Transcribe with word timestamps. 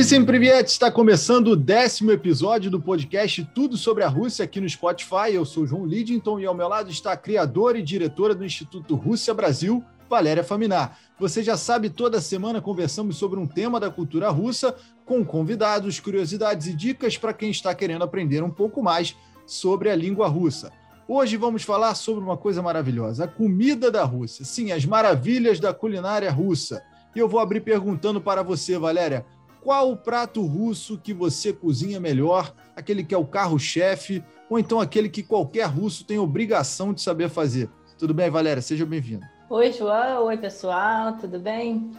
Vissim 0.00 0.24
Privet 0.24 0.66
está 0.66 0.90
começando 0.90 1.48
o 1.48 1.56
décimo 1.56 2.10
episódio 2.10 2.70
do 2.70 2.80
podcast 2.80 3.44
Tudo 3.54 3.76
sobre 3.76 4.02
a 4.02 4.08
Rússia 4.08 4.46
aqui 4.46 4.58
no 4.58 4.66
Spotify. 4.66 5.34
Eu 5.34 5.44
sou 5.44 5.66
João 5.66 5.84
Lidington 5.84 6.40
e 6.40 6.46
ao 6.46 6.54
meu 6.54 6.68
lado 6.68 6.90
está 6.90 7.12
a 7.12 7.18
criadora 7.18 7.78
e 7.78 7.82
diretora 7.82 8.34
do 8.34 8.42
Instituto 8.42 8.94
Rússia 8.94 9.34
Brasil, 9.34 9.84
Valéria 10.08 10.42
Faminar. 10.42 10.98
Você 11.18 11.42
já 11.42 11.54
sabe, 11.54 11.90
toda 11.90 12.18
semana 12.18 12.62
conversamos 12.62 13.18
sobre 13.18 13.38
um 13.38 13.46
tema 13.46 13.78
da 13.78 13.90
cultura 13.90 14.30
russa 14.30 14.74
com 15.04 15.22
convidados, 15.22 16.00
curiosidades 16.00 16.66
e 16.66 16.72
dicas 16.72 17.18
para 17.18 17.34
quem 17.34 17.50
está 17.50 17.74
querendo 17.74 18.02
aprender 18.02 18.42
um 18.42 18.50
pouco 18.50 18.82
mais 18.82 19.14
sobre 19.44 19.90
a 19.90 19.94
língua 19.94 20.28
russa. 20.28 20.72
Hoje 21.06 21.36
vamos 21.36 21.62
falar 21.62 21.94
sobre 21.94 22.24
uma 22.24 22.38
coisa 22.38 22.62
maravilhosa, 22.62 23.24
a 23.24 23.28
comida 23.28 23.90
da 23.90 24.02
Rússia. 24.02 24.46
Sim, 24.46 24.72
as 24.72 24.86
maravilhas 24.86 25.60
da 25.60 25.74
culinária 25.74 26.30
russa. 26.30 26.82
E 27.14 27.18
eu 27.18 27.28
vou 27.28 27.38
abrir 27.38 27.60
perguntando 27.60 28.18
para 28.20 28.42
você, 28.42 28.78
Valéria, 28.78 29.26
qual 29.62 29.90
o 29.90 29.96
prato 29.96 30.44
russo 30.44 30.98
que 30.98 31.12
você 31.12 31.52
cozinha 31.52 32.00
melhor, 32.00 32.52
aquele 32.74 33.04
que 33.04 33.14
é 33.14 33.18
o 33.18 33.26
carro-chefe, 33.26 34.24
ou 34.48 34.58
então 34.58 34.80
aquele 34.80 35.08
que 35.08 35.22
qualquer 35.22 35.66
russo 35.66 36.04
tem 36.04 36.18
obrigação 36.18 36.92
de 36.92 37.02
saber 37.02 37.28
fazer? 37.28 37.68
Tudo 37.98 38.14
bem, 38.14 38.30
Valéria? 38.30 38.62
Seja 38.62 38.86
bem-vinda. 38.86 39.28
Oi, 39.48 39.72
João. 39.72 40.24
Oi, 40.24 40.38
pessoal. 40.38 41.14
Tudo 41.20 41.38
bem? 41.38 41.90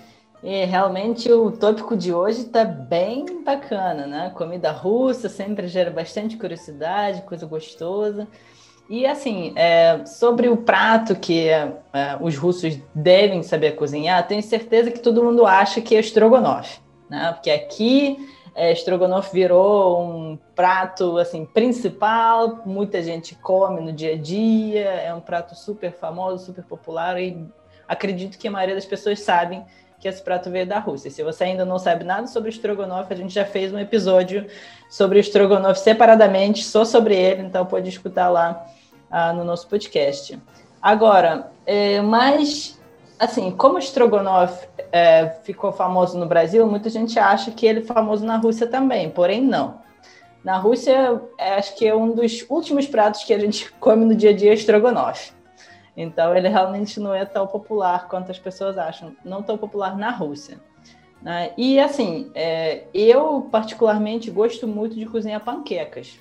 E 0.43 0.65
realmente 0.65 1.31
o 1.31 1.51
tópico 1.51 1.95
de 1.95 2.11
hoje 2.11 2.41
está 2.41 2.65
bem 2.65 3.43
bacana, 3.43 4.07
né? 4.07 4.31
Comida 4.35 4.71
russa 4.71 5.29
sempre 5.29 5.67
gera 5.67 5.91
bastante 5.91 6.35
curiosidade, 6.35 7.21
coisa 7.21 7.45
gostosa. 7.45 8.27
E 8.89 9.05
assim, 9.05 9.53
é, 9.55 10.05
sobre 10.05 10.49
o 10.49 10.57
prato 10.57 11.15
que 11.15 11.47
é, 11.47 11.71
os 12.19 12.35
russos 12.35 12.77
devem 12.93 13.41
saber 13.43 13.75
cozinhar, 13.75 14.27
tenho 14.27 14.43
certeza 14.43 14.91
que 14.91 14.99
todo 14.99 15.23
mundo 15.23 15.45
acha 15.45 15.79
que 15.79 15.95
é 15.95 15.99
estrogonofe, 16.01 16.80
né? 17.11 17.33
Porque 17.33 17.51
aqui 17.51 18.17
é, 18.55 18.71
estrogonofe 18.71 19.33
virou 19.33 20.01
um 20.01 20.39
prato 20.55 21.17
assim 21.17 21.43
principal, 21.43 22.61
muita 22.65 23.03
gente 23.03 23.35
come 23.35 23.81
no 23.81 23.91
dia 23.91 24.13
a 24.13 24.17
dia, 24.17 24.89
é 24.89 25.13
um 25.13 25.19
prato 25.19 25.53
super 25.53 25.91
famoso, 25.91 26.45
super 26.45 26.63
popular 26.63 27.21
e 27.21 27.45
acredito 27.85 28.37
que 28.37 28.47
a 28.47 28.51
maioria 28.51 28.75
das 28.75 28.85
pessoas 28.85 29.19
sabem 29.19 29.65
que 29.99 30.07
esse 30.07 30.23
prato 30.23 30.49
veio 30.49 30.65
da 30.65 30.79
Rússia. 30.79 31.11
Se 31.11 31.21
você 31.21 31.43
ainda 31.43 31.65
não 31.65 31.77
sabe 31.77 32.03
nada 32.05 32.25
sobre 32.27 32.49
estrogonofe, 32.49 33.13
a 33.13 33.17
gente 33.17 33.33
já 33.33 33.45
fez 33.45 33.73
um 33.73 33.77
episódio 33.77 34.47
sobre 34.89 35.19
estrogonofe 35.19 35.81
separadamente, 35.81 36.63
só 36.63 36.85
sobre 36.85 37.15
ele, 37.15 37.43
então 37.43 37.65
pode 37.65 37.89
escutar 37.89 38.29
lá 38.29 38.65
ah, 39.11 39.33
no 39.33 39.43
nosso 39.43 39.67
podcast. 39.67 40.39
Agora, 40.81 41.51
é, 41.65 42.01
mas, 42.01 42.80
assim, 43.21 43.51
como 43.51 43.75
o 43.75 43.79
Strogonoff 43.79 44.67
é, 44.91 45.29
ficou 45.43 45.71
famoso 45.71 46.17
no 46.17 46.25
Brasil, 46.25 46.65
muita 46.65 46.89
gente 46.89 47.19
acha 47.19 47.51
que 47.51 47.67
ele 47.67 47.81
é 47.81 47.83
famoso 47.83 48.25
na 48.25 48.35
Rússia 48.37 48.65
também, 48.65 49.11
porém 49.11 49.41
não. 49.43 49.79
Na 50.43 50.57
Rússia, 50.57 51.21
é, 51.37 51.53
acho 51.53 51.75
que 51.77 51.85
é 51.85 51.95
um 51.95 52.15
dos 52.15 52.43
últimos 52.49 52.87
pratos 52.87 53.23
que 53.23 53.31
a 53.31 53.37
gente 53.37 53.71
come 53.79 54.05
no 54.05 54.15
dia 54.15 54.31
a 54.31 54.33
dia 54.33 54.55
Strogonoff. 54.55 55.33
Então, 55.95 56.35
ele 56.35 56.47
realmente 56.47 56.99
não 56.99 57.13
é 57.13 57.23
tão 57.23 57.45
popular 57.45 58.07
quanto 58.07 58.31
as 58.31 58.39
pessoas 58.39 58.75
acham, 58.75 59.15
não 59.23 59.43
tão 59.43 59.55
popular 59.55 59.95
na 59.95 60.09
Rússia. 60.09 60.59
Né? 61.21 61.51
E, 61.55 61.79
assim, 61.79 62.31
é, 62.33 62.85
eu 62.91 63.47
particularmente 63.51 64.31
gosto 64.31 64.67
muito 64.67 64.95
de 64.95 65.05
cozinhar 65.05 65.43
panquecas 65.43 66.19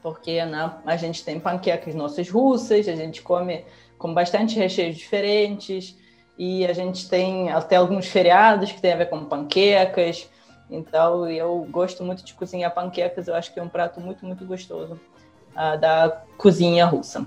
porque 0.00 0.44
né, 0.44 0.72
a 0.86 0.96
gente 0.96 1.24
tem 1.24 1.40
panquecas 1.40 1.94
nossas 1.94 2.30
russas, 2.30 2.88
a 2.88 2.94
gente 2.94 3.20
come 3.20 3.64
com 3.98 4.14
bastante 4.14 4.56
recheios 4.56 4.96
diferentes, 4.96 5.96
e 6.38 6.64
a 6.64 6.72
gente 6.72 7.08
tem 7.08 7.50
até 7.50 7.76
alguns 7.76 8.06
feriados 8.06 8.70
que 8.70 8.80
tem 8.80 8.92
a 8.92 8.96
ver 8.96 9.10
com 9.10 9.24
panquecas. 9.24 10.28
Então, 10.70 11.28
eu 11.28 11.66
gosto 11.70 12.04
muito 12.04 12.24
de 12.24 12.32
cozinhar 12.34 12.72
panquecas, 12.72 13.26
eu 13.26 13.34
acho 13.34 13.52
que 13.52 13.58
é 13.58 13.62
um 13.62 13.68
prato 13.68 14.00
muito, 14.00 14.24
muito 14.24 14.44
gostoso 14.44 15.00
uh, 15.56 15.80
da 15.80 16.22
cozinha 16.36 16.86
russa. 16.86 17.26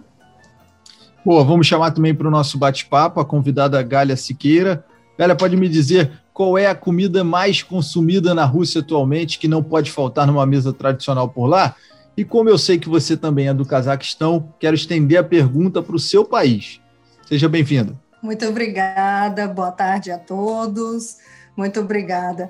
Boa, 1.26 1.44
vamos 1.44 1.68
chamar 1.68 1.92
também 1.92 2.16
para 2.16 2.28
o 2.28 2.32
nosso 2.32 2.58
bate-papo 2.58 3.20
a 3.20 3.26
convidada 3.26 3.82
Gália 3.84 4.16
Siqueira. 4.16 4.86
Gália, 5.18 5.36
pode 5.36 5.56
me 5.56 5.68
dizer 5.70 6.12
qual 6.34 6.58
é 6.58 6.68
a 6.68 6.74
comida 6.74 7.24
mais 7.24 7.62
consumida 7.62 8.34
na 8.34 8.46
Rússia 8.46 8.82
atualmente 8.82 9.38
que 9.38 9.48
não 9.48 9.62
pode 9.62 9.92
faltar 9.92 10.26
numa 10.26 10.46
mesa 10.46 10.74
tradicional 10.74 11.30
por 11.30 11.48
lá? 11.48 11.76
E 12.22 12.24
como 12.24 12.48
eu 12.48 12.58
sei 12.60 12.78
que 12.78 12.88
você 12.88 13.18
também 13.18 13.48
é 13.48 13.54
do 13.54 13.66
Cazaquistão, 13.66 14.54
quero 14.60 14.76
estender 14.76 15.18
a 15.18 15.24
pergunta 15.24 15.82
para 15.82 15.96
o 15.96 16.00
seu 16.00 16.24
país. 16.24 16.80
Seja 17.28 17.50
bem-vindo. 17.50 18.00
Muito 18.22 18.46
obrigada, 18.46 19.48
boa 19.48 19.72
tarde 19.72 20.12
a 20.12 20.20
todos. 20.20 21.18
Muito 21.58 21.80
obrigada. 21.80 22.48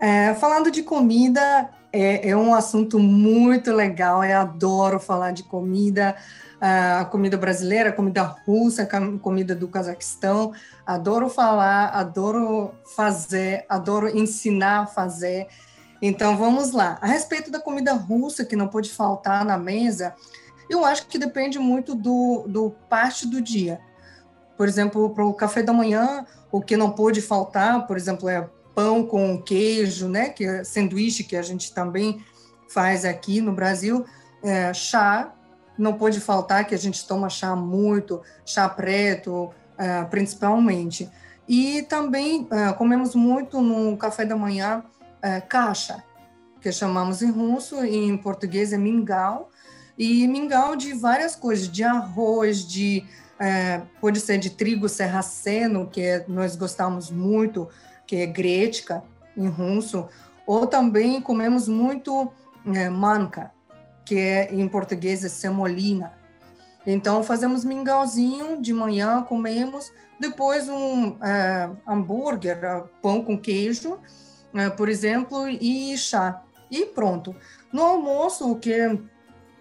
É, 0.00 0.32
falando 0.36 0.70
de 0.70 0.82
comida, 0.82 1.68
é, 1.92 2.30
é, 2.30 2.34
um 2.34 2.54
assunto 2.54 2.98
muito 2.98 3.70
legal, 3.74 4.24
eu 4.24 4.38
adoro 4.38 4.98
falar 4.98 5.32
de 5.32 5.42
comida, 5.42 6.16
a 6.58 7.04
comida 7.04 7.36
brasileira, 7.36 7.90
a 7.90 7.92
comida 7.92 8.22
russa, 8.22 8.84
a 8.84 9.18
comida 9.18 9.54
do 9.54 9.68
Cazaquistão. 9.68 10.54
Adoro 10.86 11.28
falar, 11.28 11.88
adoro 11.88 12.70
fazer, 12.96 13.66
adoro 13.68 14.08
ensinar 14.16 14.80
a 14.80 14.86
fazer. 14.86 15.46
Então 16.02 16.36
vamos 16.36 16.72
lá. 16.72 16.98
A 17.00 17.06
respeito 17.06 17.50
da 17.50 17.60
comida 17.60 17.92
russa, 17.92 18.44
que 18.44 18.56
não 18.56 18.68
pode 18.68 18.90
faltar 18.90 19.44
na 19.44 19.58
mesa, 19.58 20.14
eu 20.68 20.84
acho 20.84 21.06
que 21.06 21.18
depende 21.18 21.58
muito 21.58 21.94
do, 21.94 22.44
do 22.46 22.70
parte 22.88 23.26
do 23.26 23.40
dia. 23.40 23.80
Por 24.56 24.68
exemplo, 24.68 25.10
para 25.10 25.24
o 25.24 25.34
café 25.34 25.62
da 25.62 25.72
manhã, 25.72 26.26
o 26.52 26.60
que 26.60 26.76
não 26.76 26.90
pode 26.90 27.20
faltar, 27.20 27.86
por 27.86 27.96
exemplo, 27.96 28.28
é 28.28 28.48
pão 28.74 29.04
com 29.04 29.40
queijo, 29.42 30.08
né? 30.08 30.28
Que 30.30 30.44
é 30.44 30.64
sanduíche 30.64 31.24
que 31.24 31.36
a 31.36 31.42
gente 31.42 31.72
também 31.74 32.24
faz 32.68 33.04
aqui 33.04 33.40
no 33.40 33.52
Brasil. 33.52 34.04
É, 34.42 34.72
chá, 34.72 35.34
não 35.76 35.94
pode 35.94 36.20
faltar, 36.20 36.66
que 36.66 36.74
a 36.74 36.78
gente 36.78 37.06
toma 37.06 37.28
chá 37.28 37.56
muito, 37.56 38.22
chá 38.44 38.68
preto, 38.68 39.50
é, 39.76 40.04
principalmente. 40.04 41.10
E 41.48 41.82
também 41.82 42.46
é, 42.50 42.72
comemos 42.72 43.14
muito 43.14 43.60
no 43.60 43.96
café 43.96 44.24
da 44.24 44.36
manhã 44.36 44.84
é, 45.22 45.40
caixa, 45.40 46.02
que 46.60 46.70
chamamos 46.70 47.22
em 47.22 47.30
russo, 47.30 47.84
e 47.84 47.96
em 47.96 48.16
português 48.16 48.72
é 48.72 48.78
mingau, 48.78 49.50
e 49.98 50.26
mingau 50.26 50.76
de 50.76 50.92
várias 50.92 51.34
coisas, 51.34 51.68
de 51.68 51.84
arroz, 51.84 52.66
de 52.66 53.06
é, 53.38 53.80
pode 54.00 54.20
ser 54.20 54.38
de 54.38 54.50
trigo 54.50 54.88
serraceno, 54.88 55.86
que 55.88 56.02
é, 56.02 56.24
nós 56.28 56.54
gostamos 56.56 57.10
muito, 57.10 57.68
que 58.06 58.16
é 58.16 58.26
gretka 58.26 59.02
em 59.36 59.48
russo, 59.48 60.06
ou 60.46 60.66
também 60.66 61.20
comemos 61.22 61.66
muito 61.66 62.30
é, 62.66 62.90
manca, 62.90 63.50
que 64.04 64.16
é, 64.18 64.54
em 64.54 64.68
português 64.68 65.24
é 65.24 65.28
semolina. 65.28 66.12
Então 66.86 67.22
fazemos 67.22 67.64
mingauzinho 67.64 68.60
de 68.60 68.72
manhã, 68.72 69.22
comemos, 69.22 69.92
depois 70.18 70.68
um 70.68 71.16
é, 71.22 71.70
hambúrguer, 71.86 72.58
pão 73.00 73.24
com 73.24 73.38
queijo, 73.38 73.98
por 74.76 74.88
exemplo, 74.88 75.48
e 75.48 75.96
chá. 75.96 76.42
E 76.70 76.86
pronto. 76.86 77.34
No 77.72 77.82
almoço, 77.82 78.50
o 78.50 78.58
que 78.58 78.98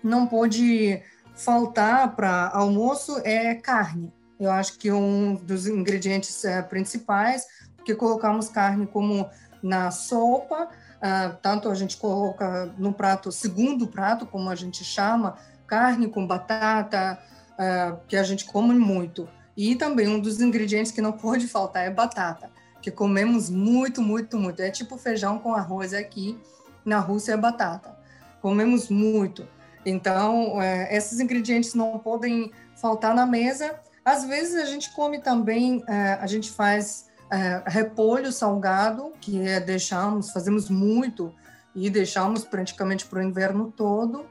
não 0.04 0.28
pode 0.28 1.02
faltar 1.36 2.16
para 2.16 2.50
almoço 2.50 3.20
é 3.24 3.56
carne. 3.56 4.12
Eu 4.40 4.52
acho 4.52 4.78
que 4.78 4.92
um 4.92 5.36
dos 5.36 5.68
ingredientes 5.68 6.44
é, 6.46 6.62
principais, 6.62 7.46
porque 7.76 7.96
colocamos 7.96 8.50
carne 8.50 8.88
como 8.88 9.30
na 9.62 9.92
sopa, 9.92 10.66
uh, 10.66 11.36
tanto 11.42 11.70
a 11.70 11.76
gente 11.76 11.98
coloca 11.98 12.74
no 12.78 12.94
prato, 12.94 13.32
segundo 13.32 13.88
prato, 13.88 14.26
como 14.26 14.50
a 14.50 14.56
gente 14.56 14.86
chama, 14.86 15.36
carne 15.68 16.08
com 16.08 16.26
batata, 16.26 17.20
que 18.08 18.16
a 18.16 18.24
gente 18.24 18.46
come 18.46 18.74
muito. 18.74 19.28
E 19.58 19.76
também 19.76 20.08
um 20.08 20.20
dos 20.20 20.40
ingredientes 20.40 20.94
que 20.94 21.02
não 21.02 21.12
pode 21.12 21.46
faltar 21.46 21.86
é 21.86 21.90
batata 21.90 22.50
que 22.81 22.92
comemos 22.92 23.50
muito, 23.50 24.02
muito, 24.02 24.38
muito. 24.38 24.62
É 24.62 24.70
tipo 24.70 24.98
feijão 24.98 25.40
com 25.40 25.54
arroz 25.54 25.94
aqui, 25.94 26.40
na 26.86 27.00
Rússia 27.00 27.34
é 27.34 27.38
batata. 27.38 27.98
Comemos 28.42 28.90
muito. 28.90 29.48
Então, 29.86 30.62
é, 30.62 30.96
esses 30.96 31.20
ingredientes 31.20 31.74
não 31.74 32.00
podem 32.00 32.52
faltar 32.76 33.14
na 33.14 33.26
mesa. 33.26 33.80
Às 34.04 34.26
vezes 34.26 34.56
a 34.56 34.66
gente 34.66 34.92
come 34.94 35.20
também, 35.20 35.84
é, 35.88 36.14
a 36.14 36.28
gente 36.28 36.52
faz 36.52 37.08
é, 37.31 37.64
repolho 37.66 38.31
salgado, 38.31 39.14
que 39.22 39.42
é, 39.42 39.60
deixamos, 39.60 40.32
fazemos 40.32 40.70
muito 40.70 41.34
e 41.75 41.90
deixamos 41.90 42.44
praticamente 42.44 43.06
para 43.06 43.20
o 43.20 43.24
inverno 43.24 43.72
todo. 43.75 44.25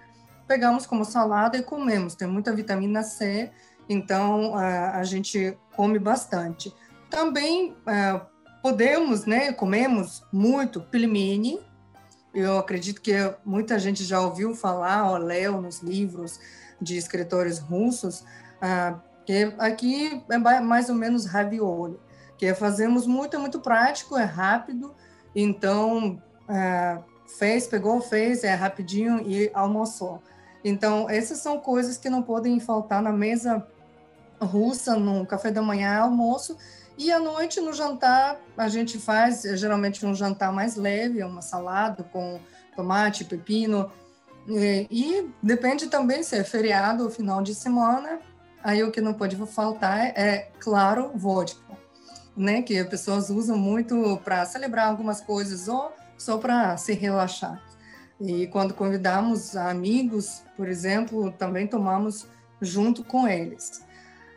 Pegamos 0.47 0.87
como 0.87 1.05
salada 1.05 1.57
e 1.57 1.63
comemos. 1.63 2.15
Tem 2.15 2.27
muita 2.27 2.53
vitamina 2.53 3.03
C, 3.03 3.51
então 3.89 4.59
é, 4.61 4.89
a 4.89 5.05
gente 5.05 5.57
come 5.77 5.99
bastante. 5.99 6.75
Também 7.11 7.77
é, 7.87 8.21
podemos, 8.63 9.25
né, 9.25 9.53
comemos 9.53 10.25
muito 10.33 10.81
pilmeni. 10.81 11.61
Eu 12.35 12.59
acredito 12.59 13.01
que 13.01 13.13
muita 13.45 13.79
gente 13.79 14.05
já 14.05 14.21
ouviu 14.21 14.55
falar, 14.55 15.11
ou 15.11 15.19
leu 15.19 15.61
nos 15.61 15.81
livros 15.81 16.39
de 16.81 16.97
escritores 16.97 17.59
russos, 17.59 18.25
ah, 18.61 18.99
que 19.27 19.53
aqui 19.59 20.23
é 20.31 20.39
mais 20.39 20.89
ou 20.89 20.95
menos 20.95 21.27
ravioli, 21.27 21.99
que 22.37 22.55
fazemos 22.55 23.07
muito, 23.07 23.37
é 23.37 23.39
muito 23.39 23.61
prático, 23.61 24.17
é 24.17 24.25
rápido, 24.25 24.95
então 25.35 26.23
é, 26.49 26.99
fez, 27.39 27.67
pegou, 27.67 28.01
fez, 28.01 28.43
é 28.43 28.55
rapidinho 28.55 29.21
e 29.21 29.51
almoçou. 29.53 30.23
Então, 30.65 31.09
essas 31.11 31.39
são 31.39 31.59
coisas 31.59 31.99
que 31.99 32.09
não 32.09 32.23
podem 32.23 32.59
faltar 32.59 33.03
na 33.03 33.13
mesa 33.13 33.67
russa, 34.41 34.97
no 34.97 35.27
café 35.27 35.51
da 35.51 35.61
manhã, 35.61 35.99
almoço, 35.99 36.57
e 36.99 37.13
à 37.13 37.21
noite, 37.21 37.61
no 37.61 37.73
jantar, 37.73 38.41
a 38.57 38.69
gente 38.69 38.99
faz 38.99 39.43
geralmente 39.43 40.05
um 40.05 40.13
jantar 40.15 40.53
mais 40.53 40.75
leve, 40.75 41.23
uma 41.23 41.41
salada 41.41 42.03
com 42.03 42.41
tomate, 42.75 43.25
pepino, 43.25 43.91
e, 44.49 44.87
e 44.91 45.31
depende 45.41 45.87
também 45.87 46.25
se 46.25 46.37
é 46.37 46.43
feriado 46.43 47.05
ou 47.05 47.11
final 47.11 47.41
de 47.41 47.55
semana, 47.55 48.19
aí 48.65 48.83
o 48.83 48.91
que 48.91 49.01
não 49.01 49.15
pode 49.15 49.37
faltar 49.47 50.07
é, 50.19 50.51
claro, 50.59 51.13
vodka, 51.15 51.61
né, 52.37 52.63
que 52.63 52.77
as 52.77 52.89
pessoas 52.89 53.31
usam 53.31 53.57
muito 53.57 54.21
para 54.25 54.45
celebrar 54.45 54.89
algumas 54.89 55.21
coisas 55.21 55.69
ou 55.69 55.93
só 56.17 56.37
para 56.37 56.77
se 56.77 56.95
relaxar. 56.95 57.63
E 58.21 58.49
quando 58.49 58.75
convidamos 58.75 59.57
amigos, 59.57 60.43
por 60.57 60.69
exemplo, 60.69 61.31
também 61.31 61.69
tomamos 61.69 62.27
junto 62.61 63.05
com 63.05 63.29
eles. 63.29 63.85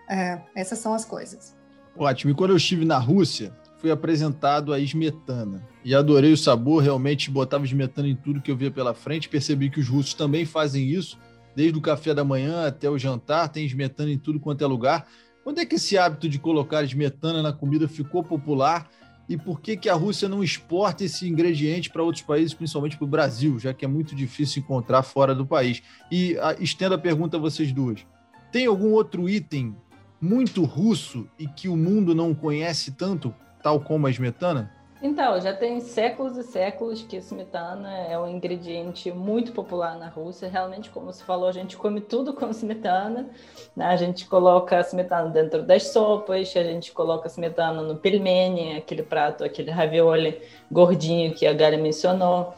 É, 0.08 0.40
essas 0.54 0.78
são 0.78 0.94
as 0.94 1.04
coisas. 1.04 1.60
Ótimo. 1.98 2.32
E 2.32 2.36
quando 2.36 2.52
eu 2.52 2.58
estive 2.58 2.86
na 2.86 2.98
Rússia, 2.98 3.54
fui 3.78 3.92
apresentado 3.92 4.72
a 4.72 4.80
esmetana. 4.80 5.68
E 5.84 5.96
adorei 5.96 6.32
o 6.32 6.38
sabor, 6.38 6.84
realmente 6.84 7.32
botava 7.32 7.66
esmetana 7.66 8.08
em 8.08 8.16
tudo 8.16 8.42
que 8.42 8.52
eu 8.52 8.56
via 8.56 8.72
pela 8.72 8.94
frente. 8.94 9.28
Percebi 9.28 9.70
que 9.70 9.80
os 9.80 9.88
russos 9.88 10.14
também 10.14 10.46
fazem 10.46 10.88
isso, 10.88 11.18
desde 11.56 11.78
o 11.78 11.82
café 11.82 12.14
da 12.14 12.24
manhã 12.24 12.68
até 12.68 12.90
o 12.90 12.98
jantar, 12.98 13.50
tem 13.50 13.66
esmetana 13.66 14.12
em 14.12 14.18
tudo 14.18 14.40
quanto 14.40 14.64
é 14.64 14.68
lugar. 14.68 15.08
Quando 15.44 15.60
é 15.60 15.66
que 15.66 15.76
esse 15.76 15.98
hábito 15.98 16.30
de 16.30 16.38
colocar 16.38 16.84
esmetana 16.84 17.42
na 17.42 17.52
comida 17.52 17.88
ficou 17.88 18.24
popular? 18.24 18.88
E 19.28 19.38
por 19.38 19.62
que, 19.62 19.78
que 19.78 19.90
a 19.90 19.94
Rússia 19.94 20.28
não 20.28 20.44
exporta 20.44 21.04
esse 21.04 21.28
ingrediente 21.28 21.90
para 21.90 22.04
outros 22.04 22.24
países, 22.24 22.54
principalmente 22.54 22.98
para 22.98 23.06
o 23.06 23.08
Brasil, 23.08 23.58
já 23.58 23.74
que 23.74 23.86
é 23.86 23.88
muito 23.88 24.14
difícil 24.14 24.62
encontrar 24.62 25.04
fora 25.04 25.34
do 25.34 25.46
país? 25.46 25.82
E 26.12 26.38
a, 26.40 26.54
estendo 26.60 26.96
a 26.96 26.98
pergunta 26.98 27.38
a 27.38 27.40
vocês 27.40 27.72
duas: 27.72 28.06
tem 28.52 28.66
algum 28.66 28.92
outro 28.92 29.28
item 29.28 29.76
muito 30.22 30.64
russo 30.64 31.28
e 31.40 31.48
que 31.48 31.68
o 31.68 31.76
mundo 31.76 32.14
não 32.14 32.36
conhece 32.36 32.92
tanto, 32.92 33.34
tal 33.64 33.80
como 33.80 34.06
a 34.06 34.10
esmetana? 34.12 34.72
Então, 35.04 35.42
já 35.42 35.52
tem 35.52 35.80
séculos 35.80 36.38
e 36.38 36.44
séculos 36.44 37.02
que 37.02 37.18
a 37.18 37.20
smetana 37.20 37.92
é 37.92 38.20
um 38.20 38.28
ingrediente 38.28 39.12
muito 39.12 39.52
popular 39.52 39.98
na 39.98 40.08
Rússia. 40.08 40.48
Realmente, 40.48 40.92
como 40.92 41.08
você 41.08 41.24
falou, 41.24 41.50
a 41.50 41.52
gente 41.52 41.76
come 41.76 42.00
tudo 42.00 42.34
com 42.34 42.48
smetana. 42.52 43.28
Né? 43.76 43.86
A 43.86 43.96
gente 43.96 44.28
coloca 44.28 44.78
a 44.78 44.82
smetana 44.82 45.28
dentro 45.32 45.64
das 45.64 45.88
sopas, 45.88 46.56
a 46.56 46.64
gente 46.64 46.92
coloca 46.92 47.28
a 47.28 47.32
smetana 47.32 47.82
no 47.82 47.96
pelmeni, 47.96 48.78
aquele 48.78 49.02
prato, 49.02 49.44
aquele 49.44 49.72
ravioli 49.72 50.40
gordinho 50.72 51.34
que 51.34 51.48
a 51.48 51.54
Gali 51.54 51.78
mencionou. 51.78 52.54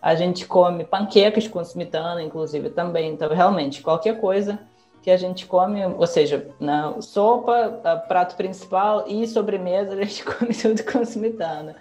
A 0.00 0.14
gente 0.14 0.46
come 0.46 0.84
panquecas 0.84 1.48
com 1.48 1.60
smetana, 1.60 2.22
inclusive, 2.22 2.70
também. 2.70 3.12
Então, 3.12 3.28
realmente, 3.34 3.82
qualquer 3.82 4.20
coisa 4.20 4.60
que 5.02 5.10
a 5.10 5.16
gente 5.16 5.46
come, 5.46 5.84
ou 5.84 6.06
seja, 6.06 6.48
na 6.58 7.00
sopa, 7.00 7.80
prato 8.08 8.36
principal 8.36 9.04
e 9.06 9.26
sobremesa, 9.26 9.94
a 9.98 10.04
gente 10.04 10.24
come 10.24 10.54
tudo 10.54 10.82
com 10.84 11.02
smetana. 11.02 11.76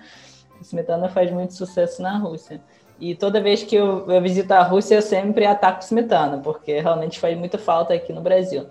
A 0.60 0.62
smetana 0.62 1.10
faz 1.10 1.32
muito 1.32 1.54
sucesso 1.54 2.02
na 2.02 2.18
Rússia. 2.18 2.62
E 3.00 3.14
toda 3.14 3.42
vez 3.42 3.64
que 3.64 3.76
eu, 3.76 4.10
eu 4.10 4.22
visito 4.22 4.52
a 4.54 4.64
Rússia, 4.64 4.96
eu 4.96 5.02
sempre 5.02 5.46
ataco 5.46 5.84
smetana, 5.84 6.40
porque 6.40 6.80
realmente 6.80 7.20
faz 7.20 7.38
muita 7.38 7.58
falta 7.58 7.94
aqui 7.94 8.12
no 8.12 8.22
Brasil. 8.22 8.68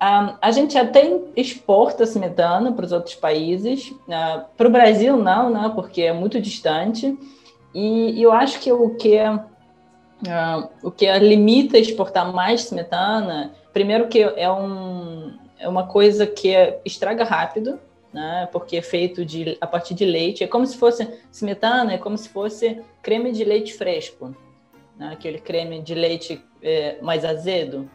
Um, 0.00 0.36
a 0.40 0.50
gente 0.52 0.78
até 0.78 1.20
exporta 1.36 2.04
smetana 2.04 2.72
para 2.72 2.84
os 2.84 2.92
outros 2.92 3.16
países. 3.16 3.90
Uh, 3.90 4.44
para 4.56 4.68
o 4.68 4.70
Brasil, 4.70 5.16
não, 5.16 5.50
né, 5.50 5.72
porque 5.74 6.02
é 6.02 6.12
muito 6.12 6.40
distante. 6.40 7.18
E, 7.74 8.12
e 8.12 8.22
eu 8.22 8.32
acho 8.32 8.60
que 8.60 8.72
o 8.72 8.94
que, 8.94 9.18
uh, 9.18 10.68
o 10.82 10.90
que 10.90 11.10
limita 11.18 11.76
exportar 11.76 12.32
mais 12.32 12.64
smetana 12.66 13.52
Primeiro 13.78 14.08
que 14.08 14.20
é, 14.20 14.50
um, 14.50 15.38
é 15.56 15.68
uma 15.68 15.86
coisa 15.86 16.26
que 16.26 16.52
estraga 16.84 17.22
rápido, 17.22 17.78
né? 18.12 18.48
Porque 18.50 18.76
é 18.76 18.82
feito 18.82 19.24
de, 19.24 19.56
a 19.60 19.68
partir 19.68 19.94
de 19.94 20.04
leite. 20.04 20.42
É 20.42 20.48
como 20.48 20.66
se 20.66 20.76
fosse 20.76 21.08
smetana, 21.30 21.92
é 21.92 21.96
como 21.96 22.18
se 22.18 22.28
fosse 22.28 22.82
creme 23.00 23.30
de 23.30 23.44
leite 23.44 23.74
fresco, 23.74 24.34
né? 24.96 25.10
aquele 25.12 25.38
creme 25.38 25.80
de 25.80 25.94
leite 25.94 26.44
é, 26.60 26.98
mais 27.00 27.24
azedo. 27.24 27.88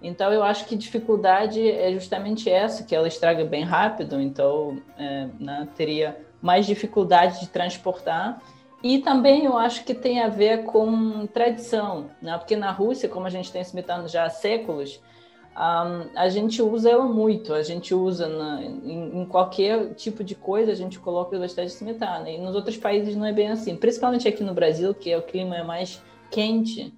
Então 0.00 0.32
eu 0.32 0.42
acho 0.42 0.64
que 0.64 0.74
dificuldade 0.74 1.70
é 1.70 1.92
justamente 1.92 2.48
essa, 2.48 2.82
que 2.82 2.96
ela 2.96 3.06
estraga 3.06 3.44
bem 3.44 3.62
rápido. 3.62 4.18
Então 4.18 4.78
é, 4.96 5.28
né? 5.38 5.68
teria 5.76 6.16
mais 6.40 6.64
dificuldade 6.64 7.40
de 7.40 7.48
transportar. 7.48 8.40
E 8.82 9.00
também 9.00 9.44
eu 9.44 9.58
acho 9.58 9.84
que 9.84 9.92
tem 9.92 10.22
a 10.22 10.30
ver 10.30 10.64
com 10.64 11.26
tradição, 11.26 12.08
né? 12.22 12.38
Porque 12.38 12.56
na 12.56 12.70
Rússia, 12.70 13.06
como 13.06 13.26
a 13.26 13.30
gente 13.30 13.52
tem 13.52 13.60
smetana 13.60 14.08
já 14.08 14.24
há 14.24 14.30
séculos, 14.30 14.98
um, 15.56 16.10
a 16.14 16.28
gente 16.28 16.60
usa 16.60 16.90
ela 16.90 17.06
muito, 17.06 17.54
a 17.54 17.62
gente 17.62 17.94
usa 17.94 18.28
na, 18.28 18.62
em, 18.62 19.22
em, 19.22 19.24
qualquer 19.24 19.94
tipo 19.94 20.22
de 20.22 20.34
coisa, 20.34 20.70
a 20.70 20.74
gente 20.74 20.98
coloca 20.98 21.38
bastante 21.38 21.70
smetana. 21.70 22.28
E 22.28 22.36
nos 22.36 22.54
outros 22.54 22.76
países 22.76 23.16
não 23.16 23.24
é 23.24 23.32
bem 23.32 23.48
assim, 23.48 23.74
principalmente 23.74 24.28
aqui 24.28 24.44
no 24.44 24.52
Brasil, 24.52 24.94
que 24.94 25.10
é, 25.10 25.16
o 25.16 25.22
clima 25.22 25.56
é 25.56 25.62
mais 25.62 26.02
quente. 26.30 26.92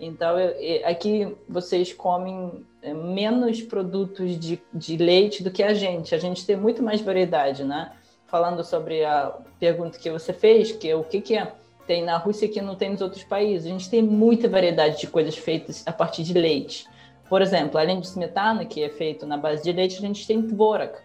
Então, 0.00 0.40
eu, 0.40 0.50
eu, 0.52 0.88
aqui 0.88 1.36
vocês 1.46 1.92
comem 1.92 2.64
é, 2.80 2.94
menos 2.94 3.60
produtos 3.60 4.40
de, 4.40 4.58
de 4.72 4.96
leite 4.96 5.42
do 5.42 5.50
que 5.50 5.62
a 5.62 5.74
gente. 5.74 6.14
A 6.14 6.18
gente 6.18 6.46
tem 6.46 6.56
muito 6.56 6.82
mais 6.82 7.02
variedade, 7.02 7.62
né? 7.62 7.92
Falando 8.26 8.64
sobre 8.64 9.04
a 9.04 9.36
pergunta 9.60 9.98
que 9.98 10.10
você 10.10 10.32
fez, 10.32 10.72
que 10.72 10.88
é 10.88 10.96
o 10.96 11.04
que, 11.04 11.20
que 11.20 11.36
é, 11.36 11.52
tem 11.86 12.02
na 12.04 12.16
Rússia 12.16 12.48
que 12.48 12.62
não 12.62 12.74
tem 12.74 12.88
nos 12.88 13.02
outros 13.02 13.24
países. 13.24 13.66
A 13.66 13.70
gente 13.70 13.90
tem 13.90 14.02
muita 14.02 14.48
variedade 14.48 14.98
de 14.98 15.06
coisas 15.08 15.36
feitas 15.36 15.82
a 15.86 15.92
partir 15.92 16.22
de 16.22 16.32
leite. 16.32 16.86
Por 17.28 17.42
exemplo, 17.42 17.78
além 17.78 18.00
de 18.00 18.06
smetana, 18.06 18.64
que 18.64 18.82
é 18.82 18.88
feito 18.88 19.26
na 19.26 19.36
base 19.36 19.62
de 19.62 19.72
leite, 19.72 19.98
a 19.98 20.00
gente 20.00 20.26
tem 20.26 20.42
tvorak, 20.42 20.98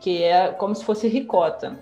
que 0.00 0.22
é 0.22 0.48
como 0.48 0.74
se 0.74 0.84
fosse 0.84 1.06
ricota. 1.08 1.78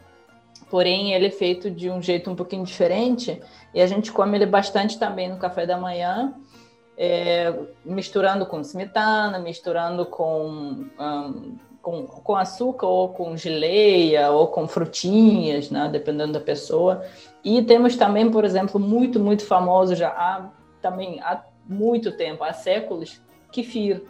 Porém, 0.69 1.12
ele 1.14 1.26
é 1.26 1.31
feito 1.31 1.70
de 1.70 1.90
um 1.90 2.02
jeito 2.02 2.31
um 2.31 2.37
pouquinho 2.37 2.64
diferente 2.64 3.40
e 3.75 3.81
a 3.81 3.87
gente 3.87 4.12
come 4.12 4.37
ele 4.37 4.46
bastante 4.46 4.99
também 4.99 5.28
no 5.28 5.37
café 5.37 5.67
da 5.67 5.76
manhã, 5.76 6.34
é, 6.96 7.52
misturando 7.84 8.44
com 8.44 8.61
smetana, 8.61 9.38
misturando 9.38 10.05
com, 10.06 10.87
um, 10.99 11.56
com, 11.81 12.06
com, 12.06 12.37
açúcar 12.37 12.87
ou 12.87 13.08
com 13.08 13.37
geleia 13.37 14.31
ou 14.31 14.49
com 14.49 14.69
frutinhas, 14.69 15.70
né, 15.70 15.89
dependendo 15.91 16.34
da 16.34 16.41
pessoa. 16.41 17.05
E 17.43 17.62
temos 17.62 17.96
também, 17.96 18.31
por 18.31 18.44
exemplo, 18.44 18.79
muito, 18.79 19.19
muito 19.19 19.46
famoso 19.46 19.94
já 19.96 20.08
há, 20.08 20.50
também 20.82 21.20
há 21.20 21.43
muito 21.67 22.12
tempo, 22.12 22.44
há 22.44 22.53
séculos, 22.53 23.20
kefir, 23.50 24.02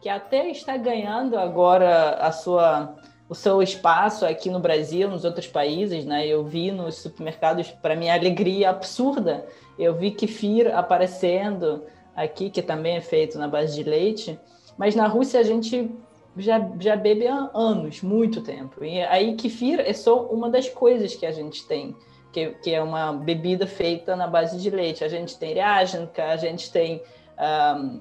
que 0.00 0.08
até 0.08 0.50
está 0.50 0.76
ganhando 0.76 1.38
agora 1.38 2.14
a 2.14 2.32
sua 2.32 2.96
o 3.30 3.34
seu 3.34 3.62
espaço 3.62 4.26
aqui 4.26 4.50
no 4.50 4.58
Brasil, 4.58 5.08
nos 5.08 5.24
outros 5.24 5.46
países, 5.46 6.04
né? 6.04 6.26
Eu 6.26 6.42
vi 6.42 6.72
nos 6.72 6.96
supermercados, 6.96 7.70
para 7.70 7.94
minha 7.94 8.12
alegria 8.12 8.70
absurda, 8.70 9.46
eu 9.78 9.94
vi 9.94 10.10
kefir 10.10 10.76
aparecendo 10.76 11.84
aqui, 12.16 12.50
que 12.50 12.60
também 12.60 12.96
é 12.96 13.00
feito 13.00 13.38
na 13.38 13.46
base 13.46 13.76
de 13.76 13.88
leite, 13.88 14.36
mas 14.76 14.96
na 14.96 15.06
Rússia 15.06 15.38
a 15.38 15.44
gente 15.44 15.88
já, 16.36 16.58
já 16.80 16.96
bebe 16.96 17.28
há 17.28 17.50
anos, 17.54 18.02
muito 18.02 18.40
tempo. 18.40 18.84
E 18.84 19.00
aí 19.02 19.36
kefir 19.36 19.78
é 19.78 19.92
só 19.92 20.24
uma 20.24 20.50
das 20.50 20.68
coisas 20.68 21.14
que 21.14 21.24
a 21.24 21.30
gente 21.30 21.64
tem, 21.68 21.94
que, 22.32 22.50
que 22.62 22.74
é 22.74 22.82
uma 22.82 23.12
bebida 23.12 23.64
feita 23.64 24.16
na 24.16 24.26
base 24.26 24.58
de 24.58 24.70
leite. 24.70 25.04
A 25.04 25.08
gente 25.08 25.38
tem 25.38 25.54
ryajanka, 25.54 26.24
a 26.24 26.36
gente 26.36 26.72
tem 26.72 27.00
um, 27.40 28.00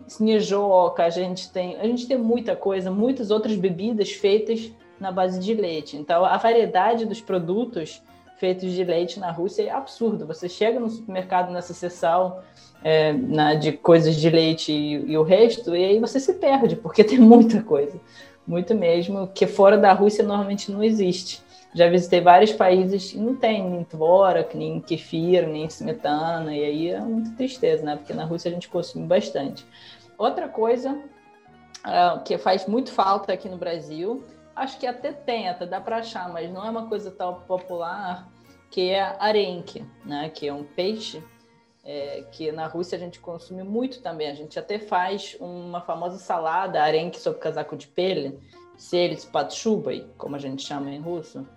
a 1.02 1.10
gente 1.10 1.50
tem, 1.52 1.78
a 1.78 1.84
gente 1.86 2.08
tem 2.08 2.18
muita 2.18 2.56
coisa, 2.56 2.92
muitas 2.92 3.32
outras 3.32 3.56
bebidas 3.56 4.12
feitas 4.12 4.72
na 5.00 5.12
base 5.12 5.40
de 5.40 5.54
leite. 5.54 5.96
Então, 5.96 6.26
a 6.26 6.36
variedade 6.38 7.06
dos 7.06 7.22
produtos 7.22 8.02
feitos 8.38 8.72
de 8.72 8.84
leite 8.84 9.20
na 9.20 9.32
Rússia 9.32 9.64
é 9.64 9.70
absurdo. 9.70 10.26
Você 10.28 10.50
chega 10.50 10.80
no 10.80 10.90
supermercado 10.90 11.52
nessa 11.52 11.74
seção 11.74 12.40
é, 12.84 13.14
na, 13.14 13.54
de 13.54 13.74
coisas 13.74 14.16
de 14.16 14.30
leite 14.30 14.72
e, 14.72 15.12
e, 15.12 15.18
o 15.18 15.24
resto, 15.24 15.76
e 15.76 15.86
aí 15.86 16.00
você 16.00 16.20
se 16.20 16.34
perde, 16.34 16.76
porque 16.76 17.04
tem 17.06 17.20
muita 17.20 17.62
coisa, 17.62 18.00
muito 18.48 18.74
mesmo, 18.74 19.28
que 19.28 19.46
fora 19.46 19.78
da 19.78 19.94
Rússia 19.94 20.24
normalmente 20.24 20.72
não 20.72 20.84
existe. 20.84 21.42
Já 21.74 21.88
visitei 21.88 22.20
vários 22.20 22.52
países 22.52 23.14
e 23.14 23.18
não 23.18 23.36
tem 23.36 23.70
nem 23.70 23.84
tvorak, 23.84 24.58
nem 24.58 24.82
kefir, 24.82 25.48
nem 25.48 25.66
smetana, 25.66 26.56
e 26.56 26.64
aí 26.64 26.90
é 26.90 27.00
muita 27.00 27.32
tristeza, 27.36 27.84
né? 27.84 27.96
Porque 27.96 28.14
na 28.14 28.26
Rússia 28.26 28.50
a 28.50 28.54
gente 28.54 28.68
consome 28.68 29.06
bastante. 29.06 29.66
Outra 30.18 30.48
coisa 30.48 30.92
uh, 30.92 32.24
que 32.24 32.38
faz 32.38 32.66
muito 32.66 32.92
falta 32.92 33.32
aqui 33.32 33.48
no 33.48 33.58
Brasil, 33.58 34.24
acho 34.56 34.80
que 34.80 34.88
até 34.88 35.12
tem, 35.12 35.48
até 35.48 35.66
dá 35.66 35.80
para 35.80 35.98
achar, 35.98 36.28
mas 36.34 36.52
não 36.52 36.66
é 36.66 36.70
uma 36.70 36.88
coisa 36.88 37.12
tão 37.12 37.42
popular, 37.42 38.28
que 38.72 38.90
é 38.90 39.16
arenque, 39.20 39.86
né? 40.04 40.30
Que 40.30 40.48
é 40.48 40.54
um 40.54 40.64
peixe 40.64 41.24
é, 41.84 42.24
que 42.32 42.52
na 42.52 42.68
Rússia 42.68 42.98
a 42.98 43.00
gente 43.00 43.20
consome 43.20 43.64
muito 43.64 44.02
também. 44.02 44.30
A 44.30 44.34
gente 44.34 44.60
até 44.60 44.78
faz 44.80 45.36
uma 45.40 45.82
famosa 45.82 46.18
salada 46.18 46.82
arenque 46.82 47.20
sob 47.20 47.40
casaco 47.40 47.76
de 47.76 47.88
pele, 47.88 48.40
seles 48.78 49.26
patchubai, 49.26 50.06
como 50.18 50.36
a 50.36 50.40
gente 50.40 50.66
chama 50.66 50.92
em 50.92 51.00
russo, 51.00 51.48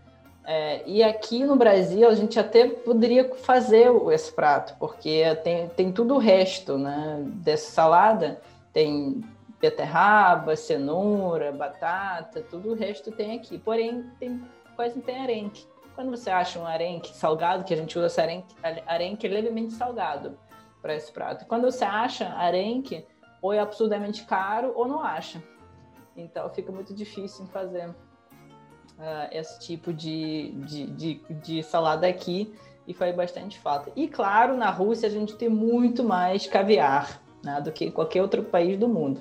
É, 0.44 0.82
e 0.87 1.02
aqui 1.02 1.44
no 1.44 1.54
Brasil 1.54 2.08
a 2.08 2.14
gente 2.14 2.38
até 2.38 2.68
poderia 2.68 3.32
fazer 3.37 3.90
esse 4.11 4.32
prato, 4.32 4.76
porque 4.78 5.22
tem, 5.44 5.68
tem 5.68 5.92
tudo 5.92 6.14
o 6.14 6.18
resto 6.18 6.76
né, 6.76 7.22
dessa 7.26 7.70
salada. 7.70 8.40
Tem 8.72 9.22
beterraba, 9.61 10.56
cenoura, 10.56 11.52
batata, 11.52 12.42
tudo 12.42 12.70
o 12.70 12.75
resto 12.75 13.12
tem 13.12 13.37
aqui. 13.37 13.58
Porém, 13.58 14.11
tem, 14.18 14.42
quase 14.75 14.96
não 14.96 15.02
tem 15.02 15.22
arenque. 15.22 15.64
Quando 15.94 16.11
você 16.11 16.30
acha 16.30 16.58
um 16.58 16.66
arenque 16.66 17.14
salgado, 17.14 17.62
que 17.62 17.72
a 17.72 17.76
gente 17.76 17.96
usa 17.96 18.06
esse 18.06 18.20
arenque, 18.20 18.54
arenque 18.87 19.28
levemente 19.28 19.75
salgado 19.75 20.37
para 20.80 20.96
esse 20.96 21.12
prato. 21.12 21.46
Quando 21.46 21.70
você 21.70 21.84
acha 21.84 22.30
arenque, 22.30 23.06
ou 23.40 23.52
é 23.52 23.61
absurdamente 23.61 24.25
caro 24.25 24.72
ou 24.75 24.88
não 24.88 25.00
acha. 25.00 25.42
Então 26.16 26.49
fica 26.50 26.72
muito 26.72 26.92
difícil 26.92 27.46
fazer 27.46 27.94
uh, 28.99 29.28
esse 29.30 29.58
tipo 29.61 29.92
de, 29.92 30.52
de, 30.52 30.87
de, 30.87 31.20
de 31.30 31.62
salada 31.62 32.06
aqui 32.06 32.52
e 32.87 32.94
faz 32.94 33.14
bastante 33.14 33.58
falta. 33.58 33.90
E 33.94 34.08
claro, 34.08 34.56
na 34.56 34.70
Rússia 34.70 35.08
a 35.08 35.11
gente 35.11 35.34
tem 35.37 35.49
muito 35.49 36.02
mais 36.02 36.46
caviar 36.46 37.20
né, 37.42 37.61
do 37.61 37.72
que 37.72 37.90
qualquer 37.90 38.22
outro 38.22 38.42
país 38.42 38.78
do 38.78 38.88
mundo. 38.88 39.20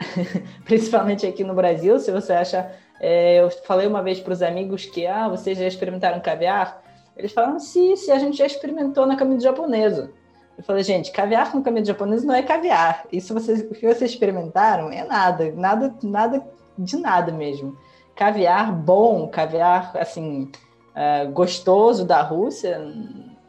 Principalmente 0.64 1.26
aqui 1.26 1.44
no 1.44 1.54
Brasil, 1.54 1.98
se 1.98 2.10
você 2.10 2.32
acha. 2.32 2.70
É, 2.98 3.40
eu 3.40 3.50
falei 3.50 3.86
uma 3.86 4.02
vez 4.02 4.20
para 4.20 4.32
os 4.32 4.40
amigos 4.40 4.86
que 4.86 5.06
ah, 5.06 5.28
vocês 5.28 5.58
já 5.58 5.66
experimentaram 5.66 6.18
caviar? 6.18 6.82
Eles 7.14 7.32
falaram, 7.32 7.58
sim, 7.58 7.94
sim, 7.94 8.10
a 8.10 8.18
gente 8.18 8.38
já 8.38 8.46
experimentou 8.46 9.06
na 9.06 9.18
comida 9.18 9.40
japonesa. 9.40 10.10
Eu 10.56 10.64
falei, 10.64 10.82
gente, 10.82 11.12
caviar 11.12 11.52
com 11.52 11.62
comida 11.62 11.86
japonesa 11.86 12.26
não 12.26 12.34
é 12.34 12.42
caviar. 12.42 13.04
Isso 13.12 13.34
vocês, 13.34 13.60
o 13.60 13.74
que 13.74 13.86
vocês 13.86 14.10
experimentaram 14.10 14.90
é 14.90 15.04
nada, 15.04 15.52
nada, 15.52 15.94
nada 16.02 16.46
de 16.78 16.96
nada 16.96 17.32
mesmo. 17.32 17.76
Caviar 18.16 18.72
bom, 18.72 19.28
caviar 19.28 19.94
assim 19.96 20.50
uh, 20.94 21.30
gostoso 21.30 22.04
da 22.04 22.22
Rússia, 22.22 22.80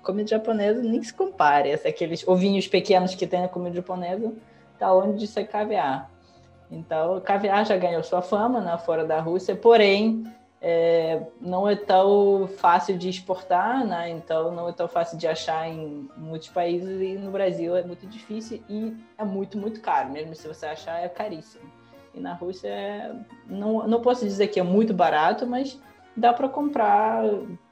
comida 0.04 0.30
japonesa 0.30 0.82
nem 0.82 1.02
se 1.02 1.14
compare. 1.14 1.74
Aqueles 1.74 2.28
ovinhos 2.28 2.68
pequenos 2.68 3.16
que 3.16 3.26
tem 3.26 3.42
na 3.42 3.48
comida 3.48 3.78
japonesa, 3.78 4.34
tá 4.78 4.92
longe 4.92 5.18
de 5.18 5.28
ser 5.28 5.46
caviar. 5.46 6.12
Então, 6.70 7.20
caviar 7.22 7.66
já 7.66 7.78
ganhou 7.78 8.04
sua 8.04 8.22
fama 8.22 8.60
né, 8.60 8.78
fora 8.78 9.06
da 9.06 9.22
Rússia, 9.22 9.56
porém, 9.56 10.26
é, 10.62 11.22
não 11.40 11.68
é 11.68 11.76
tão 11.76 12.48
fácil 12.58 12.98
de 12.98 13.10
exportar, 13.10 13.86
né? 13.86 14.10
então 14.10 14.52
não 14.52 14.68
é 14.68 14.74
tão 14.74 14.88
fácil 14.88 15.18
de 15.18 15.28
achar 15.28 15.70
em 15.70 16.10
muitos 16.18 16.50
países 16.50 17.02
e 17.02 17.18
no 17.18 17.32
Brasil 17.32 17.76
é 17.76 17.84
muito 17.84 18.06
difícil 18.08 18.62
e 18.68 18.96
é 19.18 19.24
muito, 19.24 19.58
muito 19.58 19.80
caro. 19.82 20.10
Mesmo 20.10 20.36
se 20.36 20.48
você 20.48 20.66
achar, 20.66 21.00
é 21.00 21.08
caríssimo. 21.08 21.77
E 22.18 22.20
na 22.20 22.34
Rússia, 22.34 22.68
é, 22.68 23.16
não, 23.48 23.88
não 23.88 24.02
posso 24.02 24.26
dizer 24.26 24.48
que 24.48 24.60
é 24.60 24.64
muito 24.64 24.94
barato, 24.94 25.46
mas 25.46 25.80
dá 26.16 26.34
para 26.34 26.50
comprar, 26.50 27.24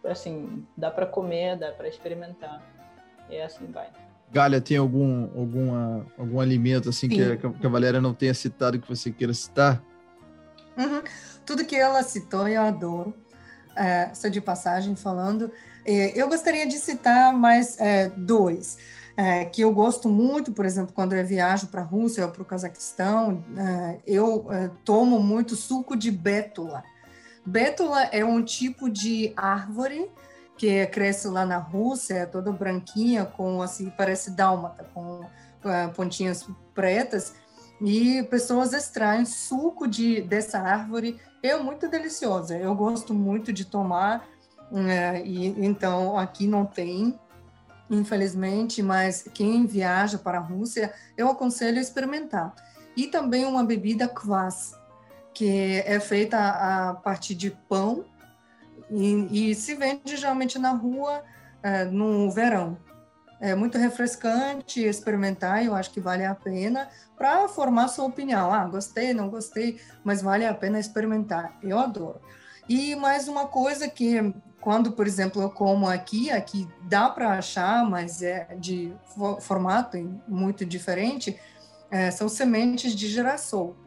assim, 0.03 0.63
dá 0.77 0.91
para 0.91 1.07
comer, 1.07 1.57
dá 1.57 1.71
para 1.71 1.87
experimentar. 1.87 2.61
E 3.27 3.41
assim 3.41 3.65
vai. 3.71 3.87
Galha, 4.31 4.61
tem 4.61 4.77
algum, 4.77 5.23
alguma, 5.37 6.05
algum 6.17 6.39
alimento 6.39 6.89
assim 6.89 7.09
que, 7.09 7.37
que 7.37 7.65
a 7.65 7.69
Valéria 7.69 7.99
não 7.99 8.13
tenha 8.13 8.33
citado 8.33 8.79
que 8.79 8.87
você 8.87 9.11
queira 9.11 9.33
citar? 9.33 9.81
Uhum. 10.77 11.01
Tudo 11.45 11.65
que 11.65 11.75
ela 11.75 12.03
citou 12.03 12.47
eu 12.47 12.61
adoro. 12.61 13.13
É, 13.75 14.13
só 14.13 14.27
de 14.27 14.39
passagem 14.39 14.95
falando. 14.95 15.51
É, 15.83 16.19
eu 16.19 16.27
gostaria 16.29 16.67
de 16.67 16.75
citar 16.75 17.33
mais 17.33 17.79
é, 17.79 18.09
dois. 18.09 18.77
É, 19.17 19.45
que 19.45 19.61
eu 19.61 19.71
gosto 19.71 20.09
muito, 20.09 20.51
por 20.51 20.65
exemplo, 20.65 20.93
quando 20.93 21.13
eu 21.13 21.25
viajo 21.25 21.67
para 21.67 21.81
a 21.81 21.85
Rússia 21.85 22.25
ou 22.25 22.31
para 22.31 22.41
o 22.41 22.45
Cazaquistão, 22.45 23.43
é, 23.57 23.99
eu 24.05 24.51
é, 24.51 24.69
tomo 24.83 25.19
muito 25.21 25.55
suco 25.55 25.95
de 25.95 26.11
bétula. 26.11 26.83
Bétula 27.45 28.03
é 28.05 28.25
um 28.25 28.43
tipo 28.43 28.89
de 28.89 29.31
árvore 29.37 30.11
que 30.57 30.85
cresce 30.87 31.27
lá 31.27 31.45
na 31.45 31.57
Rússia, 31.57 32.15
é 32.15 32.25
toda 32.25 32.51
branquinha, 32.51 33.25
com 33.25 33.61
assim, 33.61 33.89
parece 33.89 34.31
dálmata, 34.31 34.85
com 34.93 35.21
uh, 35.21 35.93
pontinhas 35.93 36.47
pretas, 36.73 37.35
e 37.81 38.23
pessoas 38.23 38.73
extraem 38.73 39.25
suco 39.25 39.87
de, 39.87 40.21
dessa 40.21 40.59
árvore, 40.59 41.19
é 41.43 41.55
muito 41.57 41.89
deliciosa, 41.89 42.57
eu 42.57 42.73
gosto 42.73 43.13
muito 43.13 43.51
de 43.51 43.65
tomar, 43.65 44.27
uh, 44.71 45.25
e 45.25 45.47
então 45.65 46.17
aqui 46.17 46.47
não 46.47 46.65
tem, 46.65 47.19
infelizmente, 47.89 48.81
mas 48.81 49.27
quem 49.33 49.65
viaja 49.65 50.17
para 50.17 50.37
a 50.37 50.41
Rússia, 50.41 50.93
eu 51.17 51.29
aconselho 51.29 51.77
a 51.77 51.81
experimentar. 51.81 52.53
E 52.95 53.07
também 53.07 53.45
uma 53.45 53.63
bebida 53.63 54.07
kvass, 54.07 54.73
que 55.33 55.83
é 55.85 55.99
feita 55.99 56.37
a 56.37 56.93
partir 56.93 57.35
de 57.35 57.51
pão 57.51 58.05
e, 58.89 59.51
e 59.51 59.55
se 59.55 59.75
vende 59.75 60.15
geralmente 60.15 60.57
na 60.57 60.71
rua 60.71 61.23
é, 61.61 61.85
no 61.85 62.31
verão. 62.31 62.77
É 63.39 63.53
muito 63.53 63.77
refrescante 63.77 64.81
experimentar, 64.81 65.63
eu 65.63 65.75
acho 65.75 65.91
que 65.91 65.99
vale 65.99 66.23
a 66.23 66.33
pena 66.33 66.87
para 67.17 67.47
formar 67.49 67.89
sua 67.89 68.05
opinião. 68.05 68.53
Ah, 68.53 68.65
gostei, 68.65 69.13
não 69.13 69.29
gostei, 69.29 69.79
mas 70.03 70.21
vale 70.21 70.45
a 70.45 70.53
pena 70.53 70.79
experimentar. 70.79 71.57
Eu 71.61 71.77
adoro. 71.77 72.21
E 72.67 72.95
mais 72.95 73.27
uma 73.27 73.45
coisa 73.45 73.89
que 73.89 74.33
quando, 74.65 74.91
por 74.91 75.07
exemplo, 75.07 75.41
eu 75.41 75.49
como 75.49 75.87
aqui, 75.87 76.29
aqui 76.29 76.67
dá 76.81 77.07
para 77.07 77.37
achar, 77.37 77.89
mas 77.89 78.21
é 78.21 78.57
de 78.59 78.91
formato 79.39 79.97
muito 80.27 80.65
diferente, 80.65 81.39
é, 81.89 82.11
são 82.11 82.27
sementes 82.27 82.93
de 82.93 83.07
girassol 83.07 83.77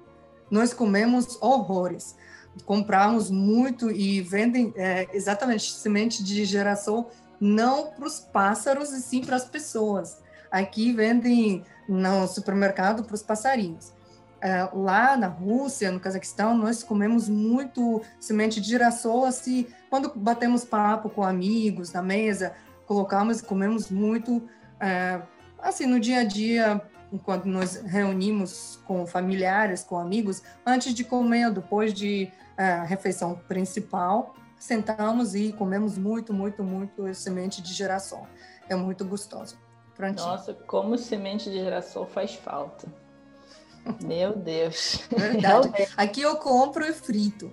nós 0.50 0.72
comemos 0.72 1.38
horrores. 1.40 2.16
Compramos 2.64 3.30
muito 3.30 3.90
e 3.90 4.20
vendem 4.20 4.72
é, 4.76 5.08
exatamente 5.12 5.72
semente 5.72 6.24
de 6.24 6.44
geração 6.44 7.06
não 7.40 7.92
para 7.92 8.06
os 8.06 8.18
pássaros 8.18 8.90
e 8.90 9.00
sim 9.00 9.24
para 9.24 9.36
as 9.36 9.44
pessoas. 9.44 10.20
Aqui 10.50 10.92
vendem 10.92 11.62
no 11.88 12.26
supermercado 12.26 13.04
para 13.04 13.14
os 13.14 13.22
passarinhos. 13.22 13.92
É, 14.40 14.68
lá 14.72 15.16
na 15.16 15.26
Rússia, 15.26 15.90
no 15.90 15.98
Cazaquistão, 15.98 16.56
nós 16.56 16.82
comemos 16.82 17.28
muito 17.28 18.00
semente 18.20 18.60
de 18.60 18.68
girassol, 18.68 19.24
assim, 19.24 19.66
quando 19.90 20.12
batemos 20.14 20.64
papo 20.64 21.10
com 21.10 21.24
amigos 21.24 21.92
na 21.92 22.02
mesa, 22.02 22.52
colocamos 22.86 23.40
e 23.40 23.42
comemos 23.42 23.90
muito, 23.90 24.48
é, 24.78 25.20
assim, 25.60 25.86
no 25.86 25.98
dia 25.98 26.20
a 26.20 26.24
dia, 26.24 26.80
enquanto 27.12 27.46
nos 27.46 27.76
reunimos 27.76 28.80
com 28.86 29.06
familiares, 29.06 29.82
com 29.82 29.98
amigos, 29.98 30.42
antes 30.64 30.94
de 30.94 31.04
comer 31.04 31.50
depois 31.50 31.92
de 31.92 32.30
uh, 32.58 32.86
refeição 32.86 33.34
principal, 33.48 34.34
sentamos 34.58 35.34
e 35.34 35.52
comemos 35.52 35.96
muito, 35.96 36.32
muito, 36.32 36.62
muito 36.62 37.12
semente 37.14 37.62
de 37.62 37.72
girassol. 37.72 38.26
É 38.68 38.74
muito 38.74 39.04
gostoso. 39.04 39.56
Prontinho. 39.94 40.28
Nossa, 40.28 40.54
como 40.54 40.96
semente 40.96 41.50
de 41.50 41.58
girassol 41.58 42.06
faz 42.06 42.34
falta. 42.34 42.86
Meu 44.04 44.36
Deus. 44.36 45.00
Verdade. 45.16 45.88
Aqui 45.96 46.22
eu 46.22 46.36
compro 46.36 46.84
e 46.84 46.92
frito 46.92 47.52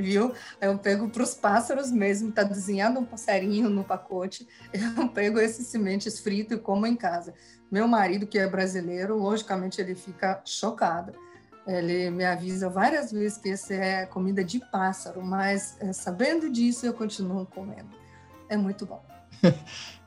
viu? 0.00 0.32
Eu 0.60 0.78
pego 0.78 1.08
para 1.08 1.22
os 1.22 1.34
pássaros 1.34 1.90
mesmo, 1.90 2.32
tá 2.32 2.42
desenhado 2.42 2.98
um 2.98 3.04
passarinho 3.04 3.68
no 3.68 3.84
pacote, 3.84 4.46
eu 4.72 5.08
pego 5.08 5.38
esses 5.38 5.66
sementes 5.66 6.18
fritos 6.18 6.56
e 6.56 6.60
como 6.60 6.86
em 6.86 6.96
casa. 6.96 7.34
Meu 7.70 7.86
marido, 7.86 8.26
que 8.26 8.38
é 8.38 8.48
brasileiro, 8.48 9.16
logicamente 9.16 9.80
ele 9.80 9.94
fica 9.94 10.40
chocado. 10.44 11.12
Ele 11.66 12.10
me 12.10 12.24
avisa 12.24 12.68
várias 12.68 13.12
vezes 13.12 13.38
que 13.38 13.50
esse 13.50 13.74
é 13.74 14.06
comida 14.06 14.42
de 14.42 14.58
pássaro, 14.58 15.22
mas 15.22 15.76
é, 15.78 15.92
sabendo 15.92 16.50
disso 16.50 16.86
eu 16.86 16.94
continuo 16.94 17.46
comendo. 17.46 17.90
É 18.48 18.56
muito 18.56 18.84
bom. 18.86 19.04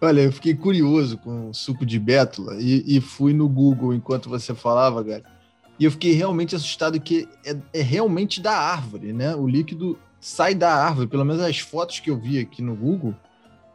Olha, 0.02 0.22
eu 0.22 0.32
fiquei 0.32 0.54
curioso 0.54 1.18
com 1.18 1.50
o 1.50 1.54
suco 1.54 1.86
de 1.86 1.98
bétula 1.98 2.56
e, 2.60 2.98
e 2.98 3.00
fui 3.00 3.34
no 3.34 3.48
Google 3.48 3.94
enquanto 3.94 4.30
você 4.30 4.54
falava, 4.54 5.02
galera 5.02 5.33
e 5.80 5.86
eu 5.86 5.92
fiquei 5.92 6.14
realmente 6.14 6.56
assustado 6.56 7.00
que 7.00 7.28
é, 7.46 7.56
é, 7.74 7.82
realmente 7.82 8.42
da 8.42 8.54
árvore, 8.54 9.12
né? 9.12 9.36
O 9.36 9.48
líquido 9.48 9.98
sai 10.20 10.54
da 10.54 10.74
árvore, 10.74 11.08
pelo 11.08 11.26
menos 11.26 11.42
as 11.42 11.60
fotos 11.60 12.00
que 12.00 12.10
eu 12.10 12.18
vi 12.18 12.40
aqui 12.40 12.62
no 12.62 12.76
Google 12.76 13.16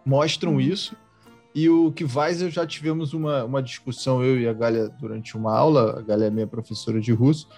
mostram 0.05 0.55
uhum. 0.55 0.61
isso. 0.61 0.97
E 1.55 1.69
o 1.69 1.91
que 1.91 2.05
eu 2.05 2.51
já 2.51 2.67
tivemos 2.67 3.13
uma, 3.13 3.45
uma 3.45 3.63
discussão, 3.63 4.23
eu 4.23 4.39
e 4.39 4.47
a 4.47 4.53
Galia, 4.53 4.89
durante 4.89 5.37
uma 5.37 5.57
aula, 5.57 5.99
a 5.99 6.03
Galia 6.03 6.29
é 6.29 6.31
minha 6.31 6.47
professora 6.47 7.01
de 7.01 7.13
russo, 7.13 7.49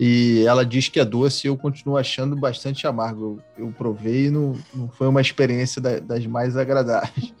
e 0.00 0.44
ela 0.46 0.64
diz 0.64 0.88
que 0.88 1.00
é 1.00 1.04
doce 1.04 1.46
e 1.46 1.48
eu 1.48 1.56
continuo 1.56 1.96
achando 1.96 2.36
bastante 2.36 2.86
amargo. 2.86 3.42
Eu, 3.56 3.66
eu 3.66 3.72
provei 3.72 4.26
e 4.26 4.30
não, 4.30 4.54
não 4.74 4.88
foi 4.88 5.06
uma 5.06 5.20
experiência 5.20 5.80
da, 5.80 5.98
das 5.98 6.26
mais 6.26 6.56
agradáveis. 6.56 7.34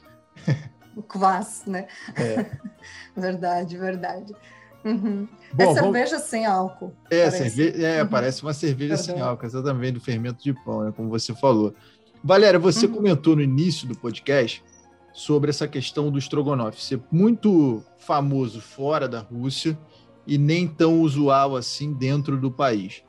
O 0.94 1.02
kvass, 1.02 1.64
né? 1.66 1.86
É. 2.14 2.46
verdade, 3.16 3.76
verdade. 3.76 4.34
Uhum. 4.86 5.26
Bom, 5.52 5.72
é 5.72 5.74
cerveja 5.74 6.10
vamos... 6.12 6.26
sem 6.26 6.46
álcool. 6.46 6.94
É, 7.10 7.24
parece, 7.24 7.50
cerveja, 7.50 7.86
é, 7.86 8.02
uhum. 8.02 8.08
parece 8.08 8.42
uma 8.42 8.54
cerveja 8.54 8.96
sem 8.96 9.20
álcool, 9.20 9.44
exatamente, 9.44 9.92
do 9.94 10.00
fermento 10.00 10.42
de 10.42 10.54
pão, 10.64 10.84
né, 10.84 10.92
como 10.94 11.08
você 11.08 11.34
falou. 11.34 11.74
Valéria, 12.22 12.58
você 12.58 12.86
uhum. 12.86 12.92
comentou 12.92 13.34
no 13.34 13.42
início 13.42 13.86
do 13.88 13.96
podcast 13.96 14.62
sobre 15.12 15.50
essa 15.50 15.66
questão 15.66 16.10
do 16.10 16.18
estrogonofe 16.18 16.80
ser 16.80 17.00
muito 17.10 17.82
famoso 17.98 18.60
fora 18.60 19.08
da 19.08 19.20
Rússia 19.20 19.76
e 20.26 20.36
nem 20.36 20.68
tão 20.68 21.00
usual 21.00 21.56
assim 21.56 21.92
dentro 21.92 22.36
do 22.36 22.50
país. 22.50 23.02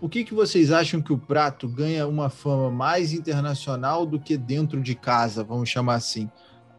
por 0.00 0.08
que, 0.08 0.24
que 0.24 0.32
vocês 0.32 0.72
acham 0.72 1.02
que 1.02 1.12
o 1.12 1.18
prato 1.18 1.68
ganha 1.68 2.06
uma 2.06 2.30
fama 2.30 2.70
mais 2.70 3.12
internacional 3.12 4.06
do 4.06 4.18
que 4.18 4.38
dentro 4.38 4.80
de 4.80 4.94
casa, 4.94 5.44
vamos 5.44 5.68
chamar 5.68 5.96
assim? 5.96 6.30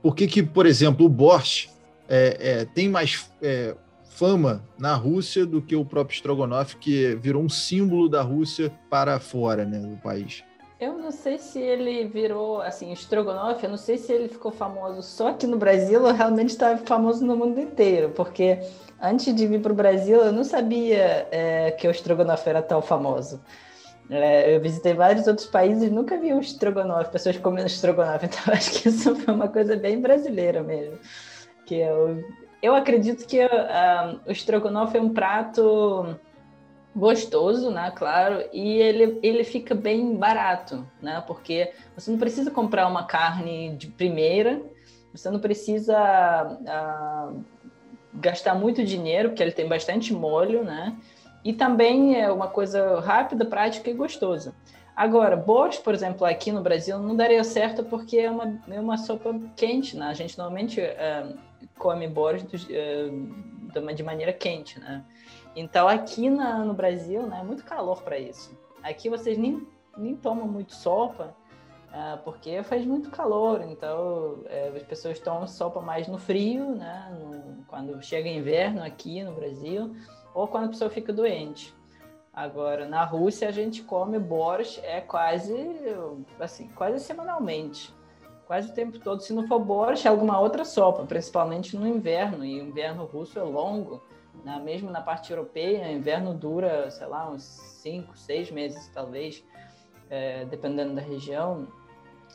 Por 0.02 0.16
que, 0.16 0.26
que 0.28 0.42
por 0.42 0.66
exemplo, 0.66 1.06
o 1.06 1.10
borscht 1.10 1.70
é, 2.10 2.38
é, 2.40 2.66
tem 2.66 2.90
mais 2.90 3.32
é, 3.42 3.76
fama 4.22 4.62
na 4.78 4.94
Rússia 4.94 5.48
do 5.48 5.64
que 5.64 5.76
o 5.76 5.84
próprio 5.84 6.14
Strogonoff, 6.14 6.78
que 6.78 7.16
virou 7.16 7.42
um 7.42 7.50
símbolo 7.50 8.08
da 8.08 8.22
Rússia 8.22 8.72
para 8.88 9.20
fora 9.20 9.66
né, 9.66 9.80
do 9.80 9.98
país? 9.98 10.44
Eu 10.80 10.96
não 10.96 11.10
sei 11.10 11.40
se 11.40 11.60
ele 11.60 12.06
virou, 12.06 12.62
assim, 12.62 12.94
Strogonoff, 12.94 13.64
eu 13.64 13.70
não 13.72 13.78
sei 13.78 13.98
se 13.98 14.14
ele 14.14 14.28
ficou 14.28 14.52
famoso 14.52 15.02
só 15.02 15.30
aqui 15.30 15.48
no 15.48 15.58
Brasil 15.58 16.04
ou 16.04 16.12
realmente 16.12 16.50
está 16.50 16.78
famoso 16.78 17.26
no 17.26 17.36
mundo 17.36 17.60
inteiro, 17.60 18.12
porque 18.12 18.60
antes 19.02 19.36
de 19.36 19.48
vir 19.48 19.60
para 19.60 19.74
o 19.74 19.76
Brasil 19.76 20.20
eu 20.20 20.32
não 20.32 20.44
sabia 20.44 21.28
é, 21.32 21.72
que 21.72 21.88
o 21.88 21.92
Strogonoff 21.92 22.48
era 22.48 22.62
tão 22.62 22.80
famoso. 22.80 23.42
É, 24.08 24.56
eu 24.56 24.62
visitei 24.62 24.94
vários 24.94 25.26
outros 25.26 25.48
países 25.48 25.82
e 25.82 25.90
nunca 25.90 26.20
vi 26.20 26.32
um 26.32 26.42
Strogonoff, 26.42 27.10
pessoas 27.10 27.40
comendo 27.40 27.70
Strogonoff, 27.70 28.24
então 28.28 28.54
acho 28.54 28.70
que 28.70 28.88
isso 28.88 29.16
foi 29.16 29.34
uma 29.34 29.48
coisa 29.48 29.76
bem 29.76 30.00
brasileira 30.00 30.62
mesmo. 30.62 31.00
Que 31.66 31.76
eu, 31.76 32.24
eu 32.62 32.76
acredito 32.76 33.26
que 33.28 33.44
uh, 33.44 34.20
o 34.28 34.32
Strogonoff 34.32 34.96
é 34.96 35.02
um 35.02 35.14
prato 35.14 36.16
gostoso, 36.96 37.72
né? 37.72 37.92
Claro, 37.96 38.44
e 38.54 38.78
ele, 38.78 39.20
ele 39.24 39.44
fica 39.44 39.74
bem 39.74 40.16
barato, 40.16 40.86
né? 41.02 41.24
Porque 41.26 41.72
você 41.96 42.12
não 42.12 42.20
precisa 42.20 42.52
comprar 42.52 42.88
uma 42.88 43.06
carne 43.06 43.76
de 43.76 43.88
primeira, 43.88 44.62
você 45.14 45.30
não 45.30 45.40
precisa 45.40 45.98
uh, 46.62 47.44
gastar 48.14 48.56
muito 48.56 48.84
dinheiro, 48.84 49.30
porque 49.30 49.42
ele 49.42 49.52
tem 49.52 49.68
bastante 49.68 50.14
molho, 50.14 50.64
né? 50.64 50.96
E 51.44 51.54
também 51.54 52.22
é 52.22 52.32
uma 52.32 52.48
coisa 52.48 53.00
rápida, 53.00 53.46
prática 53.46 53.90
e 53.90 53.94
gostosa. 53.94 54.54
Agora, 54.96 55.36
borscht, 55.36 55.82
por 55.82 55.94
exemplo, 55.94 56.26
aqui 56.26 56.52
no 56.52 56.62
Brasil 56.62 57.00
não 57.00 57.16
daria 57.16 57.44
certo 57.44 57.84
porque 57.84 58.18
é 58.18 58.30
uma, 58.30 58.62
é 58.70 58.80
uma 58.80 58.98
sopa 58.98 59.34
quente, 59.56 59.98
né? 59.98 60.08
A 60.08 60.14
gente 60.14 60.38
normalmente 60.38 60.80
uh, 60.80 61.36
come 61.82 62.08
borscht 62.08 62.54
uh, 62.54 63.94
de 63.96 64.04
maneira 64.04 64.32
quente, 64.32 64.80
né? 64.80 65.04
Então, 65.56 65.88
aqui 65.88 66.30
na, 66.30 66.60
no 66.64 66.74
Brasil, 66.74 67.26
né, 67.26 67.40
é 67.42 67.44
muito 67.44 67.66
calor 67.66 68.04
para 68.04 68.18
isso. 68.18 68.56
Aqui 68.84 69.10
vocês 69.10 69.38
nem, 69.38 69.68
nem 69.98 70.16
tomam 70.16 70.48
muito 70.48 70.74
sopa, 70.76 71.36
uh, 71.90 72.24
porque 72.24 72.62
faz 72.64 72.86
muito 72.86 73.10
calor. 73.10 73.62
Então, 73.64 74.44
uh, 74.44 74.78
as 74.78 74.84
pessoas 74.84 75.20
tomam 75.20 75.48
sopa 75.48 75.82
mais 75.82 76.08
no 76.08 76.18
frio, 76.18 76.76
né, 76.76 77.18
no, 77.20 77.66
quando 77.66 78.02
chega 78.04 78.30
inverno 78.30 78.84
aqui 78.84 79.24
no 79.24 79.34
Brasil, 79.34 79.96
ou 80.34 80.48
quando 80.48 80.66
a 80.66 80.70
pessoa 80.70 80.90
fica 80.90 81.12
doente. 81.12 81.74
Agora, 82.32 82.88
na 82.88 83.04
Rússia, 83.04 83.50
a 83.50 83.52
gente 83.52 83.84
come 83.84 84.18
borscht 84.18 84.80
é 84.84 85.02
quase, 85.02 85.54
assim, 86.40 86.70
quase 86.70 87.04
semanalmente. 87.04 87.94
Quase 88.52 88.70
o 88.70 88.74
tempo 88.74 89.00
todo. 89.00 89.22
Se 89.22 89.32
não 89.32 89.48
for 89.48 89.60
borscht, 89.60 90.06
é 90.06 90.10
alguma 90.10 90.38
outra 90.38 90.66
sopa, 90.66 91.06
principalmente 91.06 91.78
no 91.78 91.88
inverno. 91.88 92.44
E 92.44 92.60
o 92.60 92.66
inverno 92.66 93.06
russo 93.06 93.40
é 93.40 93.42
longo 93.42 94.04
na, 94.44 94.60
mesmo 94.60 94.92
na 94.92 95.00
parte 95.00 95.32
europeia, 95.32 95.88
o 95.88 95.92
inverno 95.92 96.34
dura, 96.34 96.92
sei 96.92 97.08
lá, 97.08 97.30
uns 97.30 97.44
5, 97.44 98.18
6 98.18 98.52
meses 98.52 98.92
talvez, 98.94 99.42
é, 100.10 100.44
dependendo 100.44 100.94
da 100.94 101.02
região. 101.02 101.66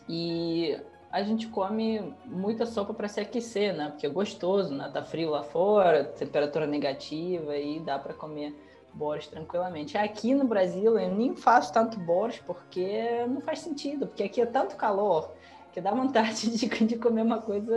E 0.09 0.81
a 1.13 1.23
gente 1.23 1.49
come 1.49 2.15
muita 2.25 2.65
sopa 2.65 2.95
para 2.95 3.09
se 3.09 3.21
aquecer, 3.21 3.77
né? 3.77 3.91
Porque 3.91 4.07
é 4.07 4.09
gostoso, 4.09 4.73
né? 4.73 4.89
Tá 4.91 5.05
frio 5.05 5.29
lá 5.29 5.43
fora, 5.43 6.03
temperatura 6.03 6.67
negativa 6.67 7.59
e 7.59 7.79
dá 7.79 7.99
para 7.99 8.15
comer 8.15 8.59
borscht 8.95 9.31
tranquilamente. 9.31 9.99
Aqui 9.99 10.35
no 10.35 10.47
Brasil 10.47 10.99
eu 10.99 11.15
nem 11.15 11.37
faço 11.37 11.75
tanto 11.75 12.01
borscht 12.01 12.43
porque 12.47 13.27
não 13.29 13.43
faz 13.43 13.59
sentido, 13.59 14.07
porque 14.07 14.23
aqui 14.23 14.41
é 14.41 14.47
tanto 14.47 14.77
calor 14.77 15.36
que 15.77 15.81
dá 15.83 15.91
vontade 15.91 16.49
de, 16.57 16.67
de 16.87 16.97
comer 16.97 17.21
uma 17.21 17.43
coisa 17.43 17.77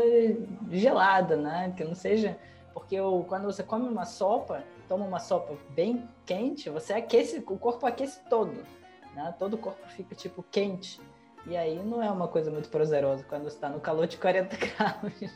gelada, 0.72 1.36
né? 1.36 1.74
Que 1.76 1.84
não 1.84 1.94
seja 1.94 2.40
porque 2.74 2.98
o, 2.98 3.26
quando 3.26 3.44
você 3.44 3.62
come 3.62 3.90
uma 3.90 4.06
sopa, 4.06 4.64
toma 4.88 5.04
uma 5.04 5.20
sopa 5.20 5.58
bem 5.72 6.08
quente, 6.26 6.70
você 6.70 6.94
aquece, 6.94 7.44
o 7.46 7.58
corpo 7.58 7.86
aquece 7.86 8.22
todo, 8.30 8.64
né? 9.14 9.36
Todo 9.38 9.56
o 9.56 9.58
corpo 9.58 9.86
fica 9.90 10.16
tipo 10.16 10.42
quente. 10.50 11.02
E 11.46 11.58
aí 11.58 11.84
não 11.84 12.02
é 12.02 12.10
uma 12.10 12.30
coisa 12.30 12.50
muito 12.50 12.70
prazerosa 12.70 13.26
quando 13.28 13.50
está 13.50 13.68
no 13.68 13.82
calor 13.82 14.08
de 14.08 14.16
40 14.16 14.56
graus. 14.56 15.34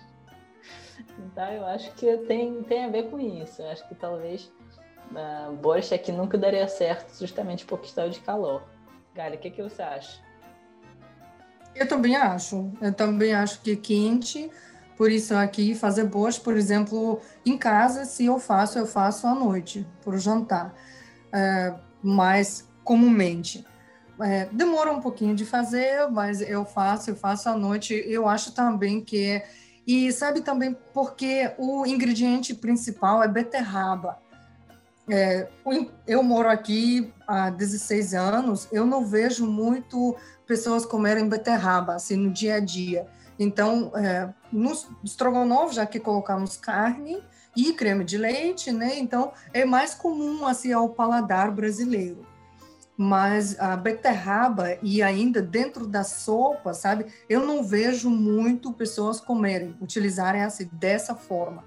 Então 1.20 1.52
eu 1.52 1.66
acho 1.66 1.94
que 1.96 2.16
tem, 2.20 2.64
tem 2.64 2.86
a 2.86 2.90
ver 2.90 3.10
com 3.10 3.20
isso. 3.20 3.62
Eu 3.62 3.72
acho 3.72 3.86
que 3.90 3.96
talvez 3.96 4.50
uh, 5.12 5.94
aqui 5.94 6.14
nunca 6.14 6.38
daria 6.38 6.70
certo 6.70 7.14
justamente 7.20 7.66
por 7.66 7.82
questão 7.82 8.08
de 8.08 8.22
calor. 8.22 8.64
Galha, 9.14 9.36
o 9.36 9.38
que, 9.38 9.52
que 9.52 9.62
você 9.62 9.82
acha? 9.82 10.22
Eu 11.76 11.88
também 11.88 12.16
acho. 12.16 12.72
Eu 12.82 12.94
também 12.94 13.34
acho 13.34 13.62
que 13.62 13.76
quente 13.76 14.50
por 14.98 15.12
isso 15.12 15.36
aqui 15.36 15.74
fazer 15.74 16.06
boas, 16.06 16.38
por 16.38 16.56
exemplo, 16.56 17.20
em 17.46 17.58
casa, 17.58 18.06
se 18.06 18.26
eu 18.26 18.40
faço, 18.40 18.78
eu 18.78 18.86
faço 18.86 19.28
à 19.28 19.34
noite, 19.34 19.86
para 20.04 20.16
o 20.16 20.18
jantar. 20.18 20.74
É, 21.32 21.74
mais 22.02 22.68
comumente. 22.84 23.66
É, 24.22 24.46
demora 24.52 24.92
um 24.92 25.02
pouquinho 25.02 25.36
de 25.36 25.46
fazer, 25.46 26.08
mas 26.12 26.42
eu 26.42 26.64
faço, 26.64 27.10
eu 27.10 27.16
faço 27.16 27.50
à 27.50 27.58
noite. 27.58 27.94
Eu 28.08 28.28
acho 28.28 28.54
também 28.54 29.02
que 29.02 29.42
e 29.86 30.12
sabe 30.14 30.42
também 30.42 30.78
porque 30.94 31.52
o 31.58 31.86
ingrediente 31.86 32.54
principal 32.54 33.22
é 33.22 33.28
beterraba. 33.28 34.23
É, 35.10 35.50
eu 36.08 36.24
moro 36.24 36.48
aqui 36.48 37.14
há 37.28 37.50
16 37.50 38.14
anos, 38.14 38.68
eu 38.72 38.86
não 38.86 39.06
vejo 39.06 39.46
muito 39.46 40.16
pessoas 40.48 40.86
comerem 40.86 41.28
beterraba 41.28 41.96
assim 41.96 42.16
no 42.16 42.32
dia 42.32 42.56
a 42.56 42.60
dia. 42.60 43.08
Então, 43.38 43.92
é, 43.96 44.30
no 44.52 44.72
estrogonofe, 45.04 45.76
já 45.76 45.86
que 45.86 46.00
colocamos 46.00 46.56
carne 46.56 47.22
e 47.56 47.74
creme 47.74 48.04
de 48.04 48.18
leite, 48.18 48.72
né? 48.72 48.98
Então, 48.98 49.32
é 49.54 49.66
mais 49.66 49.94
comum 49.94 50.46
assim 50.46 50.72
ao 50.72 50.90
paladar 50.90 51.52
brasileiro. 51.52 52.26
Mas 52.96 53.60
a 53.60 53.76
beterraba 53.76 54.78
e 54.82 55.02
ainda 55.02 55.42
dentro 55.42 55.88
da 55.88 56.04
sopa, 56.04 56.74
sabe? 56.74 57.08
Eu 57.28 57.46
não 57.46 57.64
vejo 57.64 58.10
muito 58.10 58.72
pessoas 58.72 59.20
comerem, 59.20 59.76
utilizarem 59.82 60.44
assim 60.44 60.70
dessa 60.72 61.16
forma. 61.16 61.64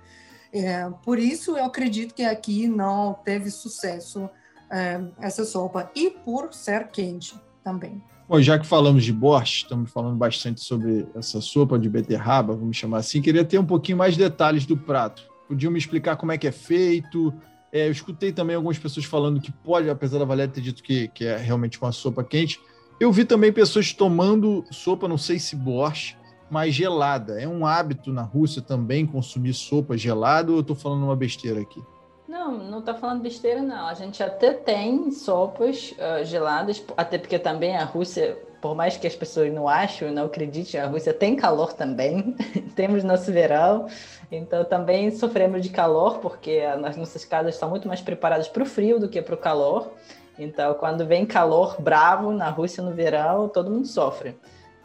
É, 0.59 0.89
por 1.05 1.19
isso, 1.19 1.57
eu 1.57 1.65
acredito 1.65 2.15
que 2.15 2.23
aqui 2.23 2.67
não 2.67 3.15
teve 3.25 3.51
sucesso 3.51 4.29
é, 4.71 5.01
essa 5.21 5.45
sopa 5.45 5.91
e 5.95 6.11
por 6.11 6.53
ser 6.55 6.89
quente 6.89 7.35
também. 7.63 8.03
Bom, 8.29 8.41
já 8.41 8.59
que 8.59 8.67
falamos 8.67 9.05
de 9.05 9.13
borscht, 9.13 9.65
estamos 9.65 9.91
falando 9.91 10.17
bastante 10.17 10.61
sobre 10.61 11.07
essa 11.15 11.41
sopa 11.41 11.79
de 11.79 11.89
beterraba, 11.89 12.57
vamos 12.57 12.77
chamar 12.77 12.99
assim, 12.99 13.23
queria 13.23 13.45
ter 13.45 13.59
um 13.59 13.65
pouquinho 13.65 13.99
mais 13.99 14.15
de 14.15 14.21
detalhes 14.21 14.67
do 14.67 14.77
prato. 14.77 15.23
Podiam 15.47 15.71
me 15.71 15.79
explicar 15.79 16.17
como 16.17 16.33
é 16.33 16.39
que 16.39 16.49
é 16.49 16.53
feito? 16.53 17.33
É, 17.73 17.87
eu 17.87 17.93
escutei 17.93 18.33
também 18.33 18.57
algumas 18.57 18.79
pessoas 18.79 19.07
falando 19.07 19.41
que 19.41 19.53
pode, 19.53 19.89
apesar 19.89 20.19
da 20.19 20.25
Valéria 20.25 20.53
ter 20.53 20.61
dito 20.61 20.83
que, 20.83 21.07
que 21.09 21.25
é 21.25 21.37
realmente 21.37 21.81
uma 21.81 21.93
sopa 21.93 22.25
quente, 22.25 22.59
eu 22.99 23.13
vi 23.13 23.25
também 23.25 23.53
pessoas 23.53 23.93
tomando 23.93 24.65
sopa, 24.71 25.07
não 25.07 25.19
sei 25.19 25.39
se 25.39 25.55
borscht, 25.55 26.17
mas 26.51 26.75
gelada. 26.75 27.41
É 27.41 27.47
um 27.47 27.67
hábito 27.67 28.13
na 28.13 28.23
Rússia 28.23 28.63
também 28.63 29.07
consumir 29.07 29.55
sopa 29.55 29.97
gelada 29.97 30.51
ou 30.51 30.59
eu 30.59 30.61
estou 30.63 30.77
falando 30.77 31.05
uma 31.05 31.17
besteira 31.17 31.61
aqui? 31.61 31.83
Não, 32.29 32.59
não 32.59 32.81
está 32.81 32.93
falando 32.95 33.23
besteira, 33.23 33.63
não. 33.63 33.87
A 33.87 33.95
gente 33.95 34.23
até 34.23 34.53
tem 34.53 35.11
sopas 35.13 35.93
uh, 35.93 36.25
geladas, 36.25 36.85
até 36.97 37.19
porque 37.19 37.39
também 37.39 37.77
a 37.77 37.85
Rússia, 37.85 38.37
por 38.61 38.75
mais 38.75 38.97
que 38.97 39.07
as 39.07 39.15
pessoas 39.15 39.53
não 39.53 39.69
achem, 39.69 40.11
não 40.11 40.27
acreditem, 40.27 40.81
a 40.81 40.87
Rússia 40.87 41.15
tem 41.15 41.37
calor 41.37 41.73
também. 41.73 42.35
Temos 42.75 43.05
nosso 43.05 43.33
verão, 43.33 43.87
então 44.31 44.65
também 44.65 45.11
sofremos 45.13 45.63
de 45.63 45.69
calor, 45.69 46.19
porque 46.19 46.63
as 46.85 46.97
nossas 46.97 47.25
casas 47.25 47.55
estão 47.55 47.71
muito 47.71 47.87
mais 47.87 48.01
preparadas 48.01 48.49
para 48.49 48.65
o 48.65 48.67
frio 48.67 48.99
do 48.99 49.09
que 49.09 49.23
para 49.23 49.35
o 49.35 49.39
calor. 49.39 49.93
Então, 50.39 50.75
quando 50.75 51.07
vem 51.07 51.25
calor 51.25 51.81
bravo 51.81 52.33
na 52.33 52.51
Rússia 52.51 52.83
no 52.83 52.93
verão, 52.93 53.49
todo 53.49 53.71
mundo 53.71 53.87
sofre. 53.87 54.37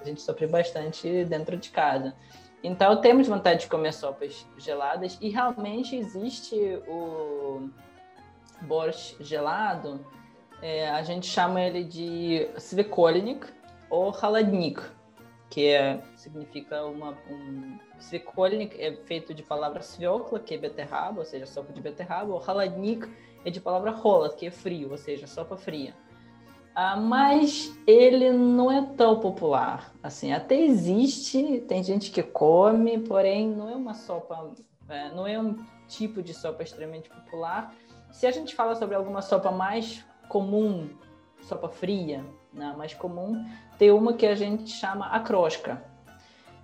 A 0.02 0.06
gente 0.06 0.22
sofre 0.22 0.48
bastante 0.48 1.24
dentro 1.26 1.56
de 1.56 1.70
casa. 1.70 2.16
Então, 2.64 3.00
temos 3.02 3.28
vontade 3.28 3.62
de 3.62 3.68
comer 3.68 3.94
sopas 3.94 4.46
geladas 4.58 5.18
e 5.22 5.30
realmente 5.30 5.96
existe 5.96 6.56
o 6.88 7.70
borscht 8.62 9.16
gelado. 9.20 10.06
É, 10.62 10.90
a 10.90 11.02
gente 11.02 11.26
chama 11.26 11.62
ele 11.62 11.84
de 11.84 12.48
svekolnik 12.58 13.48
ou 13.90 14.12
haladnik, 14.12 14.80
que 15.50 15.68
é, 15.68 16.02
significa 16.16 16.86
uma... 16.86 17.18
Um, 17.30 17.80
svekolnik 18.00 18.80
é 18.80 18.96
feito 19.06 19.34
de 19.34 19.42
palavra 19.42 19.82
svekla, 19.82 20.40
que 20.40 20.54
é 20.54 20.58
beterraba, 20.58 21.20
ou 21.20 21.26
seja, 21.26 21.46
sopa 21.46 21.74
de 21.74 21.82
beterraba, 21.82 22.32
ou 22.32 22.40
haladnik 22.40 23.08
é 23.44 23.50
de 23.50 23.60
palavra 23.60 23.92
rola, 23.92 24.30
que 24.30 24.46
é 24.46 24.52
frio, 24.52 24.92
ou 24.92 24.98
seja, 24.98 25.26
sopa 25.26 25.58
fria. 25.58 25.96
Ah, 26.76 26.96
mas 26.96 27.78
ele 27.86 28.32
não 28.32 28.72
é 28.72 28.82
tão 28.96 29.20
popular. 29.20 29.92
Assim, 30.02 30.32
até 30.32 30.56
existe, 30.56 31.64
tem 31.68 31.84
gente 31.84 32.12
que 32.12 32.24
come, 32.24 33.00
porém 33.00 33.50
não 33.50 33.70
é 33.70 33.76
uma 33.76 33.94
sopa, 33.94 34.52
é, 34.88 35.10
não 35.10 35.28
é 35.28 35.40
um 35.40 35.58
tipo 35.88 36.22
de 36.22 36.34
sopa 36.34 36.64
extremamente 36.64 37.10
popular. 37.10 37.74
Se 38.12 38.26
a 38.26 38.32
gente 38.32 38.56
fala 38.56 38.76
sobre 38.76 38.96
alguma 38.96 39.22
sopa 39.22 39.52
mais 39.52 40.06
comum 40.30 40.90
sopa 41.44 41.70
fria, 41.70 42.24
né? 42.54 42.74
mais 42.78 42.94
comum, 42.94 43.46
tem 43.78 43.92
uma 43.92 44.14
que 44.14 44.26
a 44.26 44.36
gente 44.36 44.70
chama 44.70 45.08
acrósca, 45.08 45.84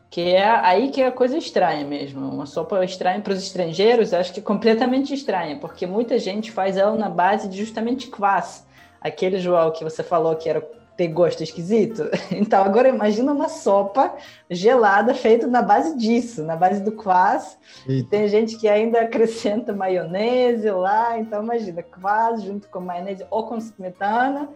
que 0.10 0.22
é 0.22 0.48
aí 0.48 0.90
que 0.90 1.02
é 1.02 1.08
a 1.08 1.12
coisa 1.12 1.38
estranha 1.38 1.86
mesmo. 1.86 2.28
Uma 2.28 2.46
sopa 2.46 2.84
estranha 2.86 3.22
para 3.22 3.34
os 3.34 3.44
estrangeiros, 3.44 4.14
acho 4.14 4.34
que 4.34 4.40
é 4.40 4.44
completamente 4.44 5.14
estranha, 5.14 5.60
porque 5.60 5.86
muita 5.86 6.18
gente 6.18 6.52
faz 6.52 6.78
ela 6.78 6.96
na 6.96 7.10
base 7.10 7.48
de 7.50 7.58
justamente 7.58 8.08
kvass. 8.08 8.67
Aquele, 9.02 9.40
João, 9.40 9.72
que 9.72 9.84
você 9.84 10.04
falou 10.04 10.36
que 10.36 10.50
era 10.50 10.62
ter 10.98 11.08
gosto 11.10 11.44
esquisito. 11.44 12.10
Então, 12.32 12.64
agora 12.64 12.90
imagina 12.90 13.32
uma 13.32 13.48
sopa 13.48 14.16
gelada 14.50 15.14
feita 15.14 15.48
na 15.48 15.62
base 15.62 15.96
disso, 15.98 16.44
na 16.44 16.56
base 16.56 16.82
do 16.84 16.92
kvass. 16.92 17.58
Tem 18.10 18.28
gente 18.28 18.58
que 18.58 18.68
ainda 18.68 19.02
acrescenta 19.02 19.74
maionese 19.74 20.70
lá, 20.72 21.18
então 21.18 21.44
imagina, 21.44 21.82
kvass 21.84 22.44
junto 22.44 22.68
com 22.70 22.80
maionese 22.80 23.26
ou 23.30 23.48
com 23.48 23.58
smetana. 23.58 24.50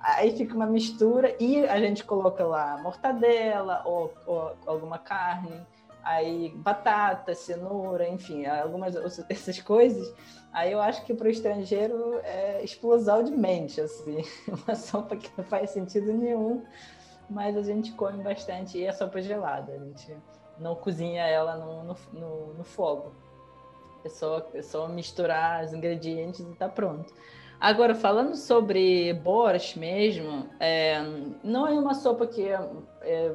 Aí 0.00 0.36
fica 0.36 0.54
uma 0.54 0.66
mistura 0.66 1.34
e 1.40 1.66
a 1.66 1.78
gente 1.80 2.04
coloca 2.04 2.44
lá 2.44 2.78
mortadela 2.82 3.82
ou, 3.84 4.12
ou 4.26 4.52
alguma 4.64 4.96
carne, 4.96 5.60
aí 6.04 6.52
batata, 6.56 7.34
cenoura, 7.34 8.08
enfim, 8.08 8.46
algumas 8.46 8.94
essas 9.28 9.60
coisas. 9.60 10.14
Aí 10.52 10.72
eu 10.72 10.80
acho 10.80 11.04
que 11.04 11.14
para 11.14 11.28
o 11.28 11.30
estrangeiro 11.30 12.20
é 12.24 12.62
explosão 12.64 13.22
de 13.22 13.32
mente, 13.32 13.80
assim, 13.80 14.24
uma 14.48 14.74
sopa 14.74 15.16
que 15.16 15.30
não 15.36 15.44
faz 15.44 15.70
sentido 15.70 16.12
nenhum, 16.12 16.64
mas 17.28 17.56
a 17.56 17.62
gente 17.62 17.92
come 17.92 18.22
bastante 18.22 18.78
e 18.78 18.84
é 18.84 18.92
sopa 18.92 19.20
gelada, 19.20 19.72
a 19.72 19.78
gente 19.78 20.16
não 20.58 20.74
cozinha 20.74 21.22
ela 21.26 21.56
no, 21.56 21.84
no, 21.84 21.96
no, 22.12 22.54
no 22.54 22.64
fogo. 22.64 23.12
É 24.04 24.08
só, 24.08 24.46
é 24.54 24.62
só 24.62 24.88
misturar 24.88 25.64
os 25.64 25.72
ingredientes 25.72 26.40
e 26.40 26.50
está 26.50 26.68
pronto. 26.68 27.12
Agora, 27.60 27.94
falando 27.94 28.36
sobre 28.36 29.12
borscht 29.14 29.78
mesmo, 29.78 30.48
é, 30.60 31.00
não 31.42 31.66
é 31.66 31.72
uma 31.72 31.92
sopa 31.92 32.26
que 32.26 32.48
é, 32.48 32.70
é, 33.02 33.34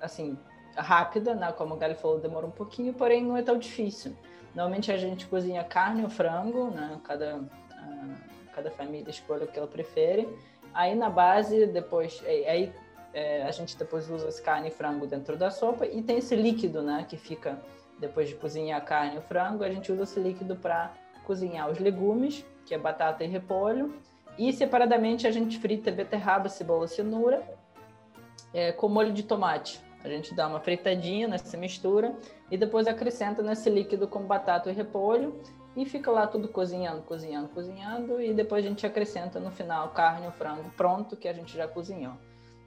assim, 0.00 0.38
rápida, 0.76 1.34
né? 1.34 1.50
Como 1.52 1.74
o 1.74 1.76
Gali 1.76 1.94
falou, 1.94 2.20
demora 2.20 2.46
um 2.46 2.52
pouquinho, 2.52 2.94
porém 2.94 3.22
não 3.22 3.36
é 3.36 3.42
tão 3.42 3.58
difícil. 3.58 4.16
Normalmente 4.54 4.92
a 4.92 4.96
gente 4.96 5.26
cozinha 5.26 5.64
carne 5.64 6.02
ou 6.02 6.08
frango, 6.08 6.70
né? 6.70 7.00
Cada, 7.04 7.36
uh, 7.38 8.14
cada 8.54 8.70
família 8.70 9.10
escolhe 9.10 9.44
o 9.44 9.46
que 9.48 9.58
ela 9.58 9.68
prefere. 9.68 10.28
Aí 10.72 10.94
na 10.94 11.10
base, 11.10 11.66
depois, 11.66 12.22
aí 12.26 12.72
é, 13.12 13.42
a 13.42 13.50
gente 13.50 13.76
depois 13.76 14.10
usa 14.10 14.28
esse 14.28 14.42
carne 14.42 14.68
e 14.68 14.70
frango 14.70 15.06
dentro 15.06 15.36
da 15.36 15.50
sopa 15.50 15.86
e 15.86 16.02
tem 16.02 16.18
esse 16.18 16.34
líquido, 16.34 16.82
né? 16.82 17.06
Que 17.08 17.16
fica 17.16 17.60
depois 17.98 18.28
de 18.28 18.34
cozinhar 18.34 18.78
a 18.78 18.84
carne 18.84 19.16
e 19.16 19.18
o 19.18 19.22
frango, 19.22 19.62
a 19.62 19.70
gente 19.70 19.90
usa 19.90 20.02
esse 20.02 20.18
líquido 20.18 20.56
para 20.56 20.92
cozinhar 21.24 21.70
os 21.70 21.78
legumes 21.78 22.44
que 22.66 22.74
é 22.74 22.78
batata 22.78 23.24
e 23.24 23.26
repolho. 23.26 23.94
E 24.36 24.52
separadamente 24.52 25.26
a 25.26 25.30
gente 25.30 25.58
frita 25.58 25.92
beterraba, 25.92 26.48
cebola, 26.48 26.88
cenoura 26.88 27.42
é, 28.52 28.72
com 28.72 28.88
molho 28.88 29.12
de 29.12 29.22
tomate. 29.22 29.80
A 30.04 30.08
gente 30.08 30.34
dá 30.34 30.46
uma 30.46 30.60
fritadinha 30.60 31.26
nessa 31.26 31.56
mistura 31.56 32.14
e 32.50 32.58
depois 32.58 32.86
acrescenta 32.86 33.42
nesse 33.42 33.70
líquido 33.70 34.06
com 34.06 34.20
batata 34.20 34.70
e 34.70 34.74
repolho 34.74 35.40
e 35.74 35.86
fica 35.86 36.10
lá 36.10 36.26
tudo 36.26 36.46
cozinhando, 36.46 37.02
cozinhando, 37.02 37.48
cozinhando 37.48 38.20
e 38.20 38.34
depois 38.34 38.64
a 38.64 38.68
gente 38.68 38.86
acrescenta 38.86 39.40
no 39.40 39.50
final 39.50 39.88
carne 39.88 40.26
ou 40.26 40.32
frango 40.32 40.70
pronto 40.76 41.16
que 41.16 41.26
a 41.26 41.32
gente 41.32 41.56
já 41.56 41.66
cozinhou. 41.66 42.12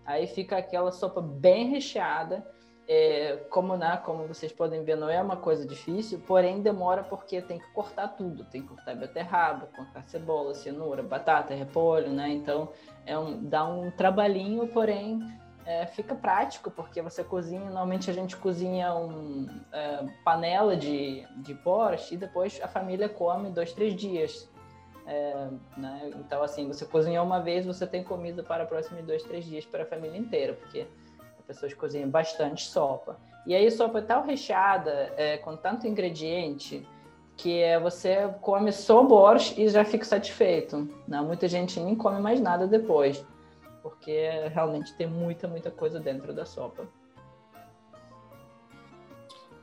Aí 0.03 0.25
fica 0.25 0.57
aquela 0.57 0.91
sopa 0.91 1.21
bem 1.21 1.69
recheada 1.69 2.43
é, 2.87 3.35
como, 3.49 3.75
né, 3.75 4.01
como 4.05 4.25
vocês 4.25 4.51
podem 4.51 4.83
ver, 4.83 4.95
não 4.95 5.09
é 5.09 5.21
uma 5.21 5.35
coisa 5.35 5.67
difícil, 5.67 6.19
porém 6.25 6.61
demora 6.61 7.03
porque 7.03 7.41
tem 7.41 7.59
que 7.59 7.67
cortar 7.73 8.07
tudo, 8.07 8.45
tem 8.45 8.61
que 8.61 8.69
cortar 8.69 8.95
beterraba, 8.95 9.67
cortar 9.75 10.03
cebola, 10.07 10.53
cenoura, 10.53 11.03
batata, 11.03 11.53
repolho, 11.53 12.09
né? 12.09 12.29
Então 12.29 12.69
é 13.05 13.17
um, 13.19 13.43
dá 13.43 13.65
um 13.65 13.91
trabalhinho, 13.91 14.67
porém 14.67 15.19
é, 15.67 15.85
fica 15.85 16.15
prático, 16.15 16.71
porque 16.71 17.01
você 17.01 17.25
cozinha, 17.25 17.59
normalmente 17.59 18.09
a 18.09 18.13
gente 18.13 18.37
cozinha 18.37 18.95
um 18.95 19.47
é, 19.73 20.05
panela 20.23 20.77
de, 20.77 21.27
de 21.35 21.53
borscht 21.53 22.13
e 22.13 22.17
depois 22.17 22.57
a 22.63 22.69
família 22.69 23.09
come 23.09 23.49
dois, 23.49 23.73
três 23.73 23.93
dias. 23.93 24.49
É, 25.05 25.47
né? 25.75 26.11
Então, 26.15 26.41
assim, 26.41 26.65
você 26.67 26.85
cozinhou 26.85 27.25
uma 27.25 27.41
vez, 27.41 27.65
você 27.65 27.85
tem 27.85 28.01
comida 28.01 28.41
para 28.43 28.63
os 28.63 28.69
próximos 28.69 29.03
dois, 29.03 29.21
três 29.23 29.43
dias 29.43 29.65
para 29.65 29.83
a 29.83 29.85
família 29.85 30.17
inteira, 30.17 30.53
porque 30.53 30.87
pessoas 31.45 31.73
cozinham 31.73 32.09
bastante 32.09 32.63
sopa. 32.63 33.17
E 33.45 33.53
aí, 33.53 33.69
sopa 33.69 33.99
é 33.99 34.01
tão 34.01 34.23
recheada, 34.23 35.13
é, 35.17 35.37
com 35.37 35.57
tanto 35.57 35.85
ingrediente, 35.85 36.87
que 37.35 37.61
é, 37.61 37.77
você 37.77 38.33
come 38.39 38.71
só 38.71 39.03
borscht 39.03 39.57
e 39.57 39.67
já 39.67 39.83
fica 39.83 40.05
satisfeito. 40.05 40.87
Né? 41.05 41.19
Muita 41.19 41.47
gente 41.49 41.77
nem 41.79 41.95
come 41.95 42.21
mais 42.21 42.39
nada 42.39 42.65
depois, 42.67 43.25
porque 43.87 44.29
realmente 44.53 44.93
tem 44.95 45.07
muita, 45.07 45.47
muita 45.47 45.71
coisa 45.71 45.97
dentro 45.97 46.33
da 46.33 46.45
sopa. 46.45 46.85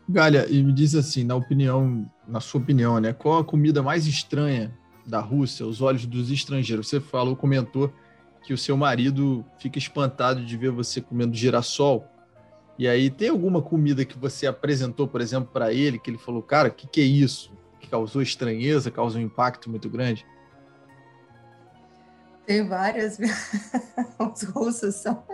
Galha, 0.08 0.46
e 0.50 0.62
me 0.62 0.72
diz 0.72 0.94
assim, 0.94 1.24
na 1.24 1.34
opinião, 1.34 2.10
na 2.26 2.40
sua 2.40 2.60
opinião, 2.60 2.98
né, 3.00 3.12
qual 3.12 3.38
a 3.38 3.44
comida 3.44 3.82
mais 3.82 4.06
estranha 4.06 4.76
da 5.06 5.20
Rússia, 5.20 5.66
aos 5.66 5.82
olhos 5.82 6.06
dos 6.06 6.30
estrangeiros? 6.30 6.88
Você 6.88 7.00
falou, 7.00 7.36
comentou 7.36 7.92
que 8.42 8.54
o 8.54 8.58
seu 8.58 8.76
marido 8.76 9.44
fica 9.58 9.78
espantado 9.78 10.44
de 10.44 10.56
ver 10.56 10.70
você 10.70 11.00
comendo 11.00 11.34
girassol. 11.34 12.06
E 12.78 12.88
aí, 12.88 13.10
tem 13.10 13.28
alguma 13.28 13.60
comida 13.60 14.04
que 14.04 14.18
você 14.18 14.46
apresentou, 14.46 15.06
por 15.06 15.20
exemplo, 15.20 15.50
para 15.52 15.72
ele, 15.72 15.98
que 15.98 16.10
ele 16.10 16.18
falou, 16.18 16.42
cara, 16.42 16.68
o 16.68 16.72
que, 16.72 16.86
que 16.86 17.00
é 17.00 17.04
isso? 17.04 17.52
Que 17.78 17.88
causou 17.88 18.22
estranheza, 18.22 18.90
causou 18.90 19.20
um 19.20 19.24
impacto 19.24 19.70
muito 19.70 19.88
grande? 19.88 20.26
Tem 22.46 22.66
várias. 22.66 23.18
Os 24.18 24.42
russos 24.42 24.96
são 24.96 25.24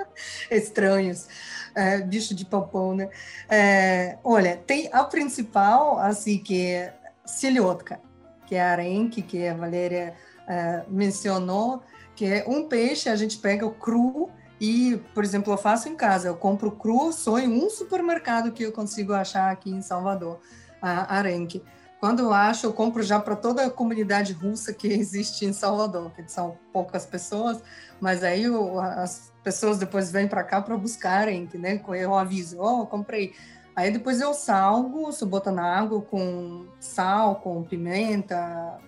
estranhos. 0.51 1.27
É, 1.75 2.01
bicho 2.01 2.35
de 2.35 2.45
papão, 2.45 2.95
né? 2.95 3.09
É, 3.49 4.19
olha, 4.25 4.57
tem 4.57 4.89
a 4.93 5.05
principal, 5.05 5.99
assim, 5.99 6.39
que 6.39 6.67
é 6.67 6.95
siliotka, 7.25 8.01
que 8.47 8.55
é 8.55 8.63
a 8.63 8.73
arenque, 8.73 9.23
que 9.23 9.47
a 9.47 9.55
Valéria 9.55 10.15
é, 10.49 10.85
mencionou, 10.89 11.83
que 12.17 12.27
é 12.27 12.45
um 12.47 12.69
peixe, 12.69 13.09
a 13.09 13.17
gente 13.17 13.39
pega 13.39 13.65
o 13.65 13.73
cru 13.73 14.31
e, 14.61 15.01
por 15.15 15.25
exemplo, 15.25 15.53
eu 15.53 15.57
faço 15.57 15.89
em 15.89 15.97
casa, 15.97 16.29
eu 16.29 16.37
compro 16.37 16.73
cru 16.73 17.13
só 17.13 17.39
em 17.39 17.49
um 17.49 17.71
supermercado 17.71 18.53
que 18.53 18.65
eu 18.65 18.73
consigo 18.73 19.13
achar 19.13 19.51
aqui 19.51 19.71
em 19.71 19.81
Salvador, 19.81 20.41
a 20.83 21.17
arenque. 21.17 21.63
Quando 22.01 22.21
eu 22.21 22.33
acho, 22.33 22.67
eu 22.67 22.73
compro 22.73 23.03
já 23.03 23.21
para 23.21 23.37
toda 23.37 23.67
a 23.67 23.71
comunidade 23.71 24.33
russa 24.33 24.73
que 24.73 24.89
existe 24.91 25.45
em 25.45 25.53
Salvador, 25.53 26.11
que 26.13 26.27
são 26.27 26.57
poucas 26.73 27.05
pessoas, 27.05 27.63
mas 28.01 28.25
aí 28.25 28.45
eu, 28.45 28.81
as 28.81 29.31
pessoas 29.45 29.79
depois 29.79 30.11
vêm 30.11 30.27
para 30.27 30.43
cá 30.43 30.63
para 30.63 30.77
buscarem, 30.79 31.47
né? 31.55 31.81
Eu 31.95 32.15
aviso, 32.15 32.59
oh, 32.59 32.87
comprei. 32.87 33.35
Aí 33.77 33.91
depois 33.91 34.21
eu 34.21 34.33
salgo, 34.33 35.07
você 35.07 35.25
bota 35.27 35.53
na 35.53 35.63
água 35.63 36.01
com 36.01 36.67
sal, 36.81 37.37
com 37.37 37.63
pimenta, 37.63 38.79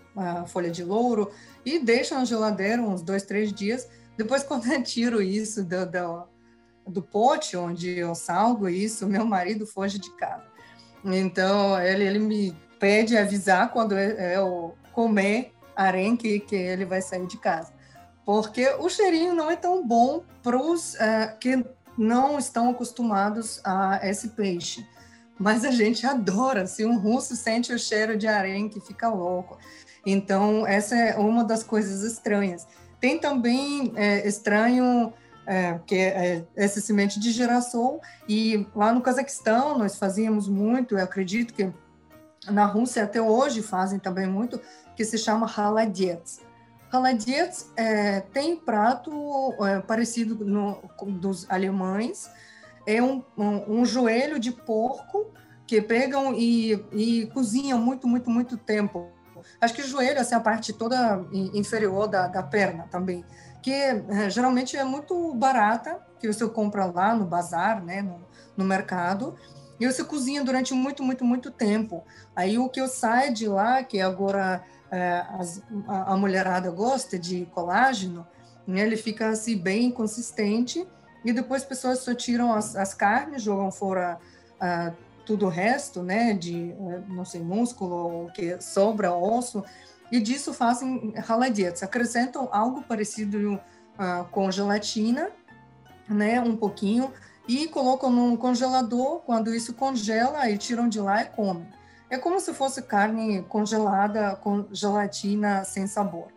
folha 0.46 0.70
de 0.70 0.82
louro, 0.82 1.30
e 1.64 1.78
deixo 1.78 2.14
na 2.14 2.24
geladeira 2.24 2.80
uns 2.80 3.02
dois, 3.02 3.22
três 3.22 3.52
dias. 3.52 3.88
Depois, 4.16 4.42
quando 4.44 4.72
eu 4.72 4.82
tiro 4.82 5.20
isso 5.20 5.62
do, 5.62 5.84
do, 5.84 6.24
do 6.86 7.02
pote 7.02 7.58
onde 7.58 7.90
eu 7.90 8.14
salgo 8.14 8.68
isso, 8.68 9.06
meu 9.06 9.26
marido 9.26 9.66
foge 9.66 9.98
de 9.98 10.10
casa. 10.16 10.44
Então, 11.04 11.80
ele, 11.80 12.04
ele 12.04 12.18
me 12.18 12.56
pede 12.82 13.16
avisar 13.16 13.70
quando 13.70 13.96
eu 13.96 14.74
comer 14.92 15.52
arenque 15.76 16.40
que 16.40 16.56
ele 16.56 16.84
vai 16.84 17.00
sair 17.00 17.28
de 17.28 17.38
casa. 17.38 17.72
Porque 18.26 18.68
o 18.80 18.88
cheirinho 18.88 19.36
não 19.36 19.48
é 19.48 19.54
tão 19.54 19.86
bom 19.86 20.24
para 20.42 20.60
os 20.60 20.94
uh, 20.94 21.38
que 21.38 21.64
não 21.96 22.40
estão 22.40 22.70
acostumados 22.70 23.60
a 23.64 24.00
esse 24.02 24.30
peixe. 24.30 24.84
Mas 25.38 25.64
a 25.64 25.70
gente 25.70 26.04
adora. 26.08 26.66
Se 26.66 26.84
um 26.84 26.98
russo 26.98 27.36
sente 27.36 27.72
o 27.72 27.78
cheiro 27.78 28.16
de 28.16 28.26
arenque, 28.26 28.80
fica 28.80 29.08
louco. 29.08 29.58
Então, 30.04 30.66
essa 30.66 30.96
é 30.96 31.16
uma 31.16 31.44
das 31.44 31.62
coisas 31.62 32.02
estranhas. 32.02 32.66
Tem 33.00 33.16
também 33.16 33.92
é, 33.94 34.26
estranho, 34.26 35.12
é, 35.46 35.78
que 35.86 35.94
é, 35.94 36.08
é 36.08 36.44
essa 36.56 36.80
semente 36.80 37.20
de 37.20 37.30
girassol, 37.30 38.00
e 38.28 38.66
lá 38.74 38.92
no 38.92 39.00
Cazaquistão 39.00 39.78
nós 39.78 39.96
fazíamos 39.96 40.48
muito, 40.48 40.96
eu 40.96 41.04
acredito 41.04 41.54
que 41.54 41.72
na 42.50 42.64
Rússia 42.64 43.04
até 43.04 43.20
hoje 43.20 43.62
fazem 43.62 43.98
também 43.98 44.26
muito, 44.26 44.60
que 44.96 45.04
se 45.04 45.18
chama 45.18 45.46
haladets. 45.46 46.40
Haladets 46.90 47.70
é, 47.76 48.20
tem 48.20 48.56
prato 48.56 49.12
é, 49.64 49.80
parecido 49.80 50.44
no, 50.44 50.82
dos 51.18 51.48
alemães, 51.50 52.30
é 52.86 53.02
um, 53.02 53.22
um, 53.36 53.80
um, 53.80 53.84
joelho 53.84 54.38
de 54.38 54.50
porco 54.50 55.30
que 55.66 55.80
pegam 55.80 56.34
e, 56.34 56.72
e 56.92 57.26
cozinham 57.28 57.78
muito, 57.78 58.06
muito, 58.06 58.28
muito 58.28 58.56
tempo. 58.56 59.10
Acho 59.60 59.74
que 59.74 59.82
o 59.82 59.86
joelho, 59.86 60.20
assim, 60.20 60.34
a 60.34 60.40
parte 60.40 60.72
toda 60.72 61.24
inferior 61.32 62.08
da, 62.08 62.26
da 62.26 62.42
perna 62.42 62.86
também, 62.90 63.24
que 63.62 63.72
é, 63.72 64.28
geralmente 64.28 64.76
é 64.76 64.84
muito 64.84 65.32
barata, 65.34 65.98
que 66.20 66.26
você 66.26 66.46
compra 66.48 66.84
lá 66.86 67.14
no 67.14 67.24
bazar, 67.24 67.82
né, 67.82 68.02
no, 68.02 68.20
no 68.56 68.64
mercado, 68.64 69.36
e 69.82 69.92
você 69.92 70.04
cozinha 70.04 70.44
durante 70.44 70.72
muito, 70.72 71.02
muito, 71.02 71.24
muito 71.24 71.50
tempo. 71.50 72.04
Aí 72.36 72.56
o 72.56 72.68
que 72.68 72.80
eu 72.80 72.86
saio 72.86 73.34
de 73.34 73.48
lá, 73.48 73.82
que 73.82 74.00
agora 74.00 74.62
é, 74.90 75.24
as, 75.30 75.60
a, 75.88 76.12
a, 76.12 76.16
mulherada 76.16 76.70
gosta 76.70 77.18
de 77.18 77.46
colágeno, 77.46 78.24
né? 78.64 78.82
ele 78.82 78.96
fica 78.96 79.30
assim 79.30 79.56
bem 79.58 79.90
consistente, 79.90 80.86
e 81.24 81.32
depois 81.32 81.62
as 81.62 81.68
pessoas 81.68 81.98
só 81.98 82.14
tiram 82.14 82.52
as, 82.52 82.76
as 82.76 82.94
carnes, 82.94 83.42
jogam 83.42 83.72
fora 83.72 84.18
uh, 84.60 84.94
tudo 85.24 85.46
o 85.46 85.48
resto, 85.48 86.02
né, 86.02 86.32
de, 86.32 86.74
uh, 86.78 87.04
não 87.08 87.24
sei, 87.24 87.40
músculo, 87.40 88.30
que 88.32 88.60
sobra, 88.60 89.12
osso, 89.12 89.64
e 90.10 90.20
disso 90.20 90.52
fazem 90.52 91.12
raladetes, 91.16 91.82
acrescentam 91.82 92.48
algo 92.52 92.82
parecido 92.82 93.54
uh, 93.54 94.24
com 94.30 94.50
gelatina, 94.50 95.30
né, 96.08 96.40
um 96.40 96.56
pouquinho, 96.56 97.12
e 97.48 97.66
colocam 97.68 98.10
no 98.10 98.36
congelador, 98.36 99.20
quando 99.20 99.54
isso 99.54 99.74
congela, 99.74 100.38
aí 100.38 100.56
tiram 100.56 100.88
de 100.88 101.00
lá 101.00 101.22
e 101.22 101.26
comem. 101.26 101.66
É 102.08 102.18
como 102.18 102.38
se 102.38 102.52
fosse 102.52 102.82
carne 102.82 103.42
congelada 103.48 104.36
com 104.36 104.66
gelatina 104.70 105.64
sem 105.64 105.86
sabor. 105.86 106.28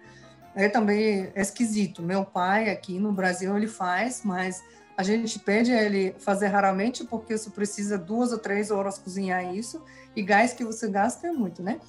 É 0.55 0.69
também 0.69 1.31
esquisito. 1.35 2.01
Meu 2.01 2.23
pai 2.23 2.69
aqui 2.69 2.97
no 2.97 3.11
Brasil 3.11 3.55
ele 3.57 3.67
faz, 3.67 4.21
mas 4.23 4.63
a 4.97 5.03
gente 5.03 5.37
pede 5.37 5.71
ele 5.71 6.15
fazer 6.19 6.47
raramente 6.47 7.03
porque 7.03 7.37
você 7.37 7.49
precisa 7.49 7.97
duas 7.97 8.31
ou 8.31 8.37
três 8.37 8.71
horas 8.71 8.97
cozinhar 8.97 9.53
isso 9.53 9.83
e 10.15 10.23
gás 10.23 10.53
que 10.53 10.63
você 10.63 10.87
gasta 10.87 11.27
é 11.27 11.31
muito, 11.31 11.61
né? 11.61 11.79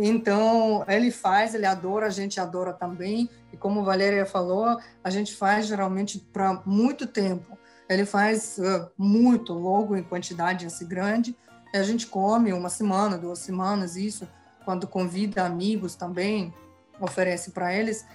Então, 0.00 0.84
ele 0.88 1.12
faz, 1.12 1.54
ele 1.54 1.66
adora, 1.66 2.06
a 2.06 2.10
gente 2.10 2.40
adora 2.40 2.72
também. 2.72 3.30
E 3.52 3.56
como 3.56 3.80
a 3.80 3.84
Valéria 3.84 4.26
falou, 4.26 4.78
a 5.02 5.10
gente 5.10 5.34
faz 5.34 5.66
geralmente 5.66 6.18
para 6.18 6.60
muito 6.66 7.06
tempo. 7.06 7.56
Ele 7.88 8.04
faz 8.04 8.58
uh, 8.58 8.90
muito, 8.96 9.52
logo 9.52 9.96
em 9.96 10.02
quantidade 10.02 10.66
assim 10.66 10.86
grande. 10.86 11.36
E 11.72 11.76
a 11.76 11.82
gente 11.82 12.06
come 12.06 12.52
uma 12.52 12.68
semana, 12.68 13.18
duas 13.18 13.40
semanas, 13.40 13.96
isso. 13.96 14.28
Quando 14.64 14.86
convida 14.86 15.44
amigos 15.44 15.94
também, 15.94 16.54
oferece 17.00 17.50
para 17.50 17.74
eles. 17.74 18.06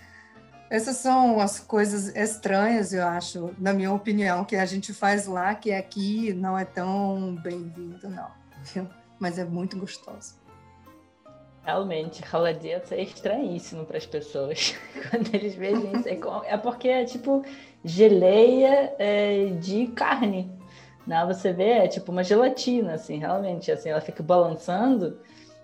Essas 0.69 0.97
são 0.97 1.39
as 1.39 1.59
coisas 1.59 2.15
estranhas, 2.15 2.93
eu 2.93 3.05
acho, 3.07 3.55
na 3.57 3.73
minha 3.73 3.91
opinião, 3.91 4.45
que 4.45 4.55
a 4.55 4.65
gente 4.65 4.93
faz 4.93 5.25
lá, 5.25 5.55
que 5.55 5.71
aqui 5.71 6.31
não 6.33 6.57
é 6.57 6.63
tão 6.63 7.35
bem-vindo, 7.41 8.07
não. 8.09 8.29
Mas 9.19 9.37
é 9.37 9.45
muito 9.45 9.77
gostoso. 9.77 10.35
Realmente, 11.63 12.21
raladetes 12.23 12.91
é 12.91 13.01
estranhíssimo 13.01 13.85
para 13.85 13.97
as 13.97 14.05
pessoas. 14.05 14.75
Quando 15.09 15.33
eles 15.33 15.55
veem 15.55 15.91
isso, 15.93 16.07
é, 16.07 16.19
é 16.53 16.57
porque 16.57 16.87
é 16.87 17.05
tipo 17.05 17.43
geleia 17.83 18.93
é, 18.97 19.45
de 19.59 19.87
carne. 19.87 20.51
Né? 21.05 21.25
Você 21.25 21.51
vê, 21.53 21.69
é 21.69 21.87
tipo 21.87 22.11
uma 22.11 22.23
gelatina, 22.23 22.93
assim, 22.93 23.17
realmente. 23.17 23.71
Assim, 23.71 23.89
ela 23.89 24.01
fica 24.01 24.23
balançando 24.23 25.19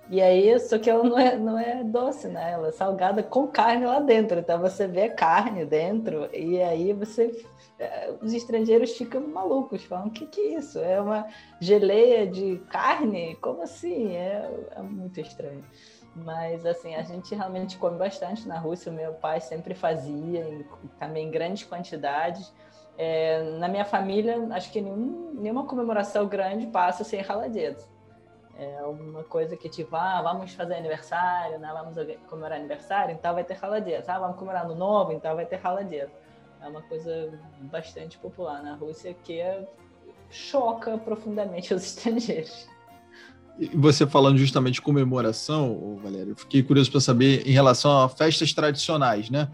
e 0.09 0.21
aí, 0.21 0.59
só 0.59 0.77
que 0.77 0.89
ela 0.89 1.03
não 1.03 1.17
é, 1.17 1.37
não 1.37 1.59
é 1.59 1.83
doce, 1.83 2.27
né? 2.27 2.51
Ela 2.51 2.67
é 2.67 2.71
salgada 2.71 3.23
com 3.23 3.47
carne 3.47 3.85
lá 3.85 3.99
dentro. 3.99 4.39
Então 4.39 4.59
você 4.59 4.87
vê 4.87 5.09
carne 5.09 5.65
dentro, 5.65 6.29
e 6.33 6.61
aí 6.61 6.93
você. 6.93 7.43
É, 7.77 8.13
os 8.21 8.33
estrangeiros 8.33 8.91
ficam 8.91 9.21
malucos, 9.27 9.83
falam: 9.83 10.07
o 10.07 10.11
que, 10.11 10.25
que 10.27 10.39
é 10.41 10.57
isso? 10.59 10.79
É 10.79 11.01
uma 11.01 11.27
geleia 11.59 12.27
de 12.27 12.61
carne? 12.69 13.35
Como 13.37 13.63
assim? 13.63 14.15
É, 14.15 14.49
é 14.75 14.81
muito 14.81 15.19
estranho. 15.19 15.63
Mas, 16.15 16.65
assim, 16.65 16.95
a 16.95 17.01
gente 17.01 17.35
realmente 17.35 17.77
come 17.77 17.97
bastante 17.97 18.47
na 18.47 18.57
Rússia. 18.57 18.91
O 18.91 18.95
meu 18.95 19.13
pai 19.15 19.41
sempre 19.41 19.73
fazia, 19.73 20.47
em, 20.47 20.65
também 20.97 21.27
em 21.27 21.31
grandes 21.31 21.65
quantidades. 21.67 22.53
É, 22.97 23.43
na 23.59 23.67
minha 23.67 23.83
família, 23.83 24.47
acho 24.51 24.71
que 24.71 24.79
nenhum, 24.79 25.33
nenhuma 25.33 25.65
comemoração 25.65 26.25
grande 26.27 26.67
passa 26.67 27.03
sem 27.03 27.21
raladetes. 27.21 27.94
É 28.57 28.81
uma 28.83 29.23
coisa 29.23 29.57
que 29.57 29.67
tipo, 29.67 29.95
ah, 29.95 30.21
vamos 30.21 30.53
fazer 30.53 30.75
aniversário, 30.75 31.59
né? 31.59 31.69
vamos 31.73 31.95
comemorar 32.29 32.57
aniversário, 32.57 33.13
então 33.13 33.33
vai 33.33 33.43
ter 33.43 33.55
raladeira. 33.55 34.03
Ah, 34.07 34.19
vamos 34.19 34.37
comemorar 34.37 34.65
no 34.67 34.75
novo, 34.75 35.11
então 35.11 35.35
vai 35.35 35.45
ter 35.45 35.57
raladeira. 35.57 36.09
É 36.61 36.67
uma 36.67 36.81
coisa 36.81 37.37
bastante 37.63 38.17
popular 38.17 38.63
na 38.63 38.75
Rússia 38.75 39.13
que 39.13 39.41
choca 40.29 40.97
profundamente 40.97 41.73
os 41.75 41.83
estrangeiros. 41.83 42.67
E 43.57 43.67
você 43.67 44.05
falando 44.05 44.37
justamente 44.37 44.75
de 44.75 44.81
comemoração, 44.81 45.97
Valério, 46.01 46.35
fiquei 46.35 46.61
curioso 46.61 46.91
para 46.91 46.99
saber 46.99 47.47
em 47.47 47.51
relação 47.51 48.03
a 48.03 48.09
festas 48.09 48.53
tradicionais, 48.53 49.29
né? 49.29 49.49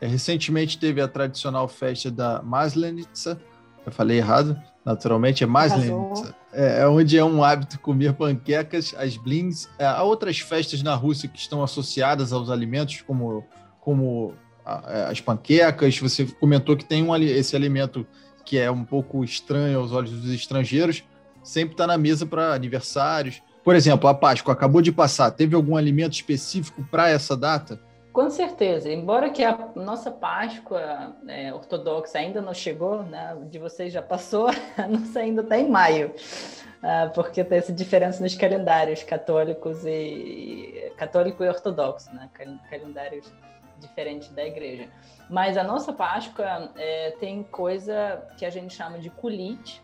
É, 0.00 0.06
recentemente 0.06 0.78
teve 0.78 1.00
a 1.00 1.06
tradicional 1.06 1.68
festa 1.68 2.10
da 2.10 2.42
Maslenitsa, 2.42 3.40
eu 3.86 3.92
falei 3.92 4.18
errado, 4.18 4.60
naturalmente, 4.84 5.42
é 5.42 5.46
Maslenitsa 5.46 6.34
é, 6.54 6.82
é, 6.82 6.88
onde 6.88 7.18
é 7.18 7.24
um 7.24 7.42
hábito 7.42 7.78
comer 7.80 8.12
panquecas, 8.14 8.94
as 8.96 9.16
blins. 9.16 9.68
É, 9.78 9.84
há 9.84 10.02
outras 10.02 10.38
festas 10.38 10.82
na 10.82 10.94
Rússia 10.94 11.28
que 11.28 11.38
estão 11.38 11.62
associadas 11.62 12.32
aos 12.32 12.48
alimentos, 12.48 13.02
como, 13.02 13.44
como 13.80 14.34
a, 14.64 15.08
as 15.08 15.20
panquecas. 15.20 15.98
Você 15.98 16.26
comentou 16.26 16.76
que 16.76 16.84
tem 16.84 17.02
um, 17.02 17.14
esse 17.16 17.56
alimento 17.56 18.06
que 18.44 18.56
é 18.58 18.70
um 18.70 18.84
pouco 18.84 19.24
estranho 19.24 19.80
aos 19.80 19.90
olhos 19.90 20.10
dos 20.10 20.30
estrangeiros, 20.30 21.02
sempre 21.42 21.74
está 21.74 21.86
na 21.86 21.98
mesa 21.98 22.24
para 22.24 22.54
aniversários. 22.54 23.42
Por 23.64 23.74
exemplo, 23.74 24.08
a 24.08 24.14
Páscoa 24.14 24.52
acabou 24.52 24.82
de 24.82 24.92
passar. 24.92 25.30
Teve 25.30 25.56
algum 25.56 25.76
alimento 25.76 26.12
específico 26.12 26.84
para 26.90 27.08
essa 27.08 27.36
data? 27.36 27.80
Com 28.14 28.30
certeza, 28.30 28.92
embora 28.92 29.28
que 29.28 29.42
a 29.42 29.70
nossa 29.74 30.08
Páscoa 30.08 31.16
é, 31.26 31.52
ortodoxa 31.52 32.16
ainda 32.16 32.40
não 32.40 32.54
chegou, 32.54 33.02
né, 33.02 33.36
de 33.50 33.58
vocês 33.58 33.92
já 33.92 34.00
passou, 34.00 34.50
a 34.78 34.86
nossa 34.86 35.18
ainda 35.18 35.42
está 35.42 35.58
em 35.58 35.68
maio, 35.68 36.10
uh, 36.10 37.12
porque 37.12 37.42
tem 37.42 37.58
essa 37.58 37.72
diferença 37.72 38.22
nos 38.22 38.36
calendários 38.36 39.02
católicos 39.02 39.84
e 39.84 40.92
católico 40.96 41.42
e 41.42 41.48
ortodoxo, 41.48 42.14
né, 42.14 42.30
calendários 42.70 43.32
diferentes 43.80 44.28
da 44.28 44.44
igreja. 44.44 44.88
Mas 45.28 45.56
a 45.56 45.64
nossa 45.64 45.92
Páscoa 45.92 46.70
é, 46.76 47.16
tem 47.18 47.42
coisa 47.42 48.24
que 48.36 48.46
a 48.46 48.50
gente 48.50 48.76
chama 48.76 48.96
de 49.00 49.10
kulit, 49.10 49.82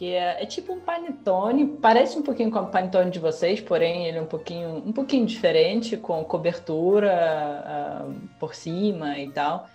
que 0.00 0.14
é, 0.14 0.42
é, 0.42 0.46
tipo 0.46 0.72
um 0.72 0.80
panetone, 0.80 1.76
parece 1.76 2.18
um 2.18 2.22
pouquinho 2.22 2.50
com 2.50 2.58
o 2.58 2.66
panetone 2.68 3.10
de 3.10 3.18
vocês, 3.18 3.60
porém 3.60 4.06
ele 4.06 4.16
é 4.16 4.22
um 4.22 4.26
pouquinho, 4.26 4.76
um 4.76 4.92
pouquinho 4.92 5.26
diferente, 5.26 5.94
com 5.94 6.24
cobertura 6.24 8.06
uh, 8.08 8.28
por 8.38 8.54
cima 8.54 9.18
e 9.18 9.30
tal. 9.30 9.68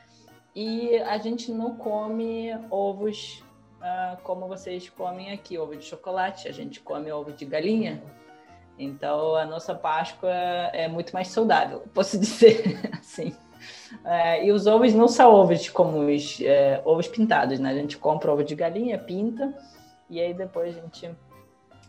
E 0.55 0.97
a 0.97 1.19
gente 1.19 1.51
não 1.51 1.75
come 1.75 2.49
ovos 2.71 3.43
uh, 3.79 4.19
como 4.23 4.47
vocês 4.47 4.89
comem 4.89 5.31
aqui, 5.31 5.59
ovo 5.59 5.75
de 5.75 5.85
chocolate, 5.85 6.47
a 6.47 6.51
gente 6.51 6.79
come 6.79 7.11
ovo 7.11 7.31
de 7.31 7.45
galinha. 7.45 8.01
Então 8.79 9.35
a 9.35 9.45
nossa 9.45 9.75
Páscoa 9.75 10.33
é 10.73 10.87
muito 10.87 11.13
mais 11.13 11.27
saudável, 11.27 11.83
posso 11.93 12.17
dizer 12.17 12.79
assim. 12.99 13.31
É, 14.03 14.43
e 14.43 14.51
os 14.51 14.65
ovos 14.65 14.91
não 14.91 15.07
são 15.07 15.31
ovos 15.31 15.69
como 15.69 15.99
os 15.99 16.41
é, 16.41 16.81
ovos 16.83 17.07
pintados, 17.07 17.59
né? 17.59 17.69
A 17.69 17.75
gente 17.75 17.95
compra 17.95 18.33
ovo 18.33 18.43
de 18.43 18.55
galinha, 18.55 18.97
pinta, 18.97 19.53
e 20.09 20.19
aí 20.19 20.33
depois 20.33 20.77
a 20.77 20.81
gente 20.81 21.09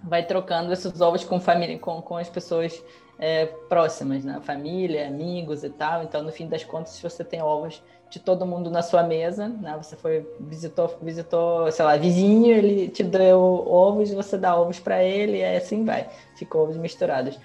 vai 0.02 0.24
trocando 0.24 0.72
esses 0.72 1.00
ovos 1.00 1.24
com 1.24 1.40
família, 1.40 1.79
com, 1.79 2.00
com 2.02 2.16
as 2.16 2.29
pessoas 2.29 2.83
é, 3.18 3.46
próximas, 3.46 4.24
né? 4.24 4.40
Família, 4.42 5.07
amigos 5.07 5.64
e 5.64 5.70
tal. 5.70 6.02
Então, 6.02 6.22
no 6.22 6.31
fim 6.31 6.46
das 6.46 6.64
contas, 6.64 6.92
se 6.92 7.02
você 7.02 7.24
tem 7.24 7.42
ovos 7.42 7.83
de 8.11 8.20
todo 8.20 8.46
mundo 8.46 8.70
na 8.70 8.83
sua 8.83 9.02
mesa, 9.02 9.48
né? 9.48 9.74
Você 9.83 9.96
foi 9.96 10.26
visitou, 10.38 10.96
visitou, 11.02 11.70
sei 11.72 11.85
lá, 11.85 11.96
vizinho, 11.96 12.55
ele 12.55 12.88
te 12.88 13.02
deu 13.02 13.40
ovos, 13.40 14.11
você 14.12 14.37
dá 14.37 14.55
ovos 14.55 14.79
para 14.79 15.02
ele 15.02 15.38
e 15.38 15.44
assim 15.44 15.85
vai. 15.85 16.09
Ficam 16.37 16.62
ovos 16.62 16.76
misturados. 16.76 17.38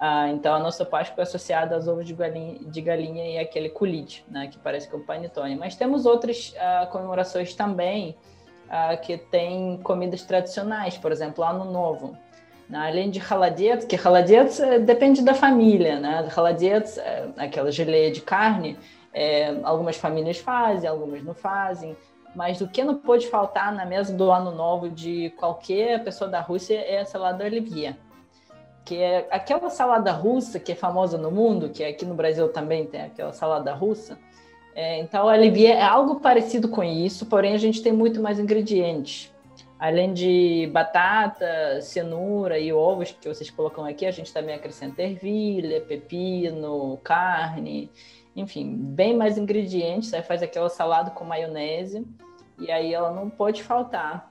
Ah, 0.00 0.28
então, 0.28 0.54
a 0.54 0.60
nossa 0.60 0.84
Páscoa 0.84 1.22
é 1.22 1.24
associada 1.24 1.74
aos 1.74 1.88
ovos 1.88 2.06
de 2.06 2.14
galinha, 2.14 2.58
de 2.60 2.80
galinha 2.80 3.26
e 3.26 3.38
aquele 3.38 3.68
culite, 3.68 4.24
né? 4.28 4.46
Que 4.46 4.58
parece 4.58 4.88
que 4.88 4.94
é 4.94 4.98
um 4.98 5.02
panetone. 5.02 5.56
Mas 5.56 5.74
temos 5.74 6.06
outras 6.06 6.54
ah, 6.58 6.88
comemorações 6.92 7.54
também 7.54 8.16
uh, 8.68 9.00
que 9.00 9.18
tem 9.18 9.78
comidas 9.82 10.22
tradicionais, 10.22 10.96
por 10.96 11.12
exemplo, 11.12 11.44
Ano 11.44 11.64
Novo. 11.64 12.16
Né? 12.68 12.78
Além 12.78 13.10
de 13.10 13.20
haladets, 13.20 13.84
que 13.84 13.96
haladets 13.96 14.60
eh, 14.60 14.78
depende 14.78 15.22
da 15.22 15.34
família, 15.34 15.98
né? 15.98 16.28
Haladets, 16.36 16.98
é 16.98 17.28
aquela 17.38 17.72
geleia 17.72 18.10
de 18.10 18.20
carne, 18.20 18.78
é, 19.12 19.56
algumas 19.62 19.96
famílias 19.96 20.38
fazem, 20.38 20.88
algumas 20.88 21.22
não 21.24 21.34
fazem. 21.34 21.96
Mas 22.36 22.60
o 22.60 22.68
que 22.68 22.84
não 22.84 22.94
pode 22.94 23.26
faltar 23.26 23.72
na 23.72 23.86
mesa 23.86 24.12
do 24.12 24.30
Ano 24.30 24.54
Novo 24.54 24.90
de 24.90 25.30
qualquer 25.38 26.04
pessoa 26.04 26.28
da 26.28 26.40
Rússia 26.40 26.78
é 26.78 27.00
a 27.00 27.06
salada 27.06 27.44
olivia 27.44 27.96
que 28.88 28.96
é 29.02 29.28
aquela 29.30 29.68
salada 29.68 30.10
russa 30.12 30.58
que 30.58 30.72
é 30.72 30.74
famosa 30.74 31.18
no 31.18 31.30
mundo, 31.30 31.68
que 31.68 31.84
aqui 31.84 32.06
no 32.06 32.14
Brasil 32.14 32.48
também 32.48 32.86
tem 32.86 33.02
aquela 33.02 33.34
salada 33.34 33.74
russa, 33.74 34.18
é, 34.80 35.00
então, 35.00 35.24
o 35.24 35.28
Olivier 35.28 35.76
é 35.76 35.82
algo 35.82 36.20
parecido 36.20 36.68
com 36.68 36.84
isso, 36.84 37.26
porém 37.26 37.52
a 37.52 37.58
gente 37.58 37.82
tem 37.82 37.92
muito 37.92 38.22
mais 38.22 38.38
ingredientes. 38.38 39.28
Além 39.76 40.12
de 40.12 40.70
batata, 40.72 41.80
cenoura 41.80 42.60
e 42.60 42.72
ovos 42.72 43.10
que 43.10 43.26
vocês 43.26 43.50
colocam 43.50 43.84
aqui, 43.84 44.06
a 44.06 44.12
gente 44.12 44.32
também 44.32 44.54
acrescenta 44.54 45.02
ervilha, 45.02 45.80
pepino, 45.80 46.96
carne, 47.02 47.90
enfim, 48.36 48.72
bem 48.72 49.16
mais 49.16 49.36
ingredientes. 49.36 50.14
Aí 50.14 50.22
faz 50.22 50.44
aquela 50.44 50.68
salada 50.68 51.10
com 51.10 51.24
maionese 51.24 52.06
e 52.56 52.70
aí 52.70 52.94
ela 52.94 53.10
não 53.10 53.28
pode 53.28 53.64
faltar 53.64 54.30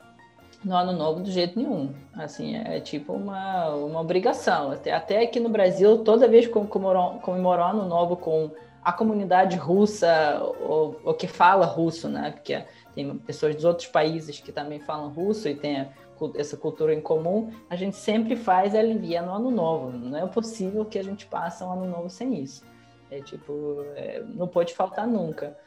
no 0.63 0.73
ano 0.73 0.93
novo 0.93 1.19
do 1.19 1.29
jeito 1.29 1.59
nenhum. 1.59 1.93
Assim, 2.13 2.55
é 2.55 2.79
tipo 2.79 3.11
uma, 3.11 3.75
uma 3.75 3.99
obrigação. 3.99 4.71
Até, 4.71 4.93
até 4.93 5.23
aqui 5.23 5.41
no 5.41 5.49
Brasil, 5.49 6.05
toda 6.05 6.25
vez 6.25 6.47
que 6.47 6.53
comemorou, 6.53 7.19
comemorou 7.19 7.65
ano 7.65 7.85
novo 7.85 8.15
com 8.15 8.49
a 8.87 8.93
comunidade 8.93 9.57
russa, 9.57 10.41
ou, 10.61 10.97
ou 11.03 11.13
que 11.13 11.27
fala 11.27 11.65
russo, 11.65 12.07
né? 12.07 12.31
Porque 12.31 12.63
tem 12.95 13.17
pessoas 13.17 13.53
dos 13.53 13.65
outros 13.65 13.85
países 13.89 14.39
que 14.39 14.49
também 14.49 14.79
falam 14.79 15.09
russo 15.09 15.49
e 15.49 15.55
tem 15.55 15.81
a, 15.81 15.89
essa 16.35 16.55
cultura 16.55 16.93
em 16.93 17.01
comum, 17.01 17.51
a 17.69 17.75
gente 17.75 17.97
sempre 17.97 18.37
faz 18.37 18.73
a 18.73 18.81
Livia 18.81 19.21
no 19.21 19.33
Ano 19.33 19.51
Novo. 19.51 19.91
Não 19.91 20.17
é 20.17 20.25
possível 20.25 20.85
que 20.85 20.97
a 20.97 21.03
gente 21.03 21.25
passe 21.25 21.65
um 21.65 21.71
Ano 21.73 21.85
Novo 21.85 22.09
sem 22.09 22.41
isso. 22.41 22.63
É 23.11 23.19
tipo, 23.19 23.83
é, 23.97 24.23
não 24.25 24.47
pode 24.47 24.73
faltar 24.73 25.05
nunca. 25.05 25.57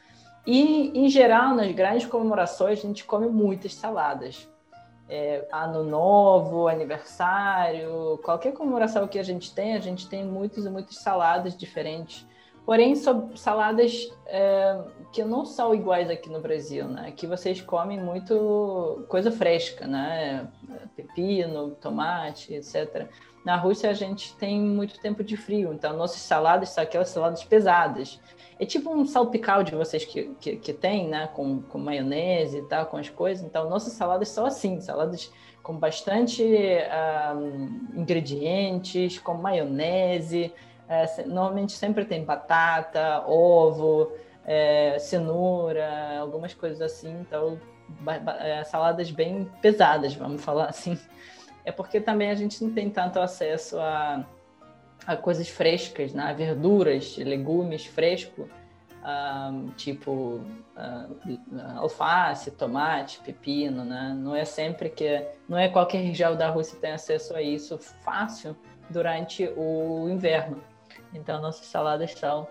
E, 0.43 0.91
em 0.99 1.07
geral, 1.07 1.53
nas 1.53 1.71
grandes 1.73 2.07
comemorações, 2.07 2.79
a 2.79 2.81
gente 2.81 3.05
come 3.05 3.27
muitas 3.27 3.75
saladas. 3.75 4.49
É, 5.07 5.47
ano 5.51 5.83
novo, 5.83 6.67
aniversário, 6.67 8.19
qualquer 8.23 8.53
comemoração 8.53 9.07
que 9.07 9.19
a 9.19 9.23
gente 9.23 9.53
tem, 9.53 9.75
a 9.75 9.79
gente 9.79 10.09
tem 10.09 10.25
muitas 10.25 10.65
e 10.65 10.71
muitas 10.71 10.95
saladas 10.95 11.55
diferentes. 11.55 12.25
Porém, 12.65 12.95
saladas 13.35 14.13
é, 14.27 14.79
que 15.11 15.23
não 15.23 15.45
são 15.45 15.73
iguais 15.73 16.09
aqui 16.09 16.29
no 16.29 16.39
Brasil, 16.39 16.87
né? 16.87 17.07
Aqui 17.07 17.25
vocês 17.25 17.59
comem 17.59 17.99
muito 17.99 19.03
coisa 19.09 19.31
fresca, 19.31 19.87
né? 19.87 20.47
Pepino, 20.95 21.71
tomate, 21.71 22.53
etc. 22.53 23.09
Na 23.43 23.55
Rússia 23.57 23.89
a 23.89 23.93
gente 23.93 24.35
tem 24.37 24.59
muito 24.59 24.99
tempo 24.99 25.23
de 25.23 25.35
frio, 25.35 25.73
então 25.73 25.97
nossas 25.97 26.21
saladas 26.21 26.69
são 26.69 26.83
aquelas 26.83 27.09
saladas 27.09 27.43
pesadas. 27.43 28.19
É 28.59 28.65
tipo 28.65 28.93
um 28.93 29.03
salpicão 29.05 29.63
de 29.63 29.73
vocês 29.73 30.05
que, 30.05 30.35
que, 30.39 30.55
que 30.57 30.71
tem, 30.71 31.07
né? 31.07 31.27
Com, 31.33 31.63
com 31.63 31.79
maionese 31.79 32.59
e 32.59 32.67
tal, 32.67 32.85
com 32.85 32.97
as 32.97 33.09
coisas. 33.09 33.43
Então, 33.43 33.67
nossas 33.67 33.93
saladas 33.93 34.29
são 34.29 34.45
assim, 34.45 34.79
saladas 34.79 35.31
com 35.63 35.75
bastante 35.75 36.43
um, 36.43 37.99
ingredientes, 37.99 39.17
com 39.17 39.33
maionese. 39.33 40.53
É, 40.91 41.23
normalmente 41.25 41.71
sempre 41.71 42.03
tem 42.03 42.23
batata, 42.25 43.23
ovo, 43.25 44.11
é, 44.45 44.97
cenoura, 44.99 46.19
algumas 46.19 46.53
coisas 46.53 46.81
assim. 46.81 47.21
Então, 47.21 47.57
é, 48.39 48.63
saladas 48.65 49.09
bem 49.09 49.49
pesadas, 49.61 50.13
vamos 50.13 50.43
falar 50.43 50.65
assim. 50.65 50.99
É 51.63 51.71
porque 51.71 52.01
também 52.01 52.29
a 52.29 52.35
gente 52.35 52.63
não 52.63 52.73
tem 52.73 52.89
tanto 52.89 53.19
acesso 53.19 53.79
a 53.79 54.25
a 55.05 55.15
coisas 55.15 55.49
frescas, 55.49 56.13
né? 56.13 56.33
verduras, 56.33 57.17
legumes 57.17 57.85
frescos, 57.85 58.47
tipo 59.75 60.41
uh, 60.77 61.77
alface, 61.77 62.51
tomate, 62.51 63.19
pepino, 63.19 63.83
né? 63.83 64.15
Não 64.15 64.35
é 64.35 64.45
sempre 64.45 64.89
que 64.89 65.25
não 65.49 65.57
é 65.57 65.67
qualquer 65.67 65.99
região 66.03 66.35
da 66.35 66.49
Rússia 66.49 66.77
tem 66.79 66.91
acesso 66.91 67.35
a 67.35 67.41
isso 67.41 67.79
fácil 67.79 68.55
durante 68.89 69.51
o 69.57 70.07
inverno. 70.09 70.61
Então 71.13 71.41
nossas 71.41 71.65
saladas 71.67 72.11
são 72.13 72.47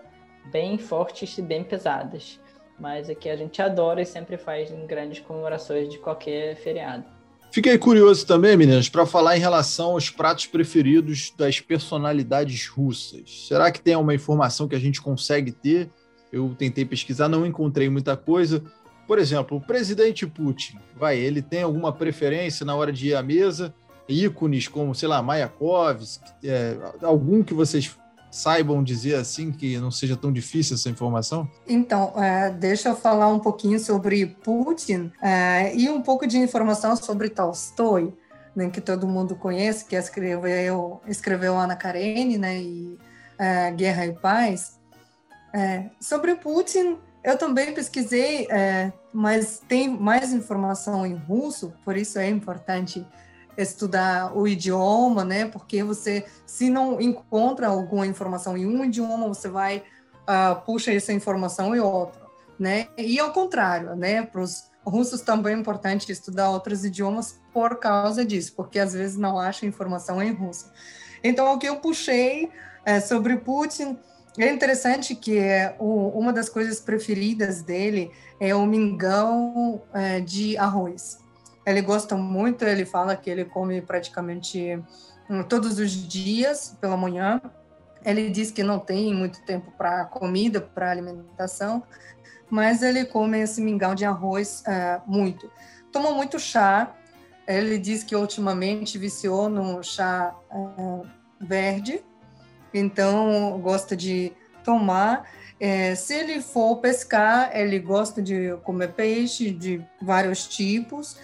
bem 0.50 0.78
fortes 0.78 1.36
e 1.38 1.42
bem 1.42 1.62
pesadas, 1.62 2.40
mas 2.78 3.10
aqui 3.10 3.28
a 3.28 3.36
gente 3.36 3.60
adora 3.60 4.02
e 4.02 4.06
sempre 4.06 4.36
faz 4.36 4.70
em 4.70 4.86
grandes 4.86 5.20
comemorações 5.20 5.88
de 5.88 5.98
qualquer 5.98 6.56
feriado. 6.56 7.04
Fiquei 7.52 7.76
curioso 7.76 8.24
também, 8.24 8.56
meninas, 8.56 8.88
para 8.88 9.04
falar 9.04 9.36
em 9.36 9.40
relação 9.40 9.90
aos 9.90 10.08
pratos 10.08 10.46
preferidos 10.46 11.32
das 11.36 11.58
personalidades 11.58 12.68
russas. 12.68 13.46
Será 13.48 13.72
que 13.72 13.80
tem 13.80 13.96
uma 13.96 14.14
informação 14.14 14.68
que 14.68 14.76
a 14.76 14.78
gente 14.78 15.02
consegue 15.02 15.50
ter? 15.50 15.90
Eu 16.32 16.54
tentei 16.56 16.84
pesquisar, 16.84 17.28
não 17.28 17.44
encontrei 17.44 17.88
muita 17.88 18.16
coisa. 18.16 18.62
Por 19.04 19.18
exemplo, 19.18 19.56
o 19.56 19.60
presidente 19.60 20.24
Putin, 20.28 20.78
vai, 20.96 21.18
ele 21.18 21.42
tem 21.42 21.62
alguma 21.62 21.92
preferência 21.92 22.64
na 22.64 22.76
hora 22.76 22.92
de 22.92 23.08
ir 23.08 23.14
à 23.16 23.22
mesa? 23.22 23.74
Ícones 24.08 24.68
como, 24.68 24.94
sei 24.94 25.08
lá, 25.08 25.20
Mayakovsky, 25.20 26.30
é, 26.44 26.76
algum 27.02 27.42
que 27.42 27.52
vocês 27.52 27.96
saibam 28.30 28.82
dizer 28.82 29.16
assim, 29.16 29.50
que 29.50 29.78
não 29.78 29.90
seja 29.90 30.16
tão 30.16 30.32
difícil 30.32 30.74
essa 30.74 30.88
informação? 30.88 31.48
Então, 31.66 32.12
é, 32.16 32.50
deixa 32.50 32.90
eu 32.90 32.96
falar 32.96 33.28
um 33.28 33.38
pouquinho 33.38 33.78
sobre 33.78 34.26
Putin 34.26 35.12
é, 35.20 35.74
e 35.74 35.88
um 35.88 36.00
pouco 36.00 36.26
de 36.26 36.38
informação 36.38 36.94
sobre 36.96 37.28
Tolstói, 37.28 38.14
né, 38.54 38.70
que 38.70 38.80
todo 38.80 39.06
mundo 39.06 39.34
conhece, 39.34 39.84
que 39.84 39.96
escreveu, 39.96 41.00
escreveu 41.06 41.58
Ana 41.58 41.76
Karenina 41.76 42.48
né, 42.48 42.60
e 42.60 42.98
é, 43.38 43.70
Guerra 43.72 44.06
e 44.06 44.12
Paz. 44.12 44.78
É, 45.52 45.90
sobre 46.00 46.36
Putin, 46.36 46.98
eu 47.24 47.36
também 47.36 47.74
pesquisei, 47.74 48.46
é, 48.50 48.92
mas 49.12 49.60
tem 49.68 49.88
mais 49.88 50.32
informação 50.32 51.04
em 51.04 51.14
russo, 51.14 51.72
por 51.84 51.96
isso 51.96 52.18
é 52.18 52.28
importante 52.28 53.04
estudar 53.56 54.36
o 54.36 54.46
idioma, 54.46 55.24
né? 55.24 55.46
Porque 55.46 55.82
você, 55.82 56.24
se 56.46 56.70
não 56.70 57.00
encontra 57.00 57.68
alguma 57.68 58.06
informação 58.06 58.56
em 58.56 58.66
um 58.66 58.84
idioma, 58.84 59.28
você 59.28 59.48
vai 59.48 59.82
uh, 60.30 60.60
puxa 60.64 60.92
essa 60.92 61.12
informação 61.12 61.74
em 61.74 61.80
outro, 61.80 62.20
né? 62.58 62.88
E 62.96 63.18
ao 63.18 63.32
contrário, 63.32 63.94
né? 63.96 64.22
Para 64.22 64.42
os 64.42 64.70
russos 64.84 65.20
também 65.20 65.54
é 65.54 65.58
importante 65.58 66.10
estudar 66.10 66.50
outros 66.50 66.84
idiomas 66.84 67.38
por 67.52 67.78
causa 67.78 68.24
disso, 68.24 68.54
porque 68.56 68.78
às 68.78 68.92
vezes 68.92 69.16
não 69.16 69.38
acha 69.38 69.66
informação 69.66 70.22
em 70.22 70.32
russo. 70.32 70.70
Então, 71.22 71.52
o 71.52 71.58
que 71.58 71.68
eu 71.68 71.76
puxei 71.76 72.50
é, 72.84 73.00
sobre 73.00 73.36
Putin 73.36 73.98
é 74.38 74.50
interessante 74.50 75.14
que 75.14 75.38
é, 75.38 75.74
o, 75.78 76.08
uma 76.18 76.32
das 76.32 76.48
coisas 76.48 76.80
preferidas 76.80 77.62
dele 77.62 78.10
é 78.38 78.54
o 78.54 78.64
mingau 78.64 79.86
é, 79.92 80.20
de 80.20 80.56
arroz. 80.56 81.19
Ele 81.64 81.82
gosta 81.82 82.16
muito, 82.16 82.64
ele 82.64 82.84
fala 82.84 83.16
que 83.16 83.28
ele 83.28 83.44
come 83.44 83.80
praticamente 83.80 84.82
hum, 85.28 85.42
todos 85.42 85.78
os 85.78 85.90
dias 85.90 86.76
pela 86.80 86.96
manhã. 86.96 87.40
Ele 88.04 88.30
diz 88.30 88.50
que 88.50 88.62
não 88.62 88.78
tem 88.78 89.14
muito 89.14 89.42
tempo 89.42 89.70
para 89.76 90.06
comida, 90.06 90.60
para 90.60 90.90
alimentação, 90.90 91.82
mas 92.48 92.82
ele 92.82 93.04
come 93.04 93.38
esse 93.40 93.60
mingau 93.60 93.94
de 93.94 94.04
arroz 94.04 94.62
uh, 94.66 95.02
muito. 95.06 95.50
Toma 95.92 96.10
muito 96.12 96.38
chá. 96.38 96.94
Ele 97.46 97.78
diz 97.78 98.02
que 98.02 98.16
ultimamente 98.16 98.96
viciou 98.96 99.48
no 99.48 99.82
chá 99.82 100.34
uh, 100.50 101.06
verde, 101.40 102.02
então 102.72 103.60
gosta 103.60 103.96
de 103.96 104.32
tomar. 104.64 105.28
É, 105.58 105.94
se 105.94 106.14
ele 106.14 106.40
for 106.40 106.76
pescar, 106.76 107.50
ele 107.54 107.78
gosta 107.78 108.22
de 108.22 108.56
comer 108.64 108.92
peixe 108.92 109.50
de 109.50 109.84
vários 110.00 110.46
tipos. 110.46 111.18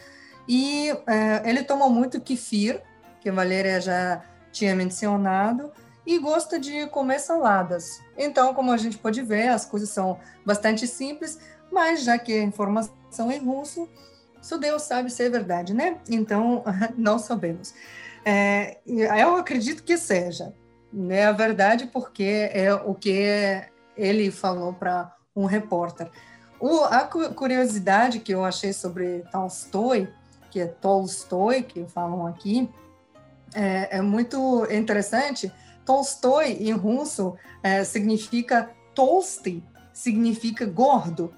E 0.49 0.91
é, 1.07 1.43
ele 1.45 1.63
toma 1.63 1.89
muito 1.89 2.21
kefir, 2.21 2.83
que 3.21 3.29
a 3.29 3.33
Valéria 3.33 3.81
já 3.81 4.23
tinha 4.53 4.75
mencionado, 4.75 5.73
e 6.07 6.19
gosta 6.19 6.59
de 6.59 6.87
comer 6.87 7.19
saladas. 7.19 8.01
Então, 8.17 8.55
como 8.55 8.71
a 8.71 8.77
gente 8.77 8.97
pode 8.97 9.21
ver, 9.23 9.49
as 9.49 9.65
coisas 9.67 9.89
são 9.89 10.19
bastante 10.45 10.87
simples, 10.87 11.39
mas 11.71 12.05
já 12.05 12.17
que 12.17 12.33
a 12.33 12.43
informação 12.43 13.31
é 13.31 13.37
em 13.37 13.45
russo, 13.45 13.89
só 14.41 14.57
Deus 14.57 14.83
sabe 14.83 15.11
se 15.11 15.25
é 15.25 15.29
verdade, 15.29 15.75
né? 15.75 15.99
Então, 16.09 16.63
não 16.97 17.19
sabemos. 17.19 17.75
É, 18.25 18.79
eu 18.87 19.37
acredito 19.37 19.83
que 19.83 19.97
seja, 19.97 20.55
né? 20.93 21.27
A 21.27 21.33
verdade, 21.33 21.87
porque 21.93 22.51
é 22.53 22.73
o 22.73 22.95
que 22.95 23.65
ele 23.97 24.31
falou 24.31 24.73
para 24.73 25.13
um 25.35 25.45
repórter. 25.45 26.09
O, 26.61 26.85
a 26.85 27.03
curiosidade 27.05 28.21
que 28.21 28.33
eu 28.33 28.45
achei 28.45 28.73
sobre 28.73 29.25
Tolstói 29.31 30.09
que 30.57 30.61
é 30.63 30.67
Tolstói, 30.67 31.63
que 31.63 31.85
falam 31.85 32.27
aqui, 32.27 32.67
é, 33.55 33.99
é 33.99 34.01
muito 34.01 34.67
interessante. 34.73 35.53
Tolstói, 35.85 36.53
em 36.53 36.73
russo, 36.73 37.37
é, 37.63 37.85
significa 37.85 38.71
Tolsty, 38.95 39.63
significa 39.93 40.65
gordo. 40.65 41.31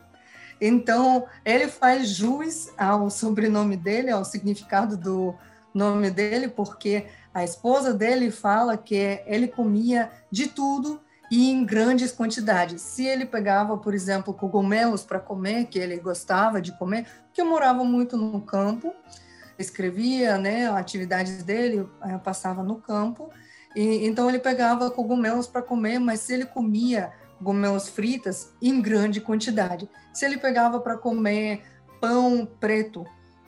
Então, 0.60 1.26
ele 1.44 1.66
faz 1.66 2.10
jus 2.10 2.68
ao 2.78 3.10
sobrenome 3.10 3.76
dele, 3.76 4.12
ao 4.12 4.24
significado 4.24 4.96
do 4.96 5.34
nome 5.74 6.12
dele, 6.12 6.46
porque 6.46 7.06
a 7.34 7.42
esposa 7.42 7.92
dele 7.92 8.30
fala 8.30 8.76
que 8.76 9.20
ele 9.26 9.48
comia 9.48 10.12
de 10.30 10.46
tudo 10.46 11.00
e 11.30 11.50
em 11.50 11.64
grandes 11.64 12.12
quantidades. 12.12 12.80
Se 12.82 13.04
ele 13.04 13.26
pegava, 13.26 13.76
por 13.76 13.94
exemplo, 13.94 14.32
cogumelos 14.32 15.04
para 15.04 15.20
comer, 15.20 15.66
que 15.66 15.78
ele 15.78 15.96
gostava 15.98 16.60
de 16.60 16.76
comer, 16.78 17.06
que 17.32 17.42
morava 17.42 17.84
muito 17.84 18.16
no 18.16 18.40
campo, 18.40 18.94
escrevia, 19.58 20.38
né, 20.38 20.68
atividades 20.70 21.42
dele, 21.42 21.88
eh, 22.02 22.18
passava 22.18 22.62
no 22.62 22.76
campo, 22.76 23.30
e 23.74 24.06
então 24.06 24.28
ele 24.28 24.38
pegava 24.38 24.90
cogumelos 24.90 25.46
para 25.46 25.62
comer, 25.62 25.98
mas 25.98 26.20
se 26.20 26.32
ele 26.34 26.46
comia 26.46 27.12
cogumelos 27.38 27.88
fritas 27.88 28.52
em 28.62 28.80
grande 28.80 29.20
quantidade, 29.20 29.88
se 30.12 30.24
ele 30.24 30.38
pegava 30.38 30.80
para 30.80 30.96
comer 30.96 31.62
pão 32.00 32.48
preto, 32.58 33.04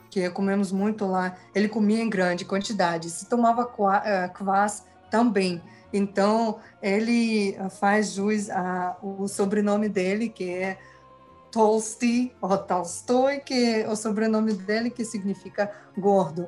que 0.09 0.29
comemos 0.29 0.71
muito 0.71 1.05
lá, 1.05 1.37
ele 1.55 1.69
comia 1.69 2.03
em 2.03 2.09
grande 2.09 2.43
quantidade, 2.43 3.09
se 3.09 3.27
tomava 3.27 3.65
kvass 3.65 4.85
eh, 4.85 5.09
também, 5.09 5.61
então, 5.93 6.59
ele 6.81 7.57
faz 7.79 8.13
jus 8.13 8.49
ao 8.49 9.27
sobrenome 9.27 9.89
dele, 9.89 10.29
que 10.29 10.49
é 10.49 10.77
Tolsty, 11.51 12.33
ou 12.41 12.57
Tolstói, 12.57 13.39
que 13.39 13.81
é 13.81 13.89
o 13.89 13.95
sobrenome 13.95 14.53
dele, 14.53 14.89
que 14.89 15.03
significa 15.03 15.71
gordo. 15.97 16.47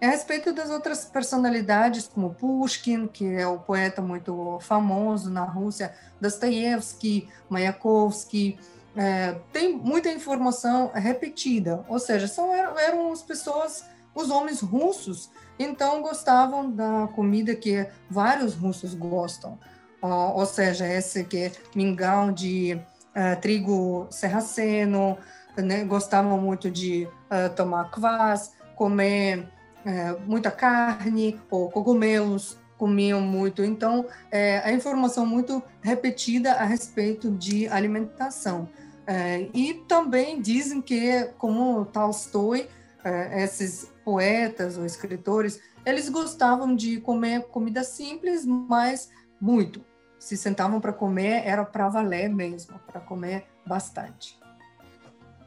a 0.00 0.06
respeito 0.06 0.52
das 0.52 0.70
outras 0.70 1.04
personalidades, 1.04 2.06
como 2.06 2.34
Pushkin, 2.34 3.06
que 3.08 3.26
é 3.26 3.46
o 3.46 3.58
poeta 3.58 4.02
muito 4.02 4.58
famoso 4.60 5.30
na 5.30 5.44
Rússia, 5.44 5.94
Dostoiévski, 6.20 7.28
Mayakovsky, 7.48 8.58
é, 8.96 9.36
tem 9.52 9.76
muita 9.76 10.08
informação 10.10 10.90
repetida, 10.94 11.84
ou 11.88 11.98
seja, 11.98 12.28
são, 12.28 12.54
eram 12.54 13.10
as 13.10 13.22
pessoas, 13.22 13.84
os 14.14 14.30
homens 14.30 14.60
russos, 14.60 15.30
então 15.58 16.02
gostavam 16.02 16.70
da 16.70 17.08
comida 17.14 17.54
que 17.54 17.86
vários 18.08 18.54
russos 18.54 18.94
gostam, 18.94 19.58
ou, 20.00 20.38
ou 20.38 20.46
seja, 20.46 20.86
esse 20.86 21.24
que 21.24 21.36
é 21.36 21.52
mingau 21.74 22.30
de 22.32 22.74
uh, 22.74 23.40
trigo 23.40 24.06
serraceno, 24.10 25.18
né, 25.56 25.84
gostavam 25.84 26.38
muito 26.38 26.70
de 26.70 27.06
uh, 27.06 27.54
tomar 27.54 27.90
kvass, 27.90 28.52
comer 28.74 29.40
uh, 29.84 30.20
muita 30.26 30.50
carne 30.50 31.40
ou 31.50 31.70
cogumelos, 31.70 32.58
comiam 32.76 33.20
muito. 33.20 33.64
Então, 33.64 34.04
é, 34.30 34.58
a 34.58 34.72
informação 34.72 35.24
muito 35.24 35.62
repetida 35.80 36.52
a 36.52 36.64
respeito 36.64 37.30
de 37.30 37.68
alimentação. 37.68 38.68
É, 39.06 39.48
e 39.54 39.74
também 39.86 40.40
dizem 40.40 40.80
que, 40.80 41.24
como 41.38 41.84
Tolstói, 41.86 42.68
é, 43.04 43.44
esses 43.44 43.92
poetas 44.04 44.76
ou 44.76 44.84
escritores, 44.84 45.60
eles 45.84 46.08
gostavam 46.08 46.74
de 46.74 47.00
comer 47.00 47.42
comida 47.48 47.82
simples, 47.82 48.44
mas 48.44 49.10
muito. 49.40 49.84
Se 50.18 50.36
sentavam 50.36 50.80
para 50.80 50.92
comer, 50.92 51.46
era 51.46 51.64
para 51.64 51.88
valer 51.88 52.28
mesmo, 52.28 52.78
para 52.86 53.00
comer 53.00 53.44
bastante. 53.66 54.38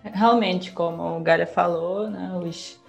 Realmente, 0.04 0.72
como 0.72 1.18
o 1.18 1.22
Galha 1.22 1.48
falou, 1.48 2.10
né, 2.10 2.32
os, 2.44 2.80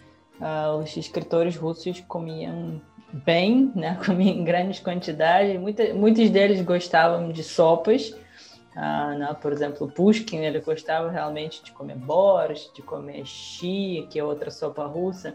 uh, 0.40 0.76
os 0.82 0.96
escritores 0.96 1.56
russos 1.56 2.00
comiam 2.00 2.80
bem, 3.24 3.72
né, 3.74 3.98
comiam 4.04 4.36
em 4.36 4.44
grandes 4.44 4.80
quantidades. 4.80 5.58
Muita, 5.58 5.94
muitos 5.94 6.28
deles 6.30 6.60
gostavam 6.60 7.30
de 7.30 7.42
sopas, 7.42 8.14
ah, 8.80 9.14
né? 9.14 9.36
Por 9.42 9.52
exemplo, 9.52 9.90
Pushkin, 9.90 10.38
ele 10.38 10.60
gostava 10.60 11.10
realmente 11.10 11.64
de 11.64 11.72
comer 11.72 11.96
borscht, 11.96 12.72
de 12.74 12.80
comer 12.80 13.26
shi, 13.26 14.06
que 14.08 14.20
é 14.20 14.24
outra 14.24 14.52
sopa 14.52 14.86
russa, 14.86 15.34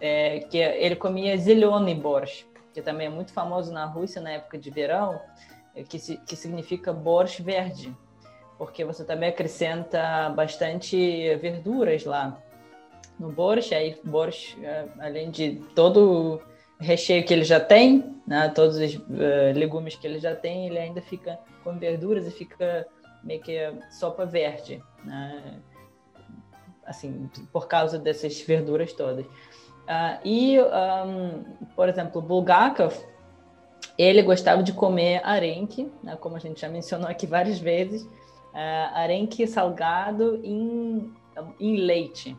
é, 0.00 0.40
que 0.40 0.58
ele 0.58 0.96
comia 0.96 1.36
zeleony 1.36 1.94
borscht, 1.94 2.46
que 2.72 2.80
também 2.80 3.06
é 3.06 3.10
muito 3.10 3.32
famoso 3.32 3.72
na 3.72 3.84
Rússia 3.84 4.20
na 4.20 4.30
época 4.30 4.58
de 4.58 4.70
verão, 4.70 5.20
é, 5.74 5.82
que, 5.82 5.98
se, 5.98 6.16
que 6.18 6.36
significa 6.36 6.92
borscht 6.92 7.42
verde, 7.42 7.94
porque 8.56 8.84
você 8.84 9.04
também 9.04 9.28
acrescenta 9.28 10.30
bastante 10.30 11.34
verduras 11.36 12.04
lá 12.04 12.40
no 13.18 13.30
borscht, 13.30 13.74
aí 13.74 13.98
borscht, 14.04 14.56
é, 14.62 14.86
além 14.98 15.30
de 15.30 15.62
todo 15.74 16.40
o 16.80 16.82
recheio 16.82 17.24
que 17.24 17.32
ele 17.32 17.44
já 17.44 17.60
tem, 17.60 18.16
né, 18.26 18.48
todos 18.48 18.76
os 18.76 18.94
uh, 18.94 19.52
legumes 19.54 19.94
que 19.96 20.06
ele 20.06 20.18
já 20.18 20.34
tem, 20.34 20.66
ele 20.66 20.78
ainda 20.78 21.02
fica 21.02 21.38
com 21.62 21.78
verduras 21.78 22.26
e 22.26 22.30
fica 22.30 22.86
meio 23.22 23.40
que 23.40 23.58
sopa 23.90 24.24
verde, 24.24 24.82
né? 25.04 25.60
Assim, 26.84 27.30
por 27.52 27.68
causa 27.68 27.98
dessas 27.98 28.40
verduras 28.40 28.92
todas. 28.92 29.26
Uh, 29.90 30.20
e, 30.24 30.56
um, 30.60 31.42
por 31.74 31.88
exemplo, 31.88 32.22
Bulgakov, 32.22 32.94
ele 33.98 34.22
gostava 34.22 34.62
de 34.62 34.72
comer 34.72 35.20
arenque, 35.24 35.90
né, 36.00 36.16
como 36.20 36.36
a 36.36 36.38
gente 36.38 36.60
já 36.60 36.68
mencionou 36.68 37.10
aqui 37.10 37.26
várias 37.26 37.58
vezes, 37.58 38.04
uh, 38.04 38.94
arenque 38.94 39.48
salgado 39.48 40.40
em, 40.44 41.12
em 41.58 41.76
leite. 41.78 42.36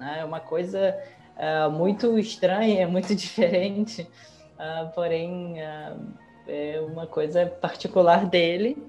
Né? 0.00 0.20
É 0.20 0.24
uma 0.24 0.40
coisa 0.40 0.98
uh, 1.36 1.70
muito 1.70 2.18
estranha, 2.18 2.88
muito 2.88 3.14
diferente, 3.14 4.08
porém 4.94 5.56
é 6.48 6.80
uma 6.80 7.06
coisa 7.06 7.44
particular 7.44 8.24
dele, 8.24 8.82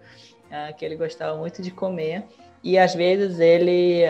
que 0.77 0.85
ele 0.85 0.95
gostava 0.95 1.35
muito 1.35 1.61
de 1.61 1.71
comer. 1.71 2.23
E 2.63 2.77
às 2.77 2.95
vezes 2.95 3.37
ele 3.41 4.03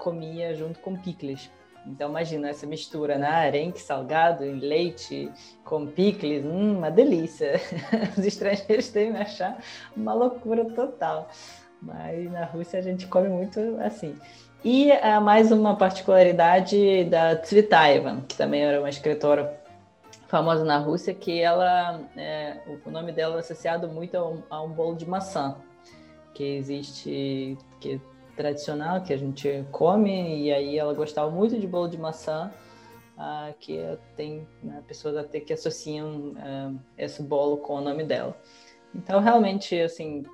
comia 0.00 0.56
junto 0.56 0.80
com 0.80 0.96
picles. 0.96 1.48
Então 1.86 2.08
imagina 2.08 2.48
essa 2.48 2.66
mistura, 2.66 3.18
né? 3.18 3.28
Arenque 3.28 3.80
salgado 3.80 4.44
em 4.44 4.58
leite 4.58 5.30
com 5.64 5.86
picles, 5.86 6.44
hum, 6.44 6.78
uma 6.78 6.90
delícia. 6.90 7.60
Os 8.16 8.24
estrangeiros 8.24 8.90
devem 8.90 9.20
achar 9.20 9.58
uma 9.96 10.14
loucura 10.14 10.64
total. 10.64 11.28
Mas 11.80 12.30
na 12.30 12.44
Rússia 12.46 12.78
a 12.78 12.82
gente 12.82 13.06
come 13.06 13.28
muito 13.28 13.60
assim. 13.80 14.18
E 14.64 14.90
uh, 14.90 15.20
mais 15.20 15.52
uma 15.52 15.76
particularidade 15.76 17.04
da 17.04 17.36
Tsvetaeva, 17.36 18.24
que 18.26 18.34
também 18.34 18.62
era 18.62 18.80
uma 18.80 18.88
escritora 18.88 19.60
famosa 20.26 20.64
na 20.64 20.78
Rússia, 20.78 21.12
que 21.12 21.40
ela, 21.40 22.00
é, 22.16 22.56
o 22.86 22.90
nome 22.90 23.12
dela 23.12 23.36
é 23.36 23.38
associado 23.40 23.88
muito 23.88 24.16
a 24.16 24.26
um, 24.26 24.42
a 24.48 24.62
um, 24.62 24.70
bolo 24.70 24.96
de 24.96 25.06
maçã, 25.06 25.56
que 26.32 26.56
existe, 26.56 27.58
que 27.78 28.00
tradicional, 28.36 29.02
que 29.02 29.12
a 29.12 29.16
gente 29.16 29.64
come, 29.70 30.44
e 30.44 30.52
aí 30.52 30.78
ela 30.78 30.94
gostava 30.94 31.30
muito 31.30 31.58
de 31.58 31.66
bolo 31.66 31.88
de 31.88 31.98
maçã, 31.98 32.52
uh, 33.16 33.54
que 33.58 33.80
tem 34.16 34.46
né, 34.62 34.82
pessoas 34.86 35.16
até 35.16 35.40
que 35.40 35.52
associam 35.52 36.32
uh, 36.32 36.78
esse 36.98 37.22
bolo 37.22 37.58
com 37.58 37.74
o 37.76 37.80
nome 37.80 38.04
dela. 38.04 38.36
Então, 38.94 39.20
realmente, 39.20 39.80
assim, 39.80 40.24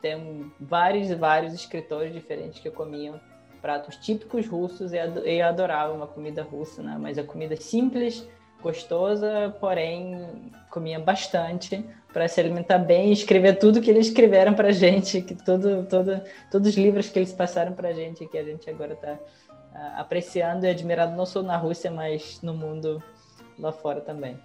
tem 0.00 0.52
vários 0.60 1.10
e 1.10 1.14
vários 1.14 1.52
escritores 1.54 2.12
diferentes 2.12 2.60
que 2.60 2.70
comiam 2.70 3.20
pratos 3.60 3.96
típicos 3.96 4.46
russos 4.46 4.92
e 4.92 5.40
adoravam 5.40 6.02
a 6.02 6.06
comida 6.06 6.42
russa, 6.42 6.82
né? 6.82 6.98
Mas 7.00 7.16
a 7.16 7.24
comida 7.24 7.56
simples, 7.56 8.28
gostosa, 8.62 9.56
porém 9.58 10.52
comia 10.70 11.00
bastante 11.00 11.82
para 12.14 12.28
se 12.28 12.40
alimentar 12.40 12.78
bem 12.78 13.12
escrever 13.12 13.58
tudo 13.58 13.80
que 13.80 13.90
eles 13.90 14.06
escreveram 14.06 14.54
para 14.54 14.70
gente, 14.70 15.20
que 15.20 15.34
tudo, 15.34 15.84
tudo, 15.90 16.22
todos 16.48 16.68
os 16.68 16.76
livros 16.76 17.08
que 17.08 17.18
eles 17.18 17.32
passaram 17.32 17.72
para 17.72 17.92
gente, 17.92 18.24
que 18.28 18.38
a 18.38 18.44
gente 18.44 18.70
agora 18.70 18.92
está 18.92 19.14
uh, 19.14 19.18
ah, 19.74 19.94
apreciando 19.98 20.64
e 20.64 20.70
admirando 20.70 21.16
não 21.16 21.26
só 21.26 21.42
na 21.42 21.56
Rússia, 21.56 21.90
mas 21.90 22.38
no 22.40 22.54
mundo 22.54 23.02
lá 23.58 23.72
fora 23.72 24.00
também. 24.00 24.38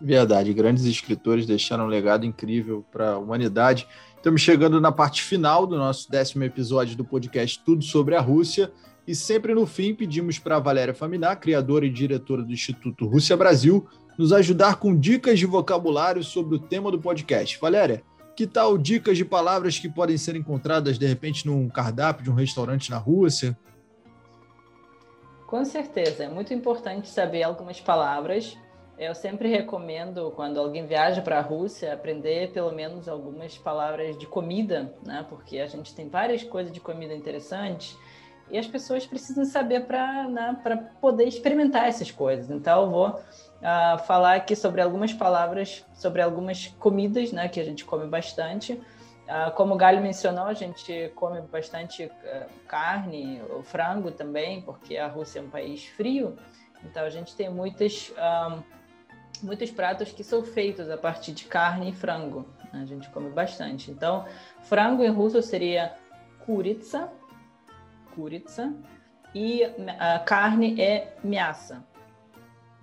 Verdade, 0.00 0.54
grandes 0.54 0.84
escritores 0.84 1.46
deixaram 1.46 1.84
um 1.84 1.88
legado 1.88 2.24
incrível 2.24 2.86
para 2.92 3.10
a 3.10 3.18
humanidade. 3.18 3.88
Estamos 4.16 4.40
chegando 4.40 4.80
na 4.80 4.92
parte 4.92 5.22
final 5.22 5.66
do 5.66 5.76
nosso 5.76 6.08
décimo 6.08 6.44
episódio 6.44 6.96
do 6.96 7.04
podcast 7.04 7.60
Tudo 7.64 7.82
sobre 7.82 8.14
a 8.14 8.20
Rússia. 8.20 8.70
E 9.06 9.14
sempre 9.16 9.52
no 9.52 9.66
fim 9.66 9.94
pedimos 9.94 10.38
para 10.38 10.56
a 10.56 10.60
Valéria 10.60 10.94
Faminar, 10.94 11.40
criadora 11.40 11.84
e 11.84 11.90
diretora 11.90 12.42
do 12.42 12.52
Instituto 12.52 13.06
Rússia 13.06 13.36
Brasil, 13.36 13.86
nos 14.20 14.34
ajudar 14.34 14.76
com 14.76 14.94
dicas 14.94 15.38
de 15.38 15.46
vocabulário 15.46 16.22
sobre 16.22 16.54
o 16.54 16.58
tema 16.58 16.90
do 16.90 17.00
podcast. 17.00 17.58
Valéria, 17.58 18.02
que 18.36 18.46
tal 18.46 18.76
dicas 18.76 19.16
de 19.16 19.24
palavras 19.24 19.78
que 19.78 19.88
podem 19.88 20.18
ser 20.18 20.36
encontradas 20.36 20.98
de 20.98 21.06
repente 21.06 21.46
num 21.46 21.70
cardápio 21.70 22.22
de 22.22 22.30
um 22.30 22.34
restaurante 22.34 22.90
na 22.90 22.98
Rússia? 22.98 23.56
Com 25.46 25.64
certeza, 25.64 26.24
é 26.24 26.28
muito 26.28 26.52
importante 26.52 27.08
saber 27.08 27.44
algumas 27.44 27.80
palavras. 27.80 28.58
Eu 28.98 29.14
sempre 29.14 29.48
recomendo, 29.48 30.30
quando 30.36 30.60
alguém 30.60 30.84
viaja 30.84 31.22
para 31.22 31.38
a 31.38 31.42
Rússia, 31.42 31.94
aprender 31.94 32.52
pelo 32.52 32.72
menos 32.72 33.08
algumas 33.08 33.56
palavras 33.56 34.18
de 34.18 34.26
comida, 34.26 34.94
né? 35.02 35.24
Porque 35.30 35.58
a 35.58 35.66
gente 35.66 35.94
tem 35.94 36.10
várias 36.10 36.44
coisas 36.44 36.70
de 36.70 36.78
comida 36.78 37.14
interessantes 37.14 37.96
e 38.50 38.58
as 38.58 38.66
pessoas 38.66 39.06
precisam 39.06 39.44
saber 39.44 39.86
para 39.86 40.28
né, 40.28 40.56
poder 41.00 41.24
experimentar 41.24 41.88
essas 41.88 42.10
coisas. 42.10 42.50
Então, 42.50 42.82
eu 42.82 42.90
vou 42.90 43.08
uh, 43.08 43.98
falar 44.06 44.36
aqui 44.36 44.56
sobre 44.56 44.80
algumas 44.80 45.12
palavras, 45.12 45.84
sobre 45.94 46.20
algumas 46.20 46.66
comidas 46.78 47.32
né, 47.32 47.48
que 47.48 47.60
a 47.60 47.64
gente 47.64 47.84
come 47.84 48.06
bastante. 48.06 48.72
Uh, 48.72 49.50
como 49.54 49.74
o 49.74 49.76
Galho 49.76 50.00
mencionou, 50.00 50.46
a 50.46 50.54
gente 50.54 51.12
come 51.14 51.40
bastante 51.42 52.04
uh, 52.04 52.10
carne, 52.66 53.40
o 53.56 53.62
frango 53.62 54.10
também, 54.10 54.60
porque 54.62 54.96
a 54.96 55.06
Rússia 55.06 55.38
é 55.38 55.42
um 55.42 55.50
país 55.50 55.84
frio. 55.86 56.36
Então, 56.84 57.04
a 57.04 57.10
gente 57.10 57.36
tem 57.36 57.50
muitas, 57.50 58.10
muitos 59.42 59.70
pratos 59.70 60.10
que 60.12 60.24
são 60.24 60.42
feitos 60.42 60.88
a 60.88 60.96
partir 60.96 61.32
de 61.32 61.44
carne 61.44 61.90
e 61.90 61.92
frango. 61.92 62.48
Né? 62.72 62.80
A 62.82 62.86
gente 62.86 63.08
come 63.10 63.28
bastante. 63.28 63.90
Então, 63.90 64.24
frango 64.62 65.04
em 65.04 65.10
russo 65.10 65.42
seria 65.42 65.94
kuritsa, 66.46 67.12
kuritsa 68.20 68.74
e 69.34 69.62
a 69.98 70.18
carne 70.18 70.78
é 70.80 71.14
miassa. 71.24 71.82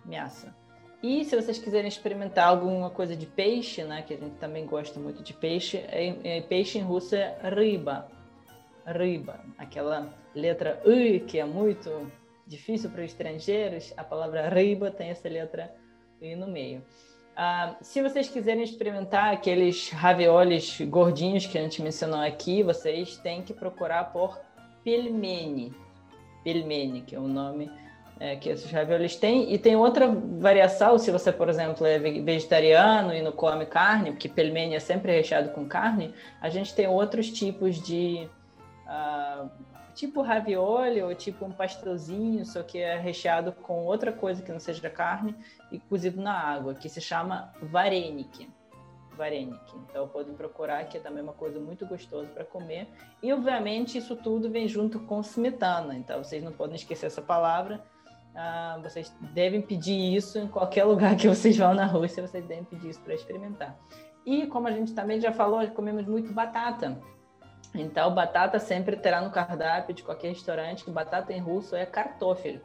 Miassa. 0.03 0.55
E 1.03 1.23
se 1.23 1.35
vocês 1.35 1.59
quiserem 1.59 1.87
experimentar 1.87 2.47
alguma 2.47 2.89
coisa 2.89 3.15
de 3.15 3.27
peixe, 3.27 3.83
né, 3.83 4.01
que 4.01 4.15
a 4.15 4.17
gente 4.17 4.35
também 4.37 4.65
gosta 4.65 4.99
muito 4.99 5.21
de 5.21 5.33
peixe, 5.33 5.77
é, 5.77 6.37
é 6.37 6.41
peixe 6.41 6.79
em 6.79 6.81
russo 6.81 7.15
é 7.15 7.37
riba. 7.43 8.07
Riba, 8.85 9.39
aquela 9.57 10.11
letra 10.33 10.81
U 10.85 11.25
que 11.25 11.37
é 11.37 11.45
muito 11.45 12.11
difícil 12.47 12.89
para 12.89 13.01
os 13.01 13.11
estrangeiros, 13.11 13.93
a 13.95 14.03
palavra 14.03 14.49
riba 14.49 14.89
tem 14.89 15.09
essa 15.09 15.29
letra 15.29 15.71
U 16.19 16.35
no 16.35 16.47
meio. 16.47 16.81
Uh, 17.37 17.75
se 17.81 18.01
vocês 18.01 18.27
quiserem 18.29 18.63
experimentar 18.63 19.31
aqueles 19.31 19.91
raviolis 19.91 20.81
gordinhos 20.81 21.45
que 21.45 21.55
a 21.59 21.61
gente 21.61 21.83
mencionou 21.83 22.19
aqui, 22.19 22.63
vocês 22.63 23.17
têm 23.17 23.43
que 23.43 23.53
procurar 23.53 24.05
por 24.05 24.39
pelmeni. 24.87 25.75
Pelmeni, 26.45 27.01
que 27.01 27.13
é 27.13 27.19
o 27.19 27.27
nome 27.27 27.69
é, 28.21 28.37
que 28.37 28.47
esses 28.47 28.71
raviolis 28.71 29.17
têm. 29.17 29.53
E 29.53 29.59
tem 29.59 29.75
outra 29.75 30.07
variação, 30.07 30.97
se 30.97 31.11
você, 31.11 31.29
por 31.29 31.49
exemplo, 31.49 31.85
é 31.85 31.99
vegetariano 31.99 33.13
e 33.13 33.21
não 33.21 33.33
come 33.33 33.65
carne, 33.65 34.11
porque 34.11 34.29
pelmeni 34.29 34.75
é 34.75 34.79
sempre 34.79 35.11
recheado 35.11 35.49
com 35.49 35.67
carne, 35.67 36.13
a 36.39 36.47
gente 36.47 36.73
tem 36.73 36.87
outros 36.87 37.29
tipos 37.29 37.81
de... 37.81 38.29
Uh, 38.85 39.49
tipo 39.93 40.21
ravioli 40.21 41.01
ou 41.01 41.13
tipo 41.13 41.43
um 41.43 41.51
pastelzinho, 41.51 42.45
só 42.45 42.63
que 42.63 42.77
é 42.77 42.97
recheado 42.97 43.51
com 43.51 43.83
outra 43.83 44.13
coisa 44.13 44.41
que 44.41 44.53
não 44.53 44.59
seja 44.59 44.89
carne 44.89 45.35
e 45.69 45.79
cozido 45.79 46.21
na 46.21 46.33
água, 46.33 46.73
que 46.73 46.87
se 46.87 47.01
chama 47.01 47.51
vareniki. 47.61 48.47
Vareniki. 49.17 49.75
Então 49.89 50.07
podem 50.07 50.33
procurar, 50.35 50.85
que 50.85 50.97
é 50.97 50.99
também 50.99 51.21
uma 51.21 51.33
coisa 51.33 51.59
muito 51.59 51.85
gostosa 51.85 52.27
para 52.29 52.45
comer. 52.45 52.87
E 53.21 53.33
obviamente 53.33 53.97
isso 53.97 54.15
tudo 54.15 54.49
vem 54.49 54.67
junto 54.67 54.99
com 55.01 55.19
smetana, 55.21 55.95
então 55.95 56.23
vocês 56.23 56.43
não 56.43 56.51
podem 56.51 56.75
esquecer 56.75 57.07
essa 57.07 57.21
palavra. 57.21 57.83
Ah, 58.35 58.79
vocês 58.83 59.13
devem 59.33 59.61
pedir 59.61 60.15
isso 60.15 60.37
em 60.37 60.47
qualquer 60.47 60.83
lugar 60.85 61.17
que 61.17 61.27
vocês 61.27 61.57
vão 61.57 61.73
na 61.73 61.85
Rússia, 61.85 62.25
vocês 62.25 62.45
devem 62.45 62.63
pedir 62.63 62.89
isso 62.89 63.01
para 63.01 63.15
experimentar. 63.15 63.75
E 64.25 64.45
como 64.47 64.67
a 64.67 64.71
gente 64.71 64.93
também 64.93 65.19
já 65.19 65.31
falou, 65.31 65.65
comemos 65.69 66.05
muito 66.05 66.31
batata. 66.31 67.01
Então, 67.73 68.13
batata 68.13 68.59
sempre 68.59 68.95
terá 68.95 69.21
no 69.21 69.31
cardápio 69.31 69.93
de 69.93 70.03
qualquer 70.03 70.29
restaurante 70.29 70.83
que 70.83 70.91
batata 70.91 71.33
em 71.33 71.39
russo 71.39 71.75
é 71.75 71.85
kartoffel. 71.85 72.59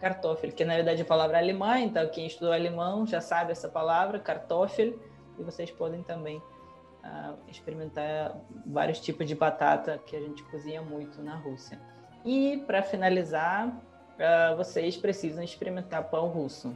Kartoffel, 0.00 0.52
que 0.52 0.64
na 0.64 0.74
verdade 0.74 1.00
é 1.00 1.04
a 1.04 1.06
palavra 1.06 1.38
alemã, 1.38 1.78
então 1.80 2.06
quem 2.08 2.26
estudou 2.26 2.52
alemão 2.52 3.06
já 3.06 3.20
sabe 3.20 3.50
essa 3.50 3.68
palavra, 3.68 4.18
kartoffel, 4.18 4.94
e 5.38 5.42
vocês 5.42 5.70
podem 5.70 6.02
também 6.02 6.38
uh, 6.38 7.36
experimentar 7.48 8.36
vários 8.66 9.00
tipos 9.00 9.26
de 9.26 9.34
batata 9.34 9.98
que 10.04 10.16
a 10.16 10.20
gente 10.20 10.42
cozinha 10.44 10.82
muito 10.82 11.22
na 11.22 11.36
Rússia. 11.36 11.80
E 12.24 12.62
para 12.66 12.82
finalizar, 12.82 13.68
uh, 13.68 14.56
vocês 14.56 14.96
precisam 14.96 15.42
experimentar 15.42 16.04
pão 16.04 16.28
russo, 16.28 16.74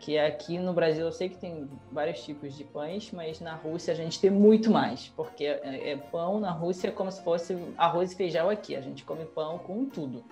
que 0.00 0.18
aqui 0.18 0.58
no 0.58 0.72
Brasil 0.72 1.06
eu 1.06 1.12
sei 1.12 1.28
que 1.28 1.38
tem 1.38 1.68
vários 1.90 2.22
tipos 2.22 2.54
de 2.54 2.64
pães, 2.64 3.10
mas 3.10 3.40
na 3.40 3.54
Rússia 3.54 3.92
a 3.92 3.96
gente 3.96 4.20
tem 4.20 4.30
muito 4.30 4.70
mais, 4.70 5.08
porque 5.16 5.44
é, 5.44 5.92
é 5.92 5.96
pão 5.96 6.38
na 6.38 6.50
Rússia 6.50 6.88
é 6.88 6.90
como 6.90 7.10
se 7.10 7.22
fosse 7.22 7.56
arroz 7.76 8.12
e 8.12 8.16
feijão 8.16 8.50
aqui, 8.50 8.76
a 8.76 8.80
gente 8.80 9.04
come 9.04 9.24
pão 9.24 9.58
com 9.58 9.86
tudo. 9.86 10.24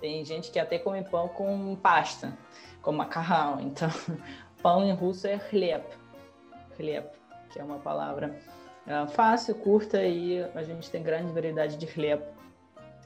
Tem 0.00 0.24
gente 0.24 0.50
que 0.50 0.58
até 0.58 0.78
come 0.78 1.02
pão 1.02 1.26
com 1.28 1.74
pasta, 1.74 2.36
com 2.82 2.92
macarrão. 2.92 3.60
Então, 3.60 3.88
pão 4.62 4.84
em 4.84 4.92
russo 4.92 5.26
é 5.26 5.38
chleb, 5.38 5.84
chleb, 6.76 7.06
que 7.52 7.58
é 7.58 7.64
uma 7.64 7.78
palavra 7.78 8.36
uh, 8.86 9.08
fácil, 9.08 9.54
curta 9.54 10.02
e 10.02 10.42
a 10.54 10.62
gente 10.62 10.90
tem 10.90 11.02
grande 11.02 11.32
variedade 11.32 11.76
de 11.76 11.86
chleb 11.86 12.22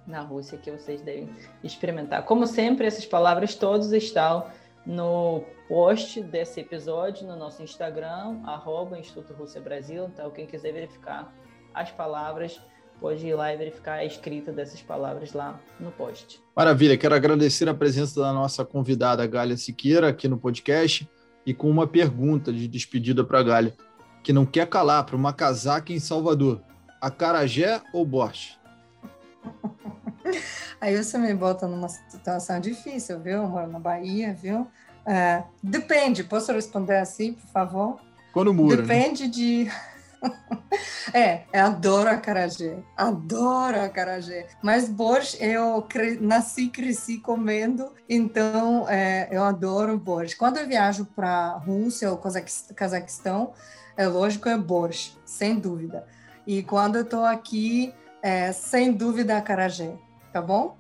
na 0.06 0.20
Rússia 0.20 0.58
que 0.58 0.70
vocês 0.70 1.00
devem 1.02 1.28
experimentar. 1.62 2.24
Como 2.24 2.46
sempre, 2.46 2.86
essas 2.86 3.06
palavras 3.06 3.54
todas 3.54 3.92
estão 3.92 4.46
no 4.84 5.44
post 5.68 6.22
desse 6.22 6.60
episódio 6.60 7.26
no 7.26 7.36
nosso 7.36 7.62
Instagram, 7.62 8.40
arroba 8.44 8.98
Instituto 8.98 9.32
Rússia 9.34 9.60
Brasil. 9.60 10.06
Então, 10.12 10.30
quem 10.30 10.46
quiser 10.46 10.72
verificar 10.72 11.32
as 11.72 11.90
palavras, 11.90 12.60
pode 13.00 13.26
ir 13.26 13.34
lá 13.34 13.52
e 13.54 13.56
verificar 13.56 13.94
a 13.94 14.04
escrita 14.04 14.52
dessas 14.52 14.82
palavras 14.82 15.32
lá 15.32 15.60
no 15.78 15.92
post. 15.92 16.42
Maravilha, 16.56 16.96
quero 16.96 17.14
agradecer 17.14 17.68
a 17.68 17.74
presença 17.74 18.20
da 18.20 18.32
nossa 18.32 18.64
convidada 18.64 19.26
Gália 19.26 19.56
Siqueira 19.56 20.08
aqui 20.08 20.26
no 20.28 20.38
podcast 20.38 21.08
e 21.50 21.54
com 21.54 21.68
uma 21.68 21.84
pergunta 21.84 22.52
de 22.52 22.68
despedida 22.68 23.24
para 23.24 23.40
a 23.40 23.42
Gália, 23.42 23.74
que 24.22 24.32
não 24.32 24.46
quer 24.46 24.68
calar 24.68 25.04
para 25.04 25.16
uma 25.16 25.32
casaca 25.32 25.92
em 25.92 25.98
Salvador. 25.98 26.62
Acarajé 27.00 27.82
ou 27.92 28.06
Borscht? 28.06 28.56
Aí 30.80 30.96
você 30.96 31.18
me 31.18 31.34
bota 31.34 31.66
numa 31.66 31.88
situação 31.88 32.60
difícil, 32.60 33.18
viu? 33.18 33.38
Eu 33.38 33.48
moro 33.48 33.66
na 33.66 33.80
Bahia, 33.80 34.32
viu? 34.32 34.64
É, 35.04 35.42
depende, 35.60 36.22
posso 36.22 36.52
responder 36.52 36.98
assim, 36.98 37.32
por 37.32 37.48
favor? 37.48 38.00
Quando 38.32 38.54
muro. 38.54 38.76
Né? 38.76 38.82
Depende 38.82 39.24
né? 39.24 39.28
de. 39.28 39.70
É, 41.12 41.42
eu 41.52 41.64
adoro 41.64 42.08
acarajé, 42.10 42.78
adoro 42.96 43.80
acarajé. 43.80 44.46
Mas 44.62 44.88
borscht 44.88 45.40
eu 45.40 45.82
cre... 45.82 46.18
nasci, 46.20 46.68
cresci 46.68 47.18
comendo, 47.18 47.92
então 48.08 48.88
é, 48.88 49.28
eu 49.30 49.42
adoro 49.42 49.98
borscht. 49.98 50.36
Quando 50.36 50.58
eu 50.58 50.66
viajo 50.66 51.04
para 51.04 51.56
Rússia 51.58 52.10
ou 52.10 52.20
Cazaquistão, 52.74 53.52
é 53.96 54.06
lógico 54.06 54.48
é 54.48 54.56
borscht, 54.56 55.16
sem 55.24 55.58
dúvida. 55.58 56.06
E 56.46 56.62
quando 56.62 56.96
eu 56.96 57.02
estou 57.02 57.24
aqui, 57.24 57.94
é, 58.22 58.52
sem 58.52 58.92
dúvida 58.92 59.36
acarajé 59.36 59.96
tá 60.32 60.40
bom? 60.40 60.76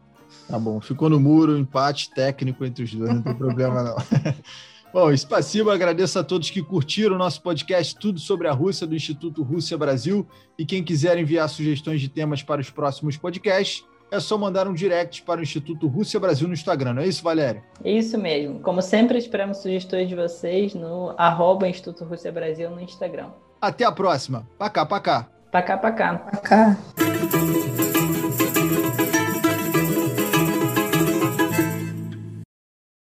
Tá 0.48 0.58
bom, 0.58 0.80
ficou 0.80 1.08
no 1.10 1.18
muro, 1.18 1.58
empate 1.58 2.10
técnico 2.10 2.64
entre 2.64 2.84
os 2.84 2.94
dois, 2.94 3.14
não 3.14 3.22
tem 3.22 3.34
problema 3.34 3.82
não. 3.82 3.96
Bom, 4.92 5.16
Spaciba, 5.16 5.72
agradeço 5.72 6.18
a 6.18 6.24
todos 6.24 6.50
que 6.50 6.62
curtiram 6.62 7.14
o 7.14 7.18
nosso 7.18 7.40
podcast 7.42 7.96
Tudo 7.96 8.18
sobre 8.18 8.48
a 8.48 8.52
Rússia, 8.52 8.88
do 8.88 8.96
Instituto 8.96 9.44
Rússia 9.44 9.78
Brasil. 9.78 10.26
E 10.58 10.66
quem 10.66 10.82
quiser 10.82 11.16
enviar 11.16 11.48
sugestões 11.48 12.00
de 12.00 12.08
temas 12.08 12.42
para 12.42 12.60
os 12.60 12.70
próximos 12.70 13.16
podcasts, 13.16 13.84
é 14.10 14.18
só 14.18 14.36
mandar 14.36 14.66
um 14.66 14.74
direct 14.74 15.22
para 15.22 15.38
o 15.38 15.42
Instituto 15.44 15.86
Rússia 15.86 16.18
Brasil 16.18 16.48
no 16.48 16.54
Instagram, 16.54 16.94
não 16.94 17.02
é 17.02 17.06
isso, 17.06 17.22
Valéria? 17.22 17.62
Isso 17.84 18.18
mesmo. 18.18 18.58
Como 18.58 18.82
sempre, 18.82 19.16
esperamos 19.16 19.58
sugestões 19.58 20.08
de 20.08 20.16
vocês 20.16 20.74
no 20.74 21.14
arroba 21.16 21.68
Instituto 21.68 22.04
Rússia 22.04 22.32
Brasil 22.32 22.68
no 22.68 22.80
Instagram. 22.80 23.30
Até 23.60 23.84
a 23.84 23.92
próxima. 23.92 24.48
Pacá, 24.58 24.84
pacá. 24.84 25.28
Pacá, 25.52 25.78
pacá. 25.78 26.14
Pacá. 26.18 26.76